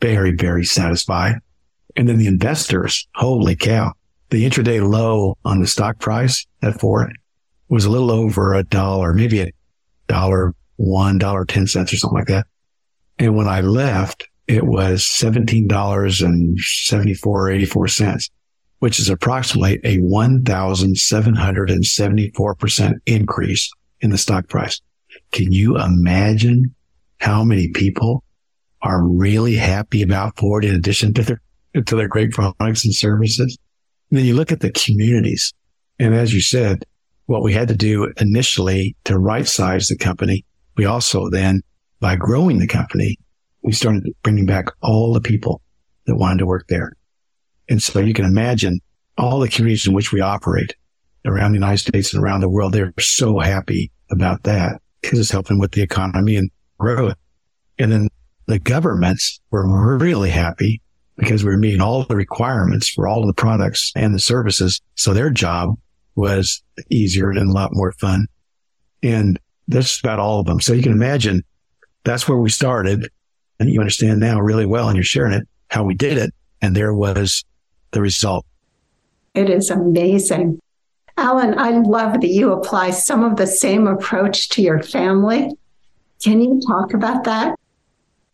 Very, 0.00 0.32
very 0.32 0.64
satisfied. 0.64 1.36
And 1.96 2.08
then 2.08 2.18
the 2.18 2.26
investors, 2.26 3.06
holy 3.14 3.54
cow, 3.54 3.92
the 4.30 4.44
intraday 4.44 4.86
low 4.86 5.38
on 5.44 5.60
the 5.60 5.66
stock 5.66 6.00
price 6.00 6.44
at 6.62 6.80
Ford 6.80 7.16
was 7.68 7.84
a 7.84 7.90
little 7.90 8.10
over 8.10 8.54
a 8.54 8.64
dollar, 8.64 9.14
maybe 9.14 9.40
a 9.40 9.52
dollar 10.08 10.54
one, 10.76 11.18
dollar 11.18 11.44
ten 11.44 11.66
cents 11.66 11.92
or 11.92 11.96
something 11.96 12.18
like 12.18 12.28
that. 12.28 12.46
And 13.18 13.36
when 13.36 13.46
I 13.46 13.60
left, 13.60 14.28
it 14.48 14.66
was 14.66 15.06
seventeen 15.06 15.68
dollars 15.68 16.20
and 16.20 16.58
seventy 16.58 17.14
four 17.14 17.46
or 17.46 17.50
eighty 17.50 17.64
four 17.64 17.88
cents, 17.88 18.28
which 18.80 18.98
is 18.98 19.08
approximately 19.08 19.80
a 19.84 19.98
one 19.98 20.42
thousand 20.42 20.98
seven 20.98 21.34
hundred 21.34 21.70
and 21.70 21.86
seventy 21.86 22.30
four 22.34 22.54
percent 22.54 23.00
increase 23.06 23.70
in 24.00 24.10
the 24.10 24.18
stock 24.18 24.48
price. 24.48 24.80
Can 25.34 25.50
you 25.50 25.76
imagine 25.76 26.72
how 27.18 27.42
many 27.42 27.66
people 27.66 28.22
are 28.82 29.02
really 29.02 29.56
happy 29.56 30.00
about 30.00 30.38
Ford 30.38 30.64
in 30.64 30.76
addition 30.76 31.12
to 31.14 31.22
their 31.24 31.40
to 31.74 31.96
their 31.96 32.06
great 32.06 32.30
products 32.30 32.84
and 32.84 32.94
services? 32.94 33.58
And 34.10 34.18
then 34.20 34.26
you 34.26 34.36
look 34.36 34.52
at 34.52 34.60
the 34.60 34.70
communities. 34.70 35.52
And 35.98 36.14
as 36.14 36.32
you 36.32 36.40
said, 36.40 36.84
what 37.26 37.42
we 37.42 37.52
had 37.52 37.66
to 37.66 37.74
do 37.74 38.12
initially 38.20 38.94
to 39.06 39.18
right 39.18 39.48
size 39.48 39.88
the 39.88 39.98
company, 39.98 40.44
we 40.76 40.84
also 40.84 41.28
then, 41.30 41.62
by 41.98 42.14
growing 42.14 42.60
the 42.60 42.68
company, 42.68 43.18
we 43.64 43.72
started 43.72 44.04
bringing 44.22 44.46
back 44.46 44.66
all 44.82 45.12
the 45.12 45.20
people 45.20 45.62
that 46.06 46.14
wanted 46.14 46.38
to 46.38 46.46
work 46.46 46.66
there. 46.68 46.92
And 47.68 47.82
so 47.82 47.98
you 47.98 48.14
can 48.14 48.24
imagine 48.24 48.78
all 49.18 49.40
the 49.40 49.48
communities 49.48 49.88
in 49.88 49.94
which 49.94 50.12
we 50.12 50.20
operate 50.20 50.76
around 51.26 51.50
the 51.50 51.58
United 51.58 51.78
States 51.78 52.14
and 52.14 52.22
around 52.22 52.40
the 52.40 52.48
world. 52.48 52.72
They're 52.72 52.94
so 53.00 53.40
happy 53.40 53.90
about 54.12 54.44
that 54.44 54.80
it's 55.12 55.30
helping 55.30 55.58
with 55.58 55.72
the 55.72 55.82
economy 55.82 56.36
and 56.36 56.50
growth. 56.78 57.16
And 57.78 57.92
then 57.92 58.08
the 58.46 58.58
governments 58.58 59.40
were 59.50 59.96
really 59.98 60.30
happy 60.30 60.80
because 61.16 61.44
we 61.44 61.50
were 61.50 61.56
meeting 61.56 61.80
all 61.80 62.04
the 62.04 62.16
requirements 62.16 62.88
for 62.88 63.06
all 63.06 63.20
of 63.20 63.26
the 63.26 63.34
products 63.34 63.92
and 63.94 64.14
the 64.14 64.20
services. 64.20 64.80
So 64.94 65.14
their 65.14 65.30
job 65.30 65.76
was 66.16 66.62
easier 66.90 67.30
and 67.30 67.50
a 67.50 67.52
lot 67.52 67.70
more 67.72 67.92
fun. 67.92 68.26
And 69.02 69.38
that's 69.68 70.00
about 70.00 70.18
all 70.18 70.40
of 70.40 70.46
them. 70.46 70.60
So 70.60 70.72
you 70.72 70.82
can 70.82 70.92
imagine 70.92 71.42
that's 72.04 72.28
where 72.28 72.38
we 72.38 72.50
started. 72.50 73.08
And 73.60 73.70
you 73.70 73.78
understand 73.80 74.18
now 74.20 74.40
really 74.40 74.66
well, 74.66 74.88
and 74.88 74.96
you're 74.96 75.04
sharing 75.04 75.32
it, 75.32 75.46
how 75.68 75.84
we 75.84 75.94
did 75.94 76.18
it. 76.18 76.34
And 76.60 76.74
there 76.74 76.92
was 76.92 77.44
the 77.92 78.00
result. 78.00 78.44
It 79.34 79.48
is 79.48 79.70
amazing. 79.70 80.58
Alan, 81.16 81.58
I 81.58 81.70
love 81.70 82.20
that 82.20 82.28
you 82.28 82.52
apply 82.52 82.90
some 82.90 83.22
of 83.22 83.36
the 83.36 83.46
same 83.46 83.86
approach 83.86 84.48
to 84.50 84.62
your 84.62 84.82
family. 84.82 85.50
Can 86.22 86.40
you 86.40 86.60
talk 86.66 86.92
about 86.92 87.24
that? 87.24 87.56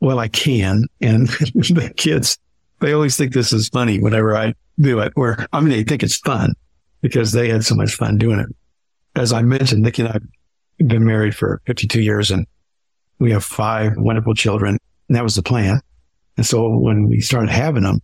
Well, 0.00 0.18
I 0.18 0.28
can. 0.28 0.84
And 1.00 1.28
the 1.28 1.92
kids, 1.96 2.38
they 2.80 2.92
always 2.92 3.16
think 3.16 3.32
this 3.32 3.52
is 3.52 3.68
funny 3.68 4.00
whenever 4.00 4.36
I 4.36 4.54
do 4.78 5.00
it, 5.00 5.12
where 5.14 5.46
I 5.52 5.60
mean, 5.60 5.70
they 5.70 5.84
think 5.84 6.02
it's 6.02 6.16
fun 6.16 6.54
because 7.02 7.32
they 7.32 7.48
had 7.48 7.64
so 7.64 7.74
much 7.74 7.94
fun 7.94 8.16
doing 8.16 8.38
it. 8.38 8.48
As 9.14 9.32
I 9.32 9.42
mentioned, 9.42 9.82
Nikki 9.82 10.02
and 10.02 10.08
I 10.08 10.12
have 10.14 10.88
been 10.88 11.04
married 11.04 11.34
for 11.34 11.60
52 11.66 12.00
years 12.00 12.30
and 12.30 12.46
we 13.18 13.32
have 13.32 13.44
five 13.44 13.96
wonderful 13.96 14.34
children. 14.34 14.78
And 15.08 15.16
that 15.16 15.24
was 15.24 15.34
the 15.34 15.42
plan. 15.42 15.80
And 16.36 16.46
so 16.46 16.68
when 16.70 17.08
we 17.08 17.20
started 17.20 17.50
having 17.50 17.82
them, 17.82 18.00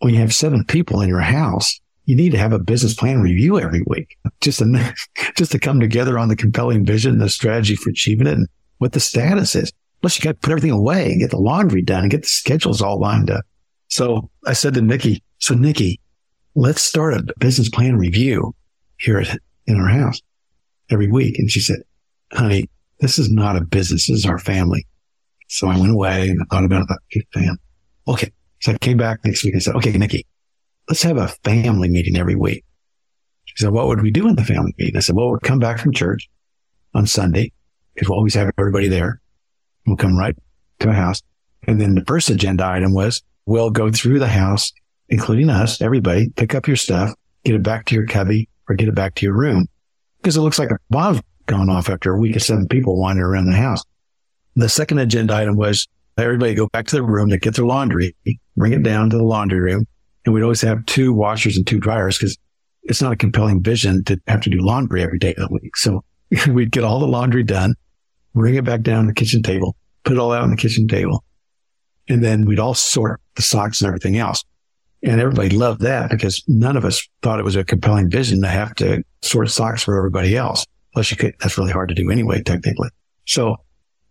when 0.00 0.12
you 0.12 0.20
have 0.20 0.34
seven 0.34 0.64
people 0.64 1.00
in 1.00 1.08
your 1.08 1.20
house, 1.20 1.80
you 2.08 2.16
need 2.16 2.32
to 2.32 2.38
have 2.38 2.54
a 2.54 2.58
business 2.58 2.94
plan 2.94 3.20
review 3.20 3.60
every 3.60 3.82
week 3.86 4.16
just 4.40 4.60
to, 4.60 4.94
just 5.36 5.52
to 5.52 5.58
come 5.58 5.78
together 5.78 6.18
on 6.18 6.28
the 6.28 6.36
compelling 6.36 6.82
vision, 6.82 7.12
and 7.12 7.20
the 7.20 7.28
strategy 7.28 7.76
for 7.76 7.90
achieving 7.90 8.26
it 8.26 8.32
and 8.32 8.48
what 8.78 8.92
the 8.92 9.00
status 9.00 9.54
is. 9.54 9.70
Plus 10.00 10.18
you 10.18 10.24
got 10.24 10.30
to 10.30 10.38
put 10.38 10.52
everything 10.52 10.70
away 10.70 11.12
and 11.12 11.20
get 11.20 11.30
the 11.30 11.36
laundry 11.36 11.82
done 11.82 12.04
and 12.04 12.10
get 12.10 12.22
the 12.22 12.28
schedules 12.28 12.80
all 12.80 12.98
lined 12.98 13.30
up. 13.30 13.44
So 13.88 14.30
I 14.46 14.54
said 14.54 14.72
to 14.74 14.80
Nikki, 14.80 15.22
so 15.36 15.54
Nikki, 15.54 16.00
let's 16.54 16.80
start 16.80 17.12
a 17.12 17.34
business 17.40 17.68
plan 17.68 17.96
review 17.96 18.54
here 18.96 19.18
at, 19.18 19.38
in 19.66 19.78
our 19.78 19.88
house 19.88 20.22
every 20.90 21.08
week. 21.08 21.38
And 21.38 21.50
she 21.50 21.60
said, 21.60 21.80
honey, 22.32 22.70
this 23.00 23.18
is 23.18 23.30
not 23.30 23.56
a 23.56 23.60
business. 23.60 24.08
This 24.08 24.20
is 24.20 24.26
our 24.26 24.38
family. 24.38 24.86
So 25.48 25.68
I 25.68 25.78
went 25.78 25.92
away 25.92 26.30
and 26.30 26.40
I 26.40 26.44
thought 26.46 26.64
about 26.64 26.86
it. 27.10 27.26
fam. 27.34 27.58
Okay. 28.06 28.32
So 28.60 28.72
I 28.72 28.78
came 28.78 28.96
back 28.96 29.20
next 29.26 29.44
week 29.44 29.52
and 29.52 29.62
said, 29.62 29.74
okay, 29.76 29.92
Nikki, 29.92 30.24
let's 30.88 31.02
have 31.02 31.16
a 31.16 31.28
family 31.44 31.88
meeting 31.88 32.16
every 32.16 32.34
week. 32.34 32.64
She 33.44 33.54
said, 33.56 33.72
what 33.72 33.86
would 33.88 34.02
we 34.02 34.10
do 34.10 34.28
in 34.28 34.36
the 34.36 34.44
family 34.44 34.74
meeting? 34.78 34.96
I 34.96 35.00
said, 35.00 35.16
well, 35.16 35.30
we'll 35.30 35.40
come 35.40 35.58
back 35.58 35.78
from 35.78 35.92
church 35.92 36.28
on 36.94 37.06
Sunday 37.06 37.52
because 37.94 38.08
we'll 38.08 38.18
always 38.18 38.34
have 38.34 38.50
everybody 38.58 38.88
there. 38.88 39.20
We'll 39.86 39.96
come 39.96 40.16
right 40.16 40.36
to 40.80 40.90
a 40.90 40.92
house. 40.92 41.22
And 41.66 41.80
then 41.80 41.94
the 41.94 42.04
first 42.06 42.30
agenda 42.30 42.66
item 42.66 42.94
was 42.94 43.22
we'll 43.46 43.70
go 43.70 43.90
through 43.90 44.18
the 44.18 44.28
house 44.28 44.72
including 45.08 45.48
us, 45.50 45.80
everybody, 45.80 46.28
pick 46.36 46.54
up 46.54 46.66
your 46.66 46.76
stuff, 46.76 47.14
get 47.44 47.54
it 47.54 47.62
back 47.62 47.86
to 47.86 47.94
your 47.94 48.06
cubby 48.06 48.48
or 48.68 48.74
get 48.74 48.88
it 48.88 48.94
back 48.94 49.14
to 49.14 49.26
your 49.26 49.34
room 49.34 49.66
because 50.18 50.36
it 50.36 50.42
looks 50.42 50.58
like 50.58 50.70
a 50.70 50.78
bomb's 50.90 51.20
gone 51.46 51.70
off 51.70 51.88
after 51.88 52.12
a 52.12 52.18
week 52.18 52.36
of 52.36 52.42
seven 52.42 52.68
people 52.68 53.00
wandering 53.00 53.24
around 53.24 53.46
the 53.46 53.56
house. 53.56 53.82
The 54.56 54.68
second 54.68 54.98
agenda 54.98 55.34
item 55.34 55.56
was 55.56 55.88
everybody 56.18 56.54
go 56.54 56.68
back 56.68 56.86
to 56.88 56.96
their 56.96 57.02
room 57.02 57.30
to 57.30 57.38
get 57.38 57.54
their 57.54 57.64
laundry, 57.64 58.14
bring 58.56 58.72
it 58.72 58.82
down 58.82 59.08
to 59.10 59.16
the 59.16 59.24
laundry 59.24 59.60
room. 59.60 59.86
And 60.28 60.34
we'd 60.34 60.42
always 60.42 60.60
have 60.60 60.84
two 60.84 61.14
washers 61.14 61.56
and 61.56 61.66
two 61.66 61.80
dryers 61.80 62.18
because 62.18 62.36
it's 62.82 63.00
not 63.00 63.12
a 63.12 63.16
compelling 63.16 63.62
vision 63.62 64.04
to 64.04 64.20
have 64.26 64.42
to 64.42 64.50
do 64.50 64.58
laundry 64.60 65.02
every 65.02 65.18
day 65.18 65.30
of 65.30 65.48
the 65.48 65.58
week. 65.62 65.74
So 65.74 66.04
we'd 66.50 66.70
get 66.70 66.84
all 66.84 67.00
the 67.00 67.06
laundry 67.06 67.42
done, 67.42 67.74
bring 68.34 68.54
it 68.54 68.64
back 68.66 68.82
down 68.82 69.04
to 69.04 69.08
the 69.08 69.14
kitchen 69.14 69.42
table, 69.42 69.74
put 70.04 70.12
it 70.12 70.18
all 70.18 70.30
out 70.30 70.42
on 70.42 70.50
the 70.50 70.56
kitchen 70.58 70.86
table. 70.86 71.24
And 72.10 72.22
then 72.22 72.44
we'd 72.44 72.58
all 72.58 72.74
sort 72.74 73.22
the 73.36 73.40
socks 73.40 73.80
and 73.80 73.88
everything 73.88 74.18
else. 74.18 74.44
And 75.02 75.18
everybody 75.18 75.48
loved 75.48 75.80
that 75.80 76.10
because 76.10 76.44
none 76.46 76.76
of 76.76 76.84
us 76.84 77.08
thought 77.22 77.40
it 77.40 77.44
was 77.46 77.56
a 77.56 77.64
compelling 77.64 78.10
vision 78.10 78.42
to 78.42 78.48
have 78.48 78.74
to 78.74 79.02
sort 79.22 79.48
socks 79.48 79.82
for 79.82 79.96
everybody 79.96 80.36
else. 80.36 80.66
Plus 80.92 81.10
you 81.10 81.16
could, 81.16 81.36
that's 81.40 81.56
really 81.56 81.72
hard 81.72 81.88
to 81.88 81.94
do 81.94 82.10
anyway, 82.10 82.42
technically. 82.42 82.90
So 83.24 83.56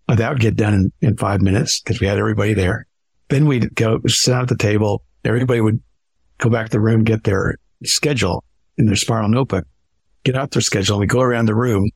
that 0.07 0.30
would 0.32 0.41
get 0.41 0.55
done 0.55 0.74
in, 0.74 0.91
in 0.99 1.15
five 1.15 1.43
minutes 1.43 1.80
because 1.80 2.01
we 2.01 2.07
had 2.07 2.18
everybody 2.18 2.55
there. 2.55 2.88
Then 3.30 3.45
we'd 3.45 3.76
go 3.76 3.99
sit 4.07 4.34
at 4.34 4.47
the 4.47 4.57
table. 4.57 5.03
Everybody 5.24 5.61
would 5.61 5.80
go 6.38 6.50
back 6.50 6.68
to 6.68 6.72
the 6.72 6.80
room, 6.80 7.04
get 7.04 7.24
their 7.24 7.56
schedule 7.84 8.44
in 8.78 8.86
their 8.86 8.96
spiral 8.96 9.30
notebook, 9.30 9.66
get 10.24 10.36
out 10.36 10.52
their 10.52 10.62
schedule. 10.62 10.96
And 10.96 11.02
we 11.02 11.08
go 11.08 11.22
around 11.22 11.48
the 11.48 11.56
room. 11.56 11.90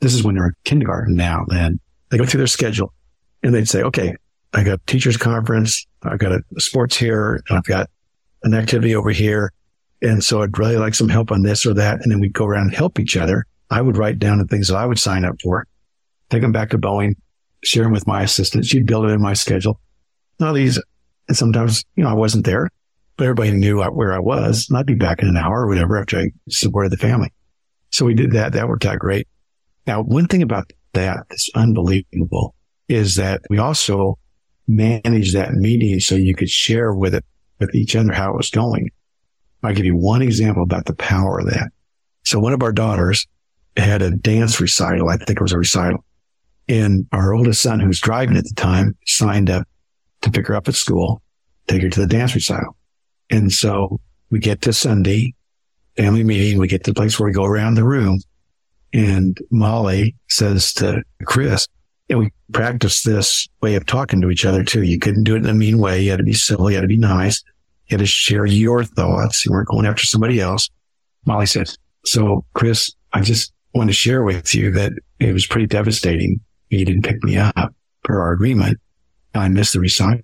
This 0.00 0.14
is 0.14 0.22
when 0.22 0.34
they're 0.34 0.46
in 0.46 0.54
kindergarten 0.64 1.16
now. 1.16 1.44
Then 1.48 1.80
they 2.10 2.18
go 2.18 2.24
through 2.24 2.38
their 2.38 2.46
schedule 2.46 2.92
and 3.42 3.54
they'd 3.54 3.68
say, 3.68 3.82
okay, 3.82 4.14
I 4.52 4.62
got 4.62 4.86
teachers 4.86 5.16
conference. 5.16 5.86
I've 6.02 6.18
got 6.18 6.32
a 6.32 6.42
sports 6.58 6.96
here. 6.96 7.42
I've 7.50 7.64
got 7.64 7.90
an 8.42 8.54
activity 8.54 8.94
over 8.94 9.10
here. 9.10 9.52
And 10.00 10.22
so 10.22 10.42
I'd 10.42 10.56
really 10.58 10.76
like 10.76 10.94
some 10.94 11.08
help 11.08 11.32
on 11.32 11.42
this 11.42 11.66
or 11.66 11.74
that. 11.74 12.00
And 12.00 12.12
then 12.12 12.20
we'd 12.20 12.32
go 12.32 12.46
around 12.46 12.68
and 12.68 12.74
help 12.74 13.00
each 13.00 13.16
other. 13.16 13.44
I 13.70 13.82
would 13.82 13.96
write 13.96 14.18
down 14.18 14.38
the 14.38 14.46
things 14.46 14.68
that 14.68 14.76
I 14.76 14.86
would 14.86 14.98
sign 14.98 15.24
up 15.24 15.40
for, 15.42 15.66
take 16.30 16.42
them 16.42 16.52
back 16.52 16.70
to 16.70 16.78
Boeing, 16.78 17.16
share 17.64 17.82
them 17.82 17.92
with 17.92 18.06
my 18.06 18.22
assistant. 18.22 18.64
She'd 18.64 18.86
build 18.86 19.04
it 19.06 19.08
in 19.08 19.20
my 19.20 19.34
schedule. 19.34 19.80
Now 20.40 20.52
these, 20.52 20.80
and 21.26 21.36
sometimes, 21.36 21.84
you 21.96 22.04
know, 22.04 22.10
I 22.10 22.14
wasn't 22.14 22.46
there, 22.46 22.70
but 23.18 23.24
everybody 23.24 23.50
knew 23.50 23.82
where 23.90 24.14
I 24.14 24.20
was 24.20 24.68
and 24.70 24.78
I'd 24.78 24.86
be 24.86 24.94
back 24.94 25.20
in 25.20 25.28
an 25.28 25.36
hour 25.36 25.62
or 25.62 25.66
whatever 25.66 25.98
after 25.98 26.18
I 26.18 26.30
supported 26.48 26.92
the 26.92 26.96
family. 26.96 27.32
So 27.90 28.06
we 28.06 28.14
did 28.14 28.30
that. 28.32 28.52
That 28.52 28.68
worked 28.68 28.86
out 28.86 29.00
great. 29.00 29.26
Now, 29.86 30.02
one 30.02 30.28
thing 30.28 30.40
about 30.40 30.72
that 30.92 31.26
that's 31.28 31.50
unbelievable 31.54 32.54
is 32.88 33.16
that 33.16 33.42
we 33.50 33.58
also 33.58 34.18
managed 34.68 35.34
that 35.34 35.52
meeting 35.52 35.98
so 35.98 36.14
you 36.14 36.34
could 36.34 36.48
share 36.48 36.94
with 36.94 37.14
it 37.14 37.24
with 37.58 37.74
each 37.74 37.96
other 37.96 38.12
how 38.12 38.30
it 38.30 38.36
was 38.36 38.50
going. 38.50 38.90
I'll 39.64 39.74
give 39.74 39.84
you 39.84 39.96
one 39.96 40.22
example 40.22 40.62
about 40.62 40.84
the 40.84 40.94
power 40.94 41.40
of 41.40 41.46
that. 41.46 41.72
So 42.24 42.38
one 42.38 42.52
of 42.52 42.62
our 42.62 42.72
daughters 42.72 43.26
had 43.76 44.00
a 44.00 44.12
dance 44.12 44.60
recital. 44.60 45.08
I 45.08 45.16
think 45.16 45.40
it 45.40 45.42
was 45.42 45.52
a 45.52 45.58
recital. 45.58 46.04
And 46.68 47.06
our 47.10 47.34
oldest 47.34 47.62
son, 47.62 47.80
who 47.80 47.88
was 47.88 48.00
driving 48.00 48.36
at 48.36 48.44
the 48.44 48.54
time, 48.54 48.96
signed 49.06 49.50
up 49.50 49.66
to 50.20 50.30
pick 50.30 50.46
her 50.46 50.54
up 50.54 50.68
at 50.68 50.74
school, 50.74 51.20
take 51.66 51.82
her 51.82 51.88
to 51.88 52.00
the 52.00 52.06
dance 52.06 52.34
recital. 52.34 52.76
And 53.30 53.52
so 53.52 54.00
we 54.30 54.38
get 54.38 54.62
to 54.62 54.72
Sunday 54.72 55.34
family 55.96 56.24
meeting. 56.24 56.58
We 56.58 56.68
get 56.68 56.84
to 56.84 56.92
the 56.92 56.94
place 56.94 57.18
where 57.18 57.26
we 57.26 57.32
go 57.32 57.44
around 57.44 57.74
the 57.74 57.84
room 57.84 58.20
and 58.92 59.38
Molly 59.50 60.14
says 60.28 60.72
to 60.74 61.02
Chris, 61.24 61.66
and 62.08 62.18
we 62.18 62.32
practiced 62.52 63.04
this 63.04 63.48
way 63.60 63.74
of 63.74 63.84
talking 63.84 64.20
to 64.22 64.30
each 64.30 64.44
other 64.44 64.64
too. 64.64 64.82
You 64.82 64.98
couldn't 64.98 65.24
do 65.24 65.34
it 65.34 65.42
in 65.42 65.48
a 65.48 65.54
mean 65.54 65.78
way. 65.78 66.00
You 66.00 66.10
had 66.10 66.18
to 66.18 66.24
be 66.24 66.32
civil. 66.32 66.70
You 66.70 66.76
had 66.76 66.82
to 66.82 66.88
be 66.88 66.96
nice. 66.96 67.42
You 67.88 67.96
had 67.96 68.00
to 68.00 68.06
share 68.06 68.46
your 68.46 68.84
thoughts. 68.84 69.44
You 69.44 69.52
weren't 69.52 69.68
going 69.68 69.86
after 69.86 70.04
somebody 70.04 70.40
else. 70.40 70.70
Molly 71.26 71.46
said, 71.46 71.70
so 72.04 72.44
Chris, 72.54 72.92
I 73.12 73.20
just 73.20 73.52
want 73.74 73.90
to 73.90 73.94
share 73.94 74.22
with 74.22 74.54
you 74.54 74.70
that 74.72 74.92
it 75.20 75.32
was 75.32 75.46
pretty 75.46 75.66
devastating. 75.66 76.40
You 76.70 76.84
didn't 76.84 77.02
pick 77.04 77.22
me 77.22 77.36
up 77.36 77.74
for 78.04 78.20
our 78.20 78.32
agreement. 78.32 78.78
I 79.34 79.48
missed 79.48 79.74
the 79.74 79.80
recital. 79.80 80.20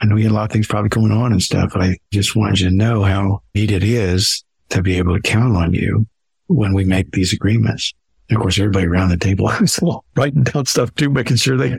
I 0.00 0.06
know 0.06 0.16
you 0.16 0.24
had 0.24 0.32
a 0.32 0.34
lot 0.34 0.44
of 0.44 0.52
things 0.52 0.66
probably 0.66 0.90
going 0.90 1.12
on 1.12 1.32
and 1.32 1.42
stuff, 1.42 1.70
but 1.72 1.82
I 1.82 1.96
just 2.12 2.36
wanted 2.36 2.60
you 2.60 2.68
to 2.68 2.74
know 2.74 3.02
how 3.02 3.42
neat 3.54 3.70
it 3.70 3.82
is 3.82 4.44
to 4.70 4.82
be 4.82 4.98
able 4.98 5.14
to 5.14 5.22
count 5.22 5.56
on 5.56 5.72
you 5.72 6.06
when 6.48 6.74
we 6.74 6.84
make 6.84 7.12
these 7.12 7.32
agreements. 7.32 7.94
And 8.28 8.36
of 8.36 8.42
course, 8.42 8.58
everybody 8.58 8.86
around 8.86 9.08
the 9.08 9.16
table 9.16 9.44
was 9.60 9.80
writing 10.16 10.42
down 10.42 10.66
stuff 10.66 10.94
too, 10.94 11.08
making 11.08 11.36
sure 11.36 11.56
they, 11.56 11.78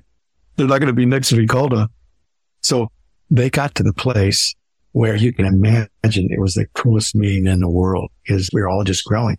they're 0.56 0.68
not 0.68 0.80
going 0.80 0.88
to 0.88 0.94
be 0.94 1.06
next 1.06 1.30
to 1.30 1.36
be 1.36 1.48
called 1.48 1.74
on. 1.74 1.90
So 2.62 2.92
they 3.30 3.50
got 3.50 3.76
to 3.76 3.84
the 3.84 3.94
place 3.94 4.56
where 4.94 5.16
you 5.16 5.32
can 5.32 5.46
imagine 5.46 6.28
it 6.32 6.40
was 6.40 6.56
the 6.56 6.66
coolest 6.74 7.14
meeting 7.16 7.46
in 7.46 7.60
the 7.60 7.70
world 7.70 8.10
because 8.24 8.50
we 8.52 8.62
were 8.62 8.70
all 8.70 8.84
just 8.84 9.06
growing. 9.06 9.38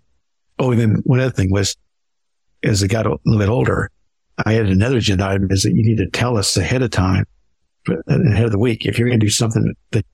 Oh, 0.59 0.71
and 0.71 0.81
then 0.81 1.03
one 1.05 1.21
other 1.21 1.31
thing 1.31 1.51
was 1.51 1.77
as 2.63 2.83
I 2.83 2.87
got 2.87 3.07
a 3.07 3.17
little 3.25 3.39
bit 3.39 3.49
older, 3.49 3.91
I 4.45 4.53
had 4.53 4.67
another 4.67 4.99
agenda 4.99 5.27
item 5.27 5.51
is 5.51 5.63
that 5.63 5.75
you 5.75 5.85
need 5.85 5.99
to 5.99 6.09
tell 6.11 6.37
us 6.37 6.57
ahead 6.57 6.83
of 6.83 6.91
time, 6.91 7.25
ahead 7.87 8.45
of 8.45 8.53
the 8.53 8.59
week, 8.59 8.87
if 8.87 8.99
you're 8.99 9.09
going 9.09 9.21
to 9.21 9.27
do 9.27 9.31
something 9.31 9.75
that 9.93 10.05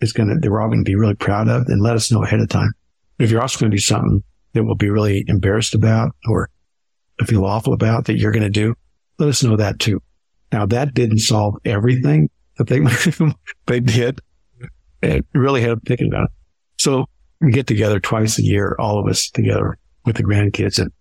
is 0.00 0.12
going 0.12 0.28
to, 0.28 0.36
that 0.36 0.50
we're 0.50 0.60
all 0.60 0.68
going 0.68 0.84
to 0.84 0.88
be 0.88 0.94
really 0.94 1.14
proud 1.14 1.48
of, 1.48 1.66
then 1.66 1.80
let 1.80 1.96
us 1.96 2.10
know 2.10 2.22
ahead 2.22 2.40
of 2.40 2.48
time. 2.48 2.72
If 3.18 3.30
you're 3.30 3.42
also 3.42 3.58
going 3.58 3.70
to 3.70 3.76
do 3.76 3.82
something 3.82 4.22
that 4.52 4.64
we'll 4.64 4.76
be 4.76 4.90
really 4.90 5.24
embarrassed 5.26 5.74
about 5.74 6.12
or 6.28 6.50
feel 7.26 7.44
awful 7.44 7.72
about 7.72 8.06
that 8.06 8.16
you're 8.18 8.32
going 8.32 8.44
to 8.44 8.50
do, 8.50 8.74
let 9.18 9.28
us 9.28 9.42
know 9.42 9.56
that 9.56 9.78
too. 9.78 10.00
Now 10.52 10.66
that 10.66 10.94
didn't 10.94 11.18
solve 11.18 11.56
everything 11.64 12.30
that 12.56 12.68
they, 12.68 12.80
they 13.66 13.80
did. 13.80 14.20
It 15.02 15.26
really 15.34 15.60
had 15.60 15.84
to 15.84 15.96
think 15.96 16.12
about 16.12 16.24
it. 16.24 16.30
So 16.78 17.06
we 17.40 17.52
get 17.52 17.66
together 17.66 18.00
twice 18.00 18.38
a 18.38 18.42
year, 18.42 18.76
all 18.78 18.98
of 18.98 19.08
us 19.08 19.30
together 19.30 19.78
with 20.04 20.16
the 20.16 20.24
grandkids 20.24 20.78
and, 20.78 20.92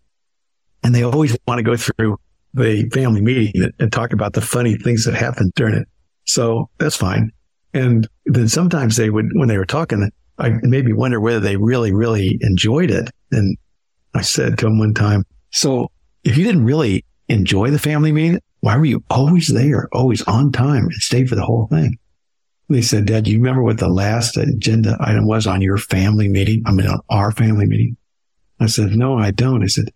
and 0.84 0.93
they 0.93 1.03
always 1.03 1.36
want 1.47 1.59
to 1.59 1.63
go 1.63 1.76
through 1.76 2.18
the 2.53 2.89
family 2.93 3.22
meeting 3.22 3.72
and 3.80 3.91
talk 3.91 4.13
about 4.13 4.34
the 4.34 4.41
funny 4.41 4.76
things 4.76 5.05
that 5.05 5.15
happened 5.15 5.51
during 5.55 5.76
it. 5.76 5.88
So 6.28 6.69
that's 6.78 6.95
fine. 6.95 7.32
And 7.73 8.07
then 8.25 8.47
sometimes 8.47 8.97
they 8.97 9.09
would, 9.09 9.30
when 9.34 9.47
they 9.47 9.57
were 9.57 9.65
talking, 9.65 10.11
I 10.38 10.51
maybe 10.61 10.93
wonder 10.93 11.19
whether 11.19 11.39
they 11.39 11.57
really, 11.57 11.93
really 11.93 12.38
enjoyed 12.41 12.91
it. 12.91 13.09
And 13.32 13.57
I 14.13 14.21
said 14.21 14.57
to 14.59 14.65
them 14.65 14.78
one 14.78 14.93
time, 14.93 15.25
so 15.51 15.89
if 16.23 16.38
you 16.38 16.43
didn't 16.43 16.65
really 16.65 17.05
enjoy 17.30 17.71
the 17.71 17.80
family 17.80 18.11
meeting, 18.11 18.39
why 18.59 18.78
were 18.78 18.86
you 18.86 19.03
always 19.09 19.47
there, 19.47 19.88
always 19.93 20.21
on 20.23 20.51
time 20.51 20.84
and 20.84 20.93
stayed 20.93 21.30
for 21.30 21.36
the 21.36 21.45
whole 21.45 21.67
thing? 21.67 21.97
They 22.69 22.82
said, 22.82 23.05
Dad, 23.05 23.28
you 23.28 23.38
remember 23.38 23.63
what 23.63 23.78
the 23.78 23.88
last 23.88 24.36
agenda 24.36 24.97
item 24.99 25.25
was 25.25 25.47
on 25.47 25.61
your 25.61 25.78
family 25.78 26.28
meeting? 26.28 26.63
I 26.65 26.71
mean, 26.71 26.88
on 26.88 26.99
our 27.09 27.32
family 27.32 27.65
meeting. 27.65 27.95
I 28.59 28.65
said, 28.65 28.91
no, 28.91 29.17
I 29.17 29.32
don't. 29.32 29.63
I 29.63 29.67
said, 29.67 29.91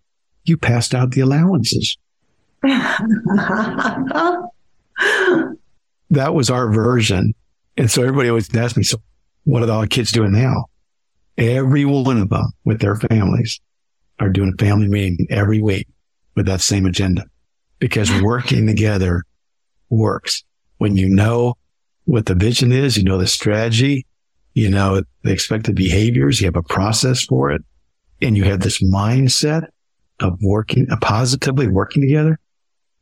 you 0.46 0.56
passed 0.56 0.96
out 0.96 1.12
the 1.12 1.22
allowances. 1.22 1.98
that 6.12 6.36
was 6.36 6.50
our 6.50 6.72
version. 6.72 7.34
And 7.78 7.90
so 7.90 8.04
everybody 8.04 8.30
always 8.30 8.54
asked 8.56 8.78
me, 8.78 8.84
so 8.84 8.98
what 9.46 9.64
are 9.64 9.72
all 9.72 9.82
the 9.82 9.88
kids 9.88 10.12
doing 10.12 10.34
now? 10.34 10.66
Every 11.38 11.86
one 11.86 12.18
of 12.18 12.30
them 12.30 12.52
with 12.66 12.80
their 12.80 12.96
families 12.96 13.60
are 14.20 14.30
doing 14.30 14.54
a 14.54 14.64
family 14.64 14.88
meeting 14.88 15.26
every 15.30 15.62
week 15.62 15.88
with 16.36 16.46
that 16.46 16.62
same 16.62 16.86
agenda 16.86 17.26
because 17.80 18.12
working 18.22 18.68
together 18.68 19.24
works. 19.90 20.44
When 20.78 20.98
you 20.98 21.10
know 21.10 21.56
what 22.06 22.26
the 22.26 22.36
vision 22.36 22.72
is, 22.72 22.98
you 22.98 23.04
know 23.04 23.18
the 23.18 23.28
strategy, 23.28 24.06
you 24.54 24.70
know 24.70 25.02
the 25.24 25.32
expected 25.32 25.76
behaviors, 25.76 26.42
you 26.42 26.46
have 26.46 26.56
a 26.58 26.64
process 26.64 27.24
for 27.24 27.52
it, 27.52 27.62
and 28.22 28.36
you 28.36 28.44
have 28.44 28.60
this 28.60 28.84
mindset 28.84 29.68
of 30.20 30.38
working, 30.42 30.88
uh, 30.92 30.98
positively 30.98 31.68
working 31.68 32.02
together. 32.02 32.38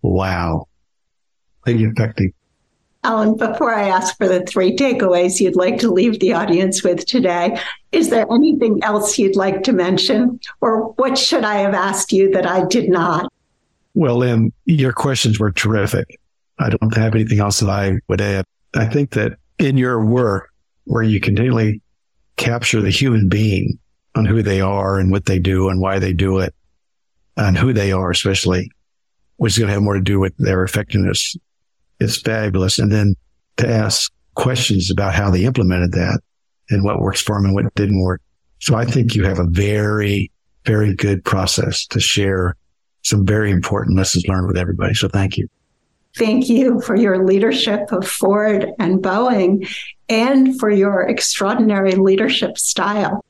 Wow. 0.02 0.68
Pretty 1.64 1.84
effective. 1.84 2.32
Oh, 3.04 3.10
Alan, 3.10 3.38
before 3.38 3.74
I 3.74 3.88
ask 3.88 4.18
for 4.18 4.28
the 4.28 4.42
three 4.42 4.76
takeaways 4.76 5.40
you'd 5.40 5.56
like 5.56 5.78
to 5.80 5.92
leave 5.92 6.20
the 6.20 6.34
audience 6.34 6.84
with 6.84 7.06
today, 7.06 7.60
is 7.92 8.10
there 8.10 8.28
anything 8.32 8.84
else 8.84 9.18
you'd 9.18 9.38
like 9.38 9.64
to 9.64 9.72
mention? 9.72 10.40
Or 10.60 10.92
what 10.94 11.18
should 11.18 11.46
I 11.46 11.60
have 11.60 11.74
asked 11.74 12.12
you 12.12 12.30
that 12.32 12.46
I 12.46 12.66
did 12.66 12.90
not? 12.90 13.32
Well, 13.94 14.18
Lynn, 14.18 14.52
your 14.66 14.92
questions 14.92 15.40
were 15.40 15.52
terrific. 15.52 16.20
I 16.60 16.70
don't 16.70 16.96
have 16.98 17.16
anything 17.16 17.40
else 17.40 17.62
that 17.62 17.70
I 17.70 18.00
would 18.10 18.20
add. 18.20 18.44
I 18.76 18.86
think 18.86 19.12
that 19.12 19.38
in 19.60 19.78
your 19.78 20.04
work, 20.04 20.50
where 20.84 21.04
you 21.04 21.22
continually 21.22 21.82
capture 22.36 22.82
the 22.82 22.90
human 22.90 23.30
being 23.30 23.80
on 24.16 24.26
who 24.26 24.42
they 24.42 24.60
are 24.60 25.00
and 25.00 25.12
what 25.12 25.26
they 25.26 25.40
do 25.40 25.70
and 25.70 25.80
why 25.80 26.00
they 26.00 26.14
do 26.14 26.40
it, 26.40 26.54
and 27.38 27.58
who 27.58 27.72
they 27.72 27.94
are, 27.94 28.12
especially, 28.12 28.70
which 29.38 29.54
is 29.54 29.58
going 29.58 29.68
to 29.68 29.74
have 29.74 29.84
more 29.84 29.94
to 29.94 30.02
do 30.02 30.20
with 30.20 30.36
their 30.38 30.64
effectiveness. 30.64 31.38
It's 32.00 32.22
fabulous. 32.22 32.80
And 32.80 32.92
then 32.92 33.16
to 33.58 33.68
ask 33.68 34.12
questions 34.36 34.90
about 34.90 35.14
how 35.14 35.30
they 35.30 35.44
implemented 35.44 35.92
that 35.92 36.22
and 36.70 36.84
what 36.84 37.00
works 37.00 37.22
for 37.22 37.36
them 37.36 37.46
and 37.46 37.56
what 37.56 37.74
didn't 37.76 38.02
work. 38.02 38.22
So 38.60 38.76
I 38.76 38.86
think 38.86 39.16
you 39.16 39.26
have 39.26 39.40
a 39.40 39.48
very, 39.50 40.32
very 40.66 40.96
good 40.96 41.24
process 41.24 41.86
to 41.88 42.00
share 42.00 42.56
some 43.04 43.26
very 43.26 43.52
important 43.52 43.98
lessons 43.98 44.26
learned 44.28 44.48
with 44.48 44.58
everybody. 44.58 44.94
So 44.94 45.08
thank 45.08 45.38
you. 45.38 45.48
Thank 46.16 46.50
you 46.50 46.82
for 46.82 46.96
your 46.96 47.26
leadership 47.26 47.92
of 47.92 48.08
Ford 48.08 48.68
and 48.80 49.00
Boeing 49.00 49.70
and 50.10 50.60
for 50.60 50.70
your 50.70 51.02
extraordinary 51.04 51.94
leadership 51.94 52.58
style. 52.58 53.24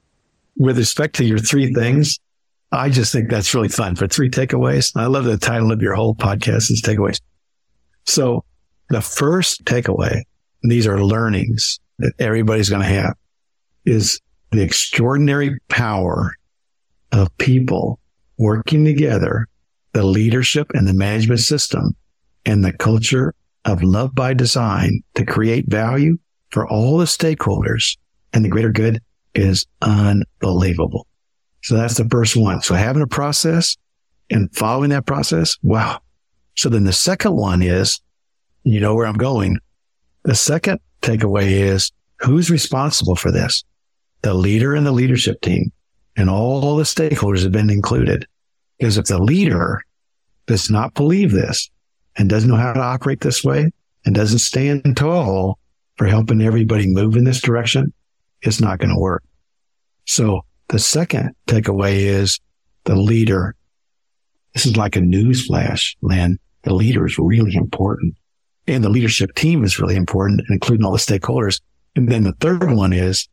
With 0.57 0.78
respect 0.78 1.15
to 1.17 1.26
your 1.26 1.39
three 1.39 1.74
things, 1.74 2.20
I 2.72 2.89
just 2.89 3.11
think 3.11 3.30
that's 3.30 3.53
really 3.53 3.70
fun 3.70 3.95
for 3.95 4.07
three 4.07 4.30
takeaways. 4.30 4.91
I 4.95 5.07
love 5.07 5.26
the 5.26 5.38
title 5.38 5.72
of 5.72 5.82
your 5.82 5.95
whole 5.95 6.15
podcast 6.15 6.72
is 6.72 6.82
takeaways. 6.86 7.20
So 8.05 8.43
the 8.89 9.01
first 9.01 9.65
takeaway, 9.65 10.21
these 10.63 10.87
are 10.87 11.03
learnings 11.03 11.79
that 11.99 12.13
everybody's 12.19 12.69
going 12.69 12.81
to 12.81 12.87
have 12.87 13.13
is 13.85 14.19
the 14.51 14.61
extraordinary 14.61 15.57
power 15.67 16.33
of 17.11 17.35
people 17.37 17.99
working 18.37 18.85
together, 18.85 19.47
the 19.93 20.03
leadership 20.03 20.71
and 20.73 20.87
the 20.87 20.93
management 20.93 21.39
system 21.39 21.95
and 22.45 22.63
the 22.63 22.73
culture 22.73 23.33
of 23.65 23.83
love 23.83 24.15
by 24.15 24.33
design 24.33 25.01
to 25.15 25.25
create 25.25 25.65
value 25.67 26.17
for 26.49 26.67
all 26.67 26.97
the 26.97 27.05
stakeholders 27.05 27.97
and 28.33 28.43
the 28.43 28.49
greater 28.49 28.71
good 28.71 29.01
is 29.35 29.65
unbelievable. 29.81 31.05
So 31.61 31.75
that's 31.75 31.97
the 31.97 32.07
first 32.09 32.35
one. 32.35 32.61
So 32.61 32.75
having 32.75 33.01
a 33.01 33.07
process 33.07 33.77
and 34.29 34.53
following 34.55 34.91
that 34.91 35.05
process. 35.05 35.57
Wow. 35.61 35.99
So 36.55 36.69
then 36.69 36.85
the 36.85 36.93
second 36.93 37.35
one 37.35 37.61
is, 37.61 37.99
you 38.64 38.80
know 38.80 38.95
where 38.95 39.07
I'm 39.07 39.18
going. 39.18 39.60
The 40.24 40.36
second 40.36 40.80
takeaway 41.01 41.49
is 41.51 41.91
who's 42.20 42.49
responsible 42.51 43.16
for 43.16 43.32
this? 43.32 43.64
The 44.22 44.34
leader 44.34 44.76
and 44.76 44.86
the 44.86 44.91
leadership 44.91 45.41
team 45.41 45.72
and 46.18 46.30
all 46.30 46.76
the 46.76 46.84
stakeholders 46.84 47.43
have 47.43 47.51
been 47.51 47.70
included. 47.70 48.28
Because 48.78 48.97
if 48.97 49.05
the 49.05 49.20
leader 49.20 49.82
does 50.45 50.70
not 50.70 50.93
believe 50.93 51.32
this 51.32 51.70
and 52.18 52.30
doesn't 52.30 52.49
know 52.49 52.57
how 52.57 52.74
to 52.74 52.80
operate 52.80 53.22
this 53.22 53.43
way 53.43 53.72
and 54.05 54.16
doesn't 54.16 54.39
stand 54.39 54.97
tall 54.97 55.60
for 55.95 56.07
helping 56.07 56.41
everybody 56.41 56.88
move 56.88 57.16
in 57.16 57.24
this 57.24 57.41
direction, 57.41 57.93
it's 58.41 58.60
not 58.60 58.80
going 58.80 58.93
to 58.93 58.99
work. 58.99 59.24
So 60.05 60.41
the 60.70 60.80
second 60.80 61.36
takeaway 61.47 61.97
is 61.97 62.39
the 62.86 62.95
leader. 62.95 63.55
This 64.53 64.66
is 64.66 64.78
like 64.78 64.95
a 64.95 65.01
news 65.01 65.45
flash, 65.45 65.95
Lynn. 66.01 66.39
The 66.64 66.74
leader 66.74 67.05
is 67.05 67.18
really 67.18 67.55
important. 67.55 68.16
And 68.70 68.84
the 68.84 68.89
leadership 68.89 69.34
team 69.34 69.63
is 69.63 69.80
really 69.80 69.95
important, 69.95 70.41
including 70.49 70.86
all 70.86 70.91
the 70.91 70.99
stakeholders. 70.99 71.59
And 71.95 72.07
then 72.07 72.24
the 72.24 72.34
third 72.34 72.72
one 72.72 72.93
is 72.93 73.28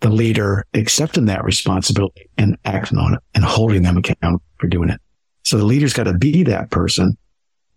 the 0.00 0.10
leader 0.10 0.66
accepting 0.74 1.24
that 1.26 1.44
responsibility 1.44 2.28
and 2.36 2.58
acting 2.66 2.98
on 2.98 3.14
it 3.14 3.20
and 3.34 3.42
holding 3.42 3.82
them 3.82 3.96
accountable 3.96 4.42
for 4.58 4.66
doing 4.66 4.90
it. 4.90 5.00
So 5.44 5.56
the 5.56 5.64
leader's 5.64 5.94
got 5.94 6.04
to 6.04 6.12
be 6.12 6.42
that 6.44 6.70
person. 6.70 7.16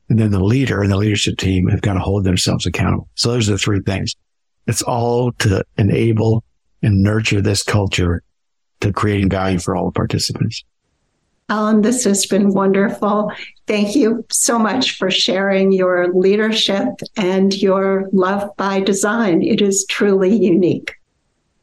And 0.10 0.20
then 0.20 0.32
the 0.32 0.44
leader 0.44 0.82
and 0.82 0.92
the 0.92 0.98
leadership 0.98 1.38
team 1.38 1.68
have 1.70 1.82
got 1.82 1.94
to 1.94 2.00
hold 2.00 2.26
themselves 2.26 2.66
accountable. 2.66 3.08
So 3.16 3.32
those 3.32 3.48
are 3.48 3.54
the 3.54 3.58
three 3.58 3.80
things. 3.80 4.14
It's 4.68 4.82
all 4.82 5.32
to 5.34 5.64
enable 5.78 6.44
and 6.84 7.02
nurture 7.02 7.42
this 7.42 7.64
culture 7.64 8.24
to 8.82 8.92
creating 8.92 9.30
value 9.30 9.58
for 9.58 9.76
all 9.76 9.86
the 9.86 9.92
participants. 9.92 10.66
Alan, 11.48 11.84
this 11.84 12.04
has 12.06 12.26
been 12.26 12.54
wonderful. 12.54 13.32
Thank 13.68 13.96
you 13.96 14.26
so 14.32 14.58
much 14.58 14.98
for 14.98 15.12
sharing 15.12 15.72
your 15.72 16.12
leadership 16.12 16.88
and 17.18 17.54
your 17.54 18.10
love 18.12 18.50
by 18.58 18.80
design. 18.80 19.44
It 19.44 19.62
is 19.62 19.86
truly 19.88 20.36
unique. 20.36 20.96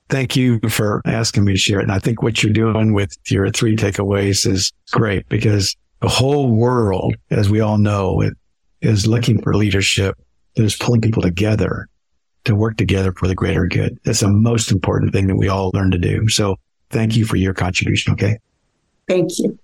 Thank 0.08 0.36
you 0.36 0.60
for 0.68 1.02
asking 1.04 1.44
me 1.44 1.52
to 1.54 1.58
share 1.58 1.80
it. 1.80 1.84
And 1.84 1.92
I 1.92 1.98
think 1.98 2.22
what 2.22 2.42
you're 2.42 2.52
doing 2.52 2.92
with 2.92 3.16
your 3.28 3.50
three 3.50 3.74
takeaways 3.74 4.46
is 4.46 4.72
great 4.92 5.28
because 5.28 5.74
the 6.00 6.08
whole 6.08 6.54
world, 6.54 7.16
as 7.30 7.50
we 7.50 7.60
all 7.60 7.78
know, 7.78 8.22
is 8.82 9.06
looking 9.06 9.42
for 9.42 9.54
leadership 9.54 10.16
that 10.54 10.62
is 10.62 10.76
pulling 10.76 11.00
people 11.00 11.22
together 11.22 11.88
to 12.44 12.54
work 12.54 12.76
together 12.76 13.12
for 13.12 13.26
the 13.26 13.34
greater 13.34 13.66
good. 13.66 13.98
That's 14.04 14.20
the 14.20 14.28
most 14.28 14.70
important 14.70 15.12
thing 15.12 15.26
that 15.26 15.36
we 15.36 15.48
all 15.48 15.70
learn 15.74 15.90
to 15.90 15.98
do. 15.98 16.28
So 16.28 16.56
thank 16.90 17.16
you 17.16 17.24
for 17.24 17.36
your 17.36 17.54
contribution. 17.54 18.12
Okay. 18.12 18.38
Thank 19.08 19.38
you. 19.38 19.58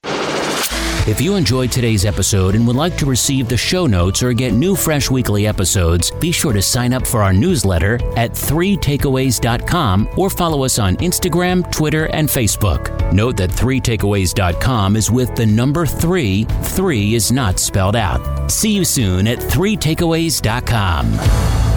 If 1.09 1.20
you 1.22 1.36
enjoyed 1.36 1.72
today's 1.72 2.05
episode 2.05 2.55
and 2.55 2.66
would 2.66 2.76
like 2.76 2.99
to 2.99 3.07
receive 3.07 3.49
the 3.49 3.57
show 3.57 3.86
notes 3.86 4.22
or 4.22 4.34
get 4.34 4.53
new 4.53 4.76
fresh 4.76 5.11
weekly 5.11 5.47
episodes, 5.47 6.11
be 6.20 6.32
sure 6.32 6.53
to 6.53 6.61
sign 6.61 6.93
up 6.93 7.07
for 7.07 7.22
our 7.22 7.32
newsletter 7.32 7.95
at 8.18 8.32
3takeaways.com 8.32 10.11
or 10.18 10.28
follow 10.28 10.66
us 10.66 10.78
on 10.78 10.99
Instagram, 10.99 11.72
Twitter, 11.72 12.11
and 12.12 12.28
Facebook. 12.28 13.11
Note 13.11 13.39
that 13.39 13.49
3takeaways.com 13.49 14.97
is 14.97 15.11
with 15.11 15.34
the 15.34 15.47
number 15.47 15.86
3. 15.86 16.45
3 16.45 17.14
is 17.14 17.32
not 17.32 17.59
spelled 17.59 17.97
out. 17.97 18.51
See 18.51 18.72
you 18.72 18.84
soon 18.84 19.26
at 19.26 19.39
3takeaways.com. 19.39 21.67